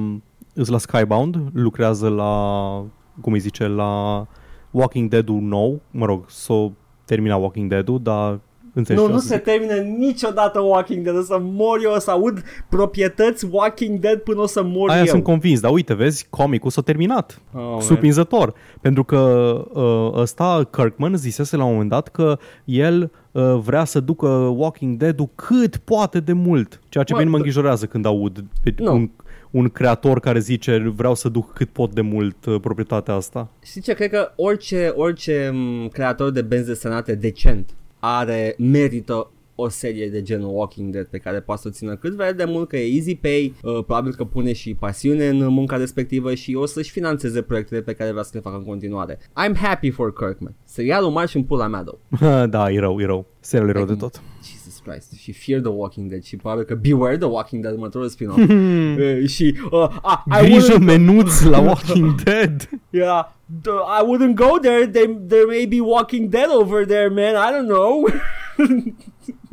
[0.55, 2.33] îs la Skybound, lucrează la,
[3.21, 4.27] cum îi zice, la
[4.71, 6.71] Walking Dead-ul nou, mă rog, s-o
[7.05, 8.41] termina Walking Dead-ul, dar
[8.75, 11.17] înțelegi Nu, ce nu vreau să se termină niciodată Walking Dead.
[11.17, 14.99] O să mor eu, o să aud proprietăți Walking Dead până o să mor Aia
[15.01, 15.07] eu.
[15.07, 17.41] sunt convins, dar uite, vezi, comicul s-a terminat.
[17.55, 17.81] Oh, man.
[17.81, 18.55] Surprinzător.
[18.81, 19.19] Pentru că
[19.73, 24.97] uh, ăsta, Kirkman, zisese la un moment dat că el uh, vrea să ducă Walking
[24.97, 26.81] Dead-ul cât poate de mult.
[26.89, 28.93] Ceea ce Mă, bine mă d- îngrijorează când aud pe Nu.
[28.93, 29.11] un,
[29.51, 33.51] un creator care zice vreau să duc cât pot de mult uh, proprietatea asta.
[33.65, 33.95] Știi ce?
[33.95, 40.23] Cred că orice, orice m, creator de benzi desenate decent are, merită o serie de
[40.23, 42.95] genul Walking Dead pe care poate să o țină cât vrea de mult, că e
[42.95, 47.43] easy pay, uh, probabil că pune și pasiune în munca respectivă și o să-și financeze
[47.43, 49.19] proiectele pe care vrea să le facă în continuare.
[49.19, 50.55] I'm happy for Kirkman.
[50.65, 52.49] Serialul marș în pula mea, though.
[52.55, 53.27] da, e rău, e rău.
[53.41, 54.23] Serial e rău de tot.
[54.45, 54.56] Jesus
[54.89, 55.13] Christ.
[55.19, 58.39] Și Fear the Walking Dead și probabil că Beware the Walking Dead, următorul spin-off.
[58.39, 62.69] uh, și uh, ah, I Grijă wouldn't- menuț la Walking Dead.
[62.91, 63.25] Yeah,
[63.63, 64.87] the- I wouldn't go there.
[64.87, 67.35] They, there may be Walking Dead over there, man.
[67.35, 68.07] I don't know.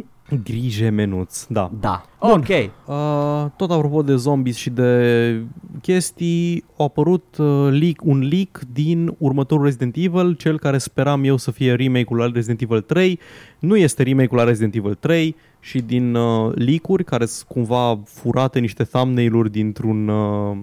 [0.43, 1.71] Grijă menuț, da.
[1.79, 2.05] da.
[2.19, 2.31] Bun.
[2.31, 2.47] Ok.
[2.47, 5.41] Uh, tot apropo de zombies și de
[5.81, 11.37] chestii, a apărut uh, leak, un leak din următorul Resident Evil, cel care speram eu
[11.37, 13.19] să fie remake-ul la Resident Evil 3.
[13.59, 18.59] Nu este remake-ul la Resident Evil 3 și din uh, leak-uri care sunt cumva furate
[18.59, 20.57] niște thumbnail-uri dintr-un, uh,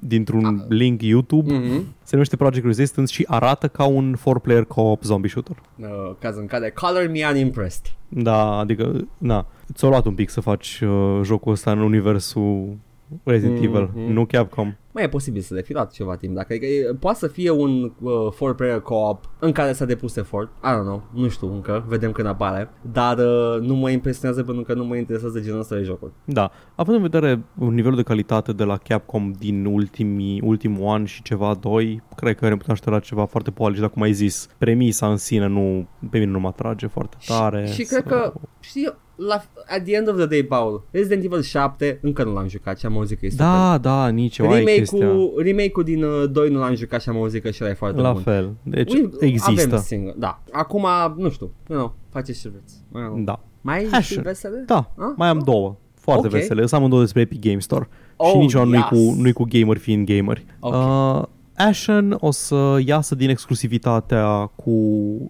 [0.00, 1.52] dintr-un link YouTube.
[1.52, 1.82] Mm-hmm.
[2.02, 5.56] Se numește Project Resistance și arată ca un 4-player co-op zombie shooter.
[5.76, 5.86] Uh,
[6.18, 7.84] caz în care Color me unimpressed.
[8.08, 12.76] Da, adică, na, ți-a luat un pic să faci uh, jocul ăsta în universul
[13.24, 13.64] Resident Mhm.
[13.64, 14.74] Evil, nu Capcom.
[14.94, 16.34] Mai e posibil să le fi luat ceva timp.
[16.34, 20.16] Dacă adică, e, poate să fie un uh, four player co-op în care s-a depus
[20.16, 20.50] efort.
[20.64, 22.70] I don't know, nu știu încă, vedem când apare.
[22.92, 26.12] Dar uh, nu mă impresionează pentru că nu mă interesează genul ăsta de jocuri.
[26.24, 31.22] Da, având în vedere nivelul de calitate de la Capcom din ultimii, ultimul an și
[31.22, 34.48] ceva, doi, cred că ne putem aștepta la ceva foarte polish, dar cum ai zis,
[34.58, 37.66] premisa în sine nu, pe mine nu mă atrage foarte tare.
[37.66, 41.24] Și, și cred sau- că, știi, la, at the end of the day, Paul, Resident
[41.24, 43.46] Evil 7 încă nu l-am jucat și am auzit că e super.
[43.46, 44.81] Da, da, nici eu, ai chestia.
[44.90, 47.74] Remake-ul, remake-ul din uh, 2 nu l-am jucat și am auzit că și ăla e
[47.74, 48.22] foarte La bun.
[48.22, 49.64] fel, deci Ui, există.
[49.64, 50.42] Avem singur, da.
[50.52, 52.74] Acum, nu știu, nu, nu, faceți ce vreți.
[52.92, 53.40] Mai am- Da.
[53.60, 54.00] Mai ai Așa.
[54.00, 54.62] și vesele?
[54.66, 55.04] Da, Ah?
[55.16, 55.76] mai am două.
[55.94, 56.32] Foarte Ok.
[56.32, 56.66] vesele.
[56.66, 57.88] Să amândouă despre Epic Game Store.
[58.16, 58.84] Oh, și nici nu-i yes.
[58.88, 60.44] cu, nu cu gamer fiind gameri.
[60.60, 60.74] Ok.
[60.74, 61.22] Uh,
[61.56, 64.70] Ashen o să iasă din exclusivitatea cu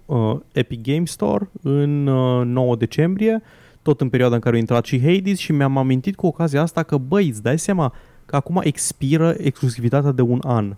[0.05, 3.41] uh, Epic Game Store în uh, 9 decembrie,
[3.81, 6.83] tot în perioada în care a intrat și Hades și mi-am amintit cu ocazia asta
[6.83, 7.93] că, băi, îți dai seama
[8.33, 10.75] că acum expiră exclusivitatea de un an.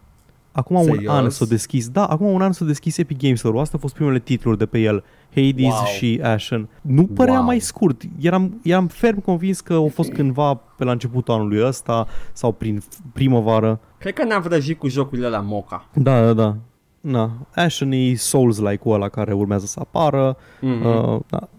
[0.52, 1.14] Acum un Serios?
[1.14, 3.60] an s-a deschis, da, acum un an s-a deschis Epic Games Store.
[3.60, 5.04] Asta au fost primele titluri de pe el,
[5.36, 5.86] Hades Wow.
[5.98, 6.68] și Ashen.
[6.82, 7.44] Nu părea Wow.
[7.44, 8.02] mai scurt.
[8.20, 12.82] Eram, eram ferm convins că au fost cândva pe la începutul anului ăsta sau prin
[13.14, 13.80] primăvară.
[13.98, 15.90] Cred că ne-am vrăjit cu jocurile la Moca.
[15.94, 16.56] Da, da, da.
[17.02, 20.38] Na, Ashen e Souls-like-ul ăla care urmează să apară.
[20.62, 20.86] Mhm.
[20.86, 21.50] Uh, da.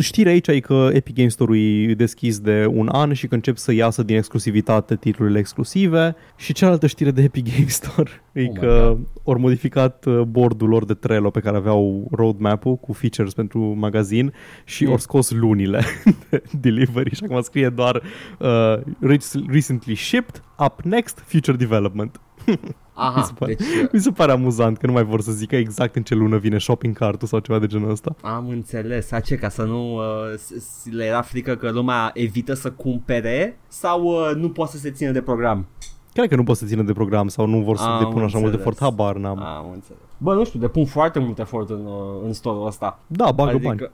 [0.00, 1.56] Știrea aici e că Epic Games Store-ul
[1.90, 6.52] e deschis de un an și că încep să iasă din exclusivitate titlurile exclusive și
[6.52, 9.06] cealaltă știre de Epic Games Store e Oh my că God.
[9.34, 14.32] au modificat uh, boardul lor de Trello pe care aveau roadmap-ul cu features pentru magazin
[14.64, 14.90] și Mm.
[14.90, 15.82] au scos lunile
[16.30, 18.02] de delivery și acum scrie doar
[18.38, 18.76] uh,
[19.12, 22.20] rec- recently shipped, up next, future development.
[22.98, 25.32] Mi Aha, se pare- deci uh, Mi se pare amuzant că nu mai vor să
[25.32, 28.14] zică exact în ce lună vine shopping cart sau ceva de genul ăsta.
[28.22, 29.12] am înțeles.
[29.12, 30.02] A ce, ca să nu uh,
[30.36, 34.78] s- s- le era frică că lumea evită să cumpere sau uh, nu poate să
[34.78, 35.66] se țină de program?
[36.12, 38.38] Cred că nu pot să țină de program sau nu vor să Am depună așa
[38.38, 38.60] mult înțeles.
[38.60, 39.38] efort, habar n-am.
[39.42, 39.98] Am înțeles.
[40.18, 42.98] Bă, nu știu, depun foarte mult efort în, uh, în store-ul ăsta.
[43.06, 43.90] Da, bagă adică, bani.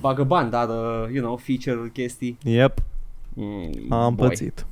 [0.00, 2.38] Bagă bani, dar, uh, you know, feature chestii.
[2.42, 2.78] Yep,
[3.34, 4.28] Mm, am boy.
[4.28, 4.66] pățit.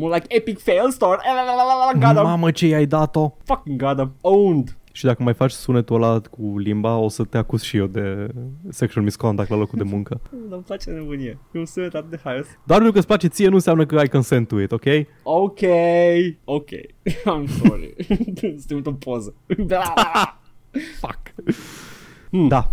[0.00, 1.18] More like epic fail store.
[1.98, 2.22] Got him.
[2.22, 3.34] Mamă, ce i-ai dat-o?
[3.44, 4.12] Fucking got him.
[4.20, 4.76] Owned.
[4.92, 8.28] Și dacă mai faci sunetul ăla cu limba, o să te acuz și eu de
[8.68, 10.20] sexual misconduct la locul de muncă.
[10.48, 11.38] Nu-mi place nebunie.
[11.52, 12.46] E un sunet atât de haios.
[12.46, 14.84] Dar pentru că îți place ție nu înseamnă că ai consent to it, ok?
[15.22, 15.60] Ok,
[16.44, 16.68] ok.
[17.32, 17.96] I'm sorry.
[18.68, 19.34] Sunt o poză.
[21.00, 21.34] Fuck.
[22.30, 22.48] Hmm.
[22.48, 22.70] Da,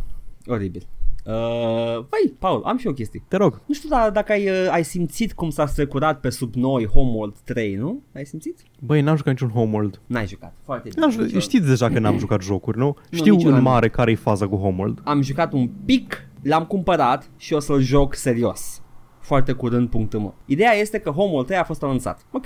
[0.48, 0.88] Oribil.
[1.28, 3.24] Uh, păi, Paul, am și o chestie.
[3.28, 3.62] te rog.
[3.66, 7.36] Nu știu da, dacă ai, uh, ai simțit cum s-a strecurat pe sub noi Homeworld
[7.44, 8.02] 3, nu?
[8.16, 8.60] Ai simțit?
[8.80, 10.02] Băi, n-am jucat niciun Homeworld.
[10.06, 10.54] N-ai jucat.
[10.64, 11.02] Foarte bine.
[11.02, 11.40] N-am jucat, Nici eu.
[11.42, 12.96] știți deja că n-am jucat jocuri, nu?
[13.12, 13.64] Știu nici eu în n-am.
[13.64, 15.02] mare care e faza cu Homeworld.
[15.04, 18.82] Am jucat un pic, l-am cumpărat și o să-l joc serios.
[19.20, 20.36] Foarte curând, punctul meu.
[20.46, 22.26] Ideea este că Homeworld 3 a fost anunțat.
[22.32, 22.46] Ok,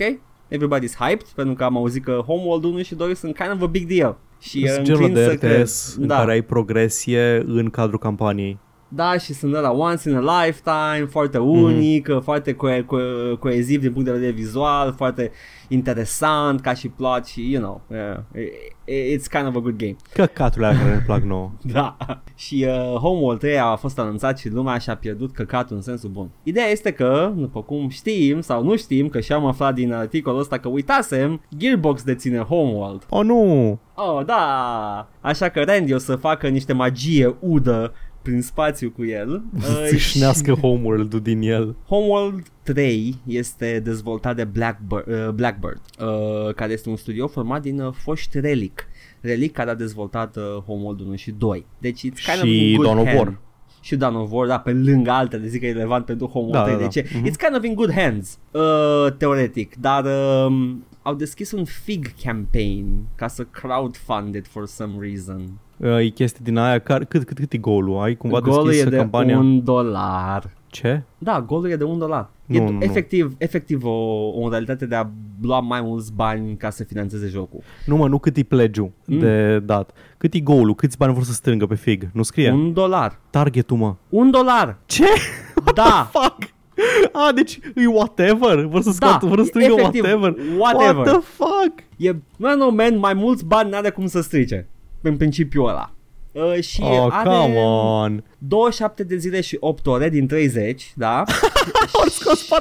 [0.55, 3.65] everybody's hyped, pentru că am auzit că Homeworld 1 și 2 sunt kind of a
[3.65, 4.17] big deal.
[4.39, 5.61] Și e Sunt genul înclin să de cred.
[5.61, 6.15] RTS în Da.
[6.15, 8.57] care ai progresie în cadrul campaniei.
[8.91, 12.23] Da, și sunt la once in a lifetime, foarte unic, mm-hmm.
[12.23, 15.31] foarte co- co- coeziv din punct de vedere vizual, foarte
[15.67, 19.95] interesant ca și plot și, you know, yeah, it- it's kind of a good game.
[20.13, 21.51] Căcaturile alea care ne plac nouă.
[21.73, 21.97] Da.
[22.35, 26.29] Și uh, Homeworld 3 a fost anunțat și lumea și-a pierdut căcatul în sensul bun.
[26.43, 30.57] Ideea este că, după cum știm sau nu știm, că și-am aflat din articolul ăsta
[30.57, 33.05] că uitasem, Gearbox deține Homeworld.
[33.09, 33.79] Oh, nu!
[33.95, 35.07] Oh, da!
[35.21, 37.93] Așa că Randy o să facă niște magie udă
[38.29, 39.29] prin spațiu cu el.
[39.55, 41.75] Uh, Țâșnească Homeworld-ul din el.
[41.87, 47.79] Homeworld 3 este dezvoltat de Blackbird, uh, Blackbird uh, care este un studio format din
[47.79, 48.87] uh, foști Relic.
[49.21, 51.65] Relic care a dezvoltat uh, Homeworld 1 și 2.
[51.77, 53.17] Deci it's kind of Și in good Dawn of hand.
[53.19, 53.37] War.
[53.81, 56.63] Și Dawn of War, da, pe lângă altele, zic că e relevant pentru Homeworld Da,
[56.63, 56.75] 3.
[56.75, 56.87] da, da.
[56.87, 57.27] Deci Mhm.
[57.27, 59.75] it's kind of in good hands, uh, teoretic.
[59.75, 60.05] Dar
[60.45, 62.85] um, au deschis un fig campaign
[63.15, 65.59] ca să crowdfund it for some reason.
[65.77, 67.99] Uh, e chestie din aia, care, cât, cât, cât e golul?
[68.01, 69.37] Ai cumva Golul e deschis de campania?
[69.37, 70.57] un dolar.
[70.67, 71.03] Ce?
[71.17, 72.29] Da, golul e de un dolar.
[72.45, 72.83] Nu, e nu, nu.
[72.83, 73.89] efectiv, efectiv o,
[74.35, 75.09] o modalitate de a
[75.41, 77.59] lua mai mulți bani ca să financeze jocul.
[77.85, 79.19] Nu mă, nu cât e pledge Mm.
[79.19, 79.91] de dat.
[80.17, 80.75] Cât e golul?
[80.75, 82.09] Câți bani vor să strângă pe fig?
[82.13, 82.51] Nu scrie?
[82.51, 83.19] Un dolar.
[83.29, 83.95] Targetul, mă.
[84.09, 84.77] Un dolar!
[84.85, 85.05] Ce?
[85.73, 86.09] Da!
[86.11, 86.53] Fuck!
[87.11, 88.65] A, deci e whatever?
[88.65, 90.35] Vor să Da, scoată, vor să strângă efectiv, whatever?
[90.57, 90.95] whatever.
[90.95, 91.83] What the fuck?
[91.97, 94.67] E, no, no, man, mai mulți bani n-are cum să strice.
[95.01, 95.91] În principiul ăla.
[96.31, 98.23] Uh, și Oh, are come on.
[98.37, 101.17] 27 de zile și 8 ore din 30, da?
[101.93, 102.51] Au scos 450.920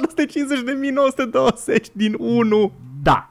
[1.91, 2.71] din 1.
[3.03, 3.29] Da.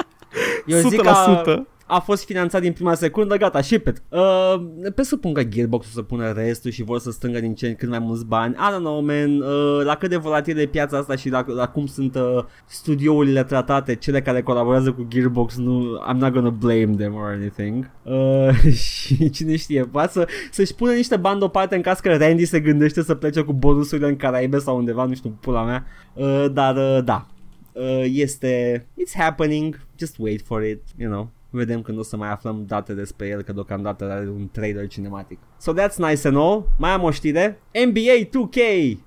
[0.66, 1.04] Eu zic 100%.
[1.44, 4.02] că a fost finanțat din prima secundă, gata, ship it.
[4.08, 4.54] Uh,
[4.94, 7.98] presupun că Gearbox o să pună restul și vor să strângă din ce cât mai
[7.98, 8.54] mulți bani.
[8.54, 9.40] I don't know, man.
[9.40, 13.44] Uh, la cât de volatilă e piața asta și la, la cum sunt uh, studiourile
[13.44, 17.90] tratate, cele care colaborează cu Gearbox, nu, I'm not gonna blame them or anything.
[18.02, 22.44] Uh, și cine știe, poate să, să-și pună niște bani deoparte în caz că Randy
[22.44, 25.86] se gândește să plece cu bonusurile în Caraibe sau undeva, nu știu, pula mea.
[26.12, 27.26] Uh, dar, uh, da,
[27.72, 32.30] uh, este It's happening Just wait for it You know Vedem când o să mai
[32.30, 36.68] aflăm date despre el Că deocamdată are un trailer cinematic So that's nice and all
[36.78, 38.58] Mai am o știre NBA 2K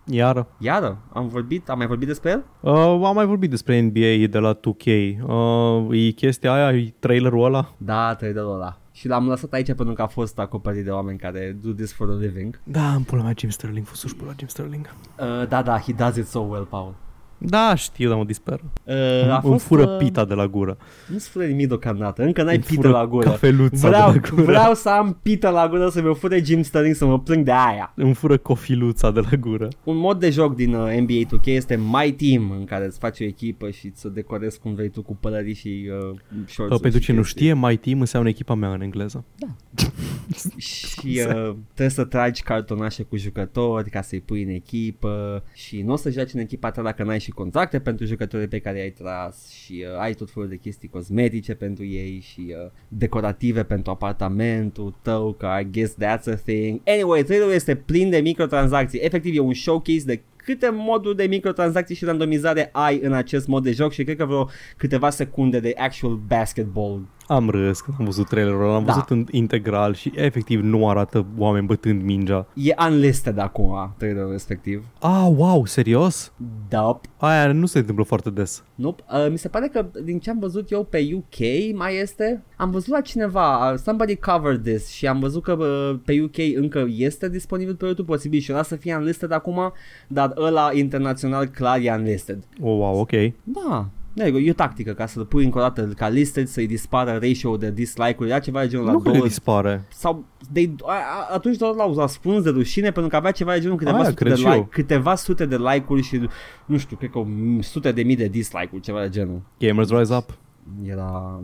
[0.05, 0.47] Iară.
[0.59, 2.43] Iară, am vorbit, am mai vorbit despre el?
[2.59, 4.85] Uh, am mai vorbit despre NBA de la 2K.
[5.27, 7.73] Uh, e chestia aia, e trailerul ăla?
[7.77, 11.57] Da, trailerul ăla și l-am lăsat aici pentru că a fost acoperit de oameni care
[11.63, 12.59] do this for a living.
[12.63, 14.89] Da, îmi pula mea Jim Sterling, fusuși pula Jim Sterling.
[15.19, 16.93] Uh, da, da, he does it so well, Paul.
[17.37, 18.59] Da, știu, dar mă disper.
[18.83, 18.93] Uh,
[19.29, 20.77] a Îmi fost, fură uh, pita de la gură.
[21.07, 23.29] Nu-ți fură nimic deocamdată, încă n-ai Îmi pită fură la gură.
[23.29, 24.43] Cafeluța Vreau, de la gură.
[24.45, 27.51] vreau să am pită la gură să mi-o fure Jim Sterling să mă plâng de
[27.51, 27.91] aia.
[27.95, 29.67] Îmi fură cofiluța de la gură.
[29.83, 33.19] Un mod de joc din uh, NBA 2K este My Team, în care îți faci
[33.19, 36.99] o echipă și să decorezi cum vrei tu cu pălării și uh, shorts Uh, pentru
[36.99, 39.23] cine nu știe, My Team înseamnă echipa mea în engleză.
[40.57, 45.93] Și uh, trebuie să tragi cartonașe cu jucători ca să-i pui în echipă și nu
[45.93, 48.89] o să joci în echipa ta dacă n-ai și contracte pentru jucătorii pe care i-ai
[48.89, 53.91] tras și uh, ai tot felul de chestii cosmetice pentru ei și uh, decorative pentru
[53.91, 56.81] apartamentul tău, că I guess that's a thing.
[56.85, 58.99] Anyway, trailerul este plin de microtransacții.
[58.99, 63.63] Efectiv e un showcase de câte moduri de microtransacții și randomizare ai în acest mod
[63.63, 68.05] de joc și cred că vreo câteva secunde de actual basketball Am râs când am
[68.05, 68.91] văzut trailerul ăla, am Da.
[68.93, 72.47] văzut în integral și efectiv nu arată oameni bătând mingea.
[72.53, 74.83] E unlisted acum trailerul respectiv.
[74.99, 76.31] Ah, wow, serios?
[76.69, 78.63] Da, Aia nu se întâmplă foarte des.
[78.75, 79.03] Nope.
[79.13, 82.71] Uh, mi se pare că din ce am văzut eu pe UK mai este Am
[82.71, 86.85] văzut la cineva uh, Somebody covered this Și am văzut că uh, pe UK încă
[86.89, 89.73] este disponibil pe YouTube Posibil și ăla să fie unlisted acum
[90.07, 93.11] Dar ăla internațional clar e unlisted Oh, wow, ok.
[93.43, 93.87] Da
[94.17, 97.57] Da, e o tactică ca să-l pui încă o dată ca listed, să-i dispară ratio
[97.57, 99.85] de dislike-uri, ia ceva de genul nu la cred că două dispare.
[99.89, 103.59] sau de, a, a, atunci doar l-au ascuns de rușine pentru că avea ceva de
[103.59, 104.67] genul câteva, Aia, sute, cred de și like, eu.
[104.71, 106.27] câteva sute de like-uri și
[106.65, 109.41] nu știu, cred că o m- sute de mii de dislike-uri, ceva de genul.
[109.59, 110.37] Gamers Rise Up.
[110.83, 111.41] Era,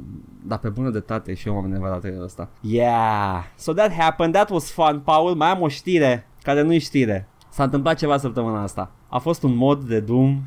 [0.48, 2.50] dar pe bună dreptate și eu m-am nevat la trailerul ăsta.
[2.62, 6.78] Yeah, so that happened, that was fun, Paul, mai am o știre care nu e
[6.78, 7.28] știre.
[7.54, 8.92] S-a întâmplat ceva săptămâna asta.
[9.10, 10.42] A fost un mod de Doom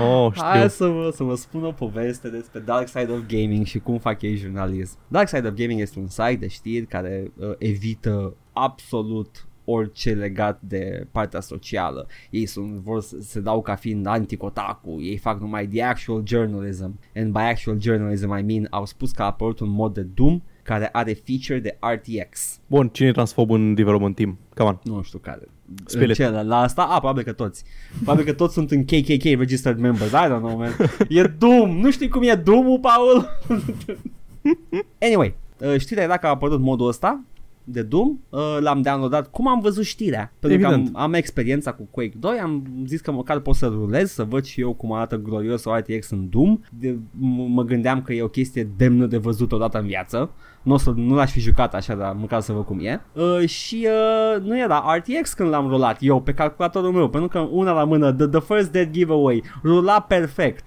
[0.00, 0.44] Oh, știu.
[0.44, 3.98] Hai să vă, să vă spun o poveste despre Dark Side of Gaming și cum
[3.98, 4.98] fac ei jurnalism.
[5.08, 10.60] Dark Side of Gaming este un site de știri care uh, evită absolut orice legat
[10.60, 12.06] de partea socială.
[12.30, 16.98] Ei sunt, vor să se dau ca fiind anticotacu, ei fac numai the actual journalism.
[17.14, 20.42] And by actual journalism I mean au spus că a apărut un mod de Doom
[20.70, 22.58] care are feature de RTX.
[22.66, 24.38] Bun, cine e transfob în development team?
[24.54, 24.78] Come on.
[24.94, 25.40] Nu știu care.
[25.84, 26.16] Spill În it.
[26.16, 26.82] ce, la asta?
[26.82, 27.64] A, probabil că toți.
[28.02, 30.10] Probabil că toți sunt în KKK registered members.
[30.10, 30.70] I don't know, man.
[31.08, 31.76] E Doom.
[31.80, 33.28] Nu știi cum e Doom-ul, Paul?
[35.06, 37.20] anyway, uh, știrea era că a apărut modul ăsta
[37.64, 40.96] de Doom, uh, l-am downloadat cum am văzut știrea pentru că am, Evident.
[40.96, 44.60] am experiența cu Quake 2 am zis că măcar pot să rulez să văd și
[44.60, 48.68] eu cum arată glorios RTX în Doom de, m- mă gândeam că e o chestie
[48.76, 50.30] demnă de văzut odată în viață
[50.62, 53.02] nu, o să, nu l-aș fi jucat așa, dar măcar să văd cum e.
[53.12, 53.86] Uh, și
[54.34, 57.84] uh, nu era RTX când l-am rulat eu pe calculatorul meu, pentru că una la
[57.84, 60.64] mână, the, the first dead giveaway, rula perfect.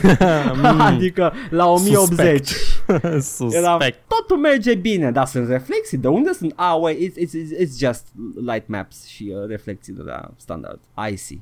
[0.78, 2.50] adică la 1080.
[2.86, 3.98] Era, Suspect.
[4.08, 5.98] totul merge bine, dar sunt reflexii.
[5.98, 6.52] De unde sunt?
[6.56, 8.06] Ah, wait, it's, it's, it's, it's just
[8.46, 10.80] light maps și uh, reflexii de la standard.
[11.10, 11.38] I see.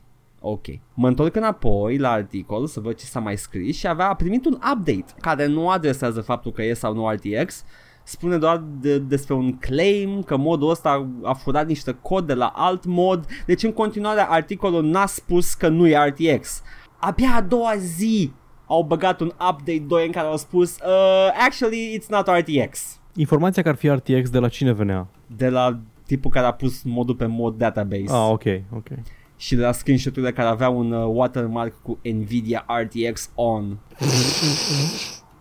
[0.46, 0.64] Ok.
[0.94, 4.44] Mă întorc înapoi la articol să văd ce s-a mai scris și avea a primit
[4.44, 7.64] un update care nu adresează faptul că e sau nu RTX,
[8.02, 12.52] spune doar de, despre un claim că modul ăsta a furat niște cod de la
[12.54, 16.62] alt mod, deci în continuare articolul n-a spus că nu e RTX.
[16.98, 18.32] Abia a doua zi
[18.66, 23.00] au băgat un update 2 în care au spus uh, actually it's not RTX.
[23.14, 25.06] Informația că ar fi RTX de la cine venea?
[25.36, 28.44] De la tipul care a pus modul pe mod database Ah, ok,
[28.76, 28.88] ok.
[29.36, 33.78] Și de la screenshot-urile care avea un uh, watermark cu Nvidia RTX on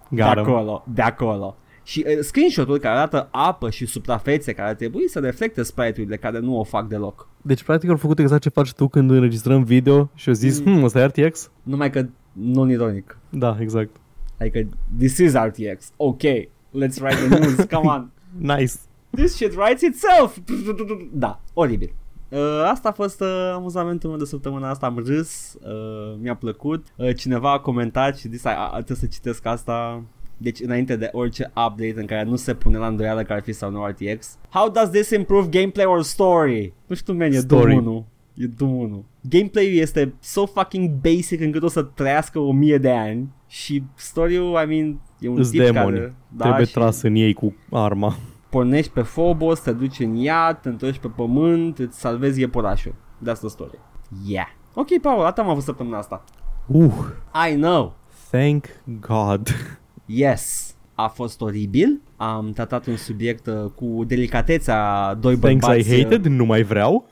[0.09, 0.43] de Got 'em.
[0.43, 1.57] acolo, de acolo.
[1.83, 6.39] Și uh, screenshot-ul care arată apă și suprafețe care ar trebui să reflecte sprite-urile care
[6.39, 7.27] nu o fac deloc.
[7.41, 10.65] Deci, practic, au făcut exact ce faci tu când înregistrăm video și au zis, Mm.
[10.73, 11.51] hmm, ăsta e RTX?
[11.63, 13.17] Numai că non-ironic.
[13.29, 13.95] Da, exact.
[14.39, 14.67] Adică,
[14.97, 15.91] this is RTX.
[15.97, 16.21] Ok,
[16.71, 18.11] let's write the news, come on.
[18.37, 18.73] Nice.
[19.09, 20.37] This shit writes itself.
[21.11, 21.93] Da, oribil.
[22.34, 22.39] Uh,
[22.72, 26.88] asta a fost uh, amuzamentul meu de săptămâna asta, am râs, uh, mi-a plăcut.
[26.95, 30.03] Uh, cineva a comentat și zis, "Ai, a, trebuie să citesc asta.
[30.38, 33.51] Deci înainte de orice update în care nu se pune la îndoială că ar fi
[33.53, 34.38] sau nu RTX.
[34.49, 36.73] How does this improve gameplay or story?
[36.88, 37.72] Nu știu, man, e Story.
[37.73, 38.05] Doom 1.
[38.34, 39.05] E Doom 1.
[39.30, 44.60] Gameplay-ul este so fucking basic încât o să trăiască o mie de ani și story-ul,
[44.64, 45.95] I mean, e un Îți tip demoni.
[45.97, 46.14] care...
[46.30, 48.15] Da, Trebuie și- tras în ei cu arma.
[48.53, 52.93] Pornești pe Phobos, te duci în iad, te întorci pe pământ, îți salvezi iepurașul.
[53.30, 53.80] That's the story.
[54.25, 54.47] Yeah.
[54.73, 56.23] Ok, Paul, atât am avut săptămâna asta.
[56.67, 56.93] Uh,
[57.51, 57.95] I know.
[58.31, 59.47] thank God.
[60.05, 60.75] Yes.
[60.95, 62.01] A fost oribil.
[62.15, 66.63] Am tratat un subiect uh, cu delicatețea doi Thanks bărbați, I uh, hated, nu mai
[66.63, 67.07] vreau.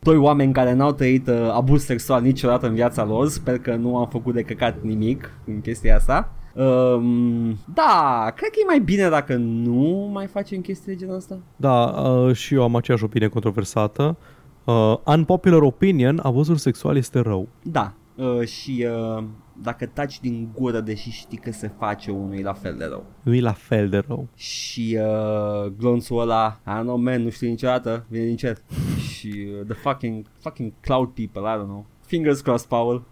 [0.00, 3.28] doi oameni care n-au trăit uh, abuz sexual niciodată în viața lor.
[3.28, 6.32] Sper că nu am făcut de căcat nimic în chestia asta.
[6.58, 11.38] Um, da, cred că e mai bine dacă nu mai facem chestii de genul ăsta.
[11.56, 14.16] Da, uh, și eu am aceeași opinie controversată.
[14.64, 17.48] Uh, unpopular opinion, abuzul sexual este rău.
[17.62, 18.86] Da, uh, și
[19.16, 19.24] uh,
[19.62, 23.04] dacă taci din gură deși știi că se face unul e la fel de rău.
[23.22, 24.28] Nu e la fel de rău.
[24.34, 28.58] Și uh, glonțul ăla, I don't know man, nu știu niciodată, vine din cer.
[29.12, 31.86] și uh, the fucking, fucking cloud people, I don't know.
[32.08, 33.04] Fingers crossed, Paul.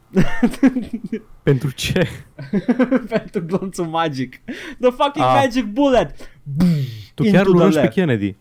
[1.43, 2.07] Pentru ce?
[3.09, 4.41] Pentru glonțul magic.
[4.81, 5.41] The fucking Ah.
[5.45, 6.15] magic bullet.
[7.15, 7.95] Tu Into chiar the îl urăști pe left.
[7.95, 8.37] Kennedy.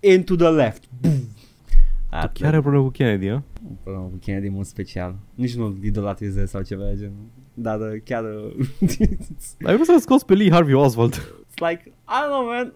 [0.00, 0.84] Into the left.
[1.00, 3.42] Tu chiar ai probleme cu Kennedy, a?
[3.82, 5.16] Problemă cu Kennedy în mod special.
[5.34, 7.28] Nici nu idolatrizez sau ceva de genul.
[7.54, 8.24] Dar uh, chiar...
[8.24, 8.66] uh,
[9.66, 11.14] Ai vrut să-l scoți pe Lee Harvey Oswald.
[11.14, 12.72] It's like, I don't know, man.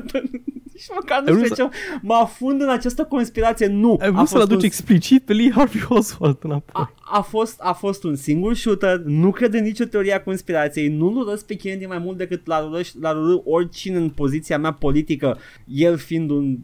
[0.72, 1.70] Nici măcar Ai nu vrut știu ce.
[2.02, 3.66] Mă afund în această conspirație.
[3.66, 3.98] Nu.
[4.00, 6.72] Ai A vrut să-l fost, aduci un, explicit pe Lee Harvey Oswald înapoi.
[6.72, 8.98] a, a, fost, a fost un singur shooter.
[8.98, 10.88] Nu cred în nicio teorie a conspirației.
[10.88, 14.72] Nu-l urăsc pe Kennedy mai mult decât l-ar urâ, l-ar urâ oricine în poziția mea
[14.72, 15.38] politică.
[15.66, 16.58] El fiind un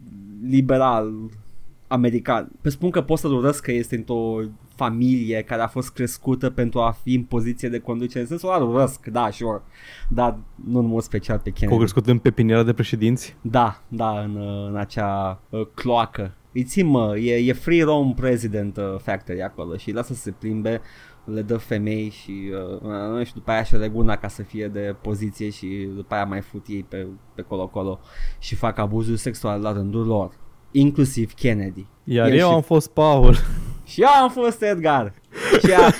[0.47, 1.13] liberal
[1.87, 2.51] american.
[2.61, 4.41] Pe spun că pot să-l urăsc că este într-o
[4.79, 8.19] familie care a fost crescută pentru a fi în poziție de conducere.
[8.19, 9.61] În sensul ăla îl urăsc, da, sure.
[10.09, 11.77] Dar nu în mod special pe Că au Kennedy.
[11.79, 13.35] crescut în pepiniera de președinți.
[13.41, 18.13] Da, da, în, uh, în acea uh, cloacă Îi țin, mă, e, e free roam
[18.13, 20.81] president uh, factory acolo și îi lasă să se plimbe,
[21.23, 22.31] le dă femei și,
[23.17, 26.41] uh, și după aia și reguna ca să fie de poziție și după aia mai
[26.41, 27.99] fut ei pe, pe colo-colo
[28.39, 30.31] și fac abuzuri sexuale la rândul lor,
[30.71, 31.85] inclusiv Kennedy.
[32.03, 33.35] Iar El eu și- am fost Paul.
[33.89, 35.13] Și eu am fost Edgar.
[35.65, 35.91] Și a,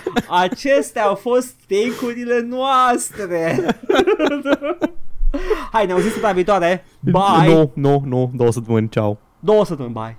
[0.42, 3.66] acestea au fost take-urile noastre.
[5.72, 6.86] Hai, ne auzim săptămâna viitoare.
[7.00, 7.54] Bye.
[7.54, 9.18] Nu, nu, nu, două săptămâni, ceau.
[9.40, 10.18] Două săptămâni, bye.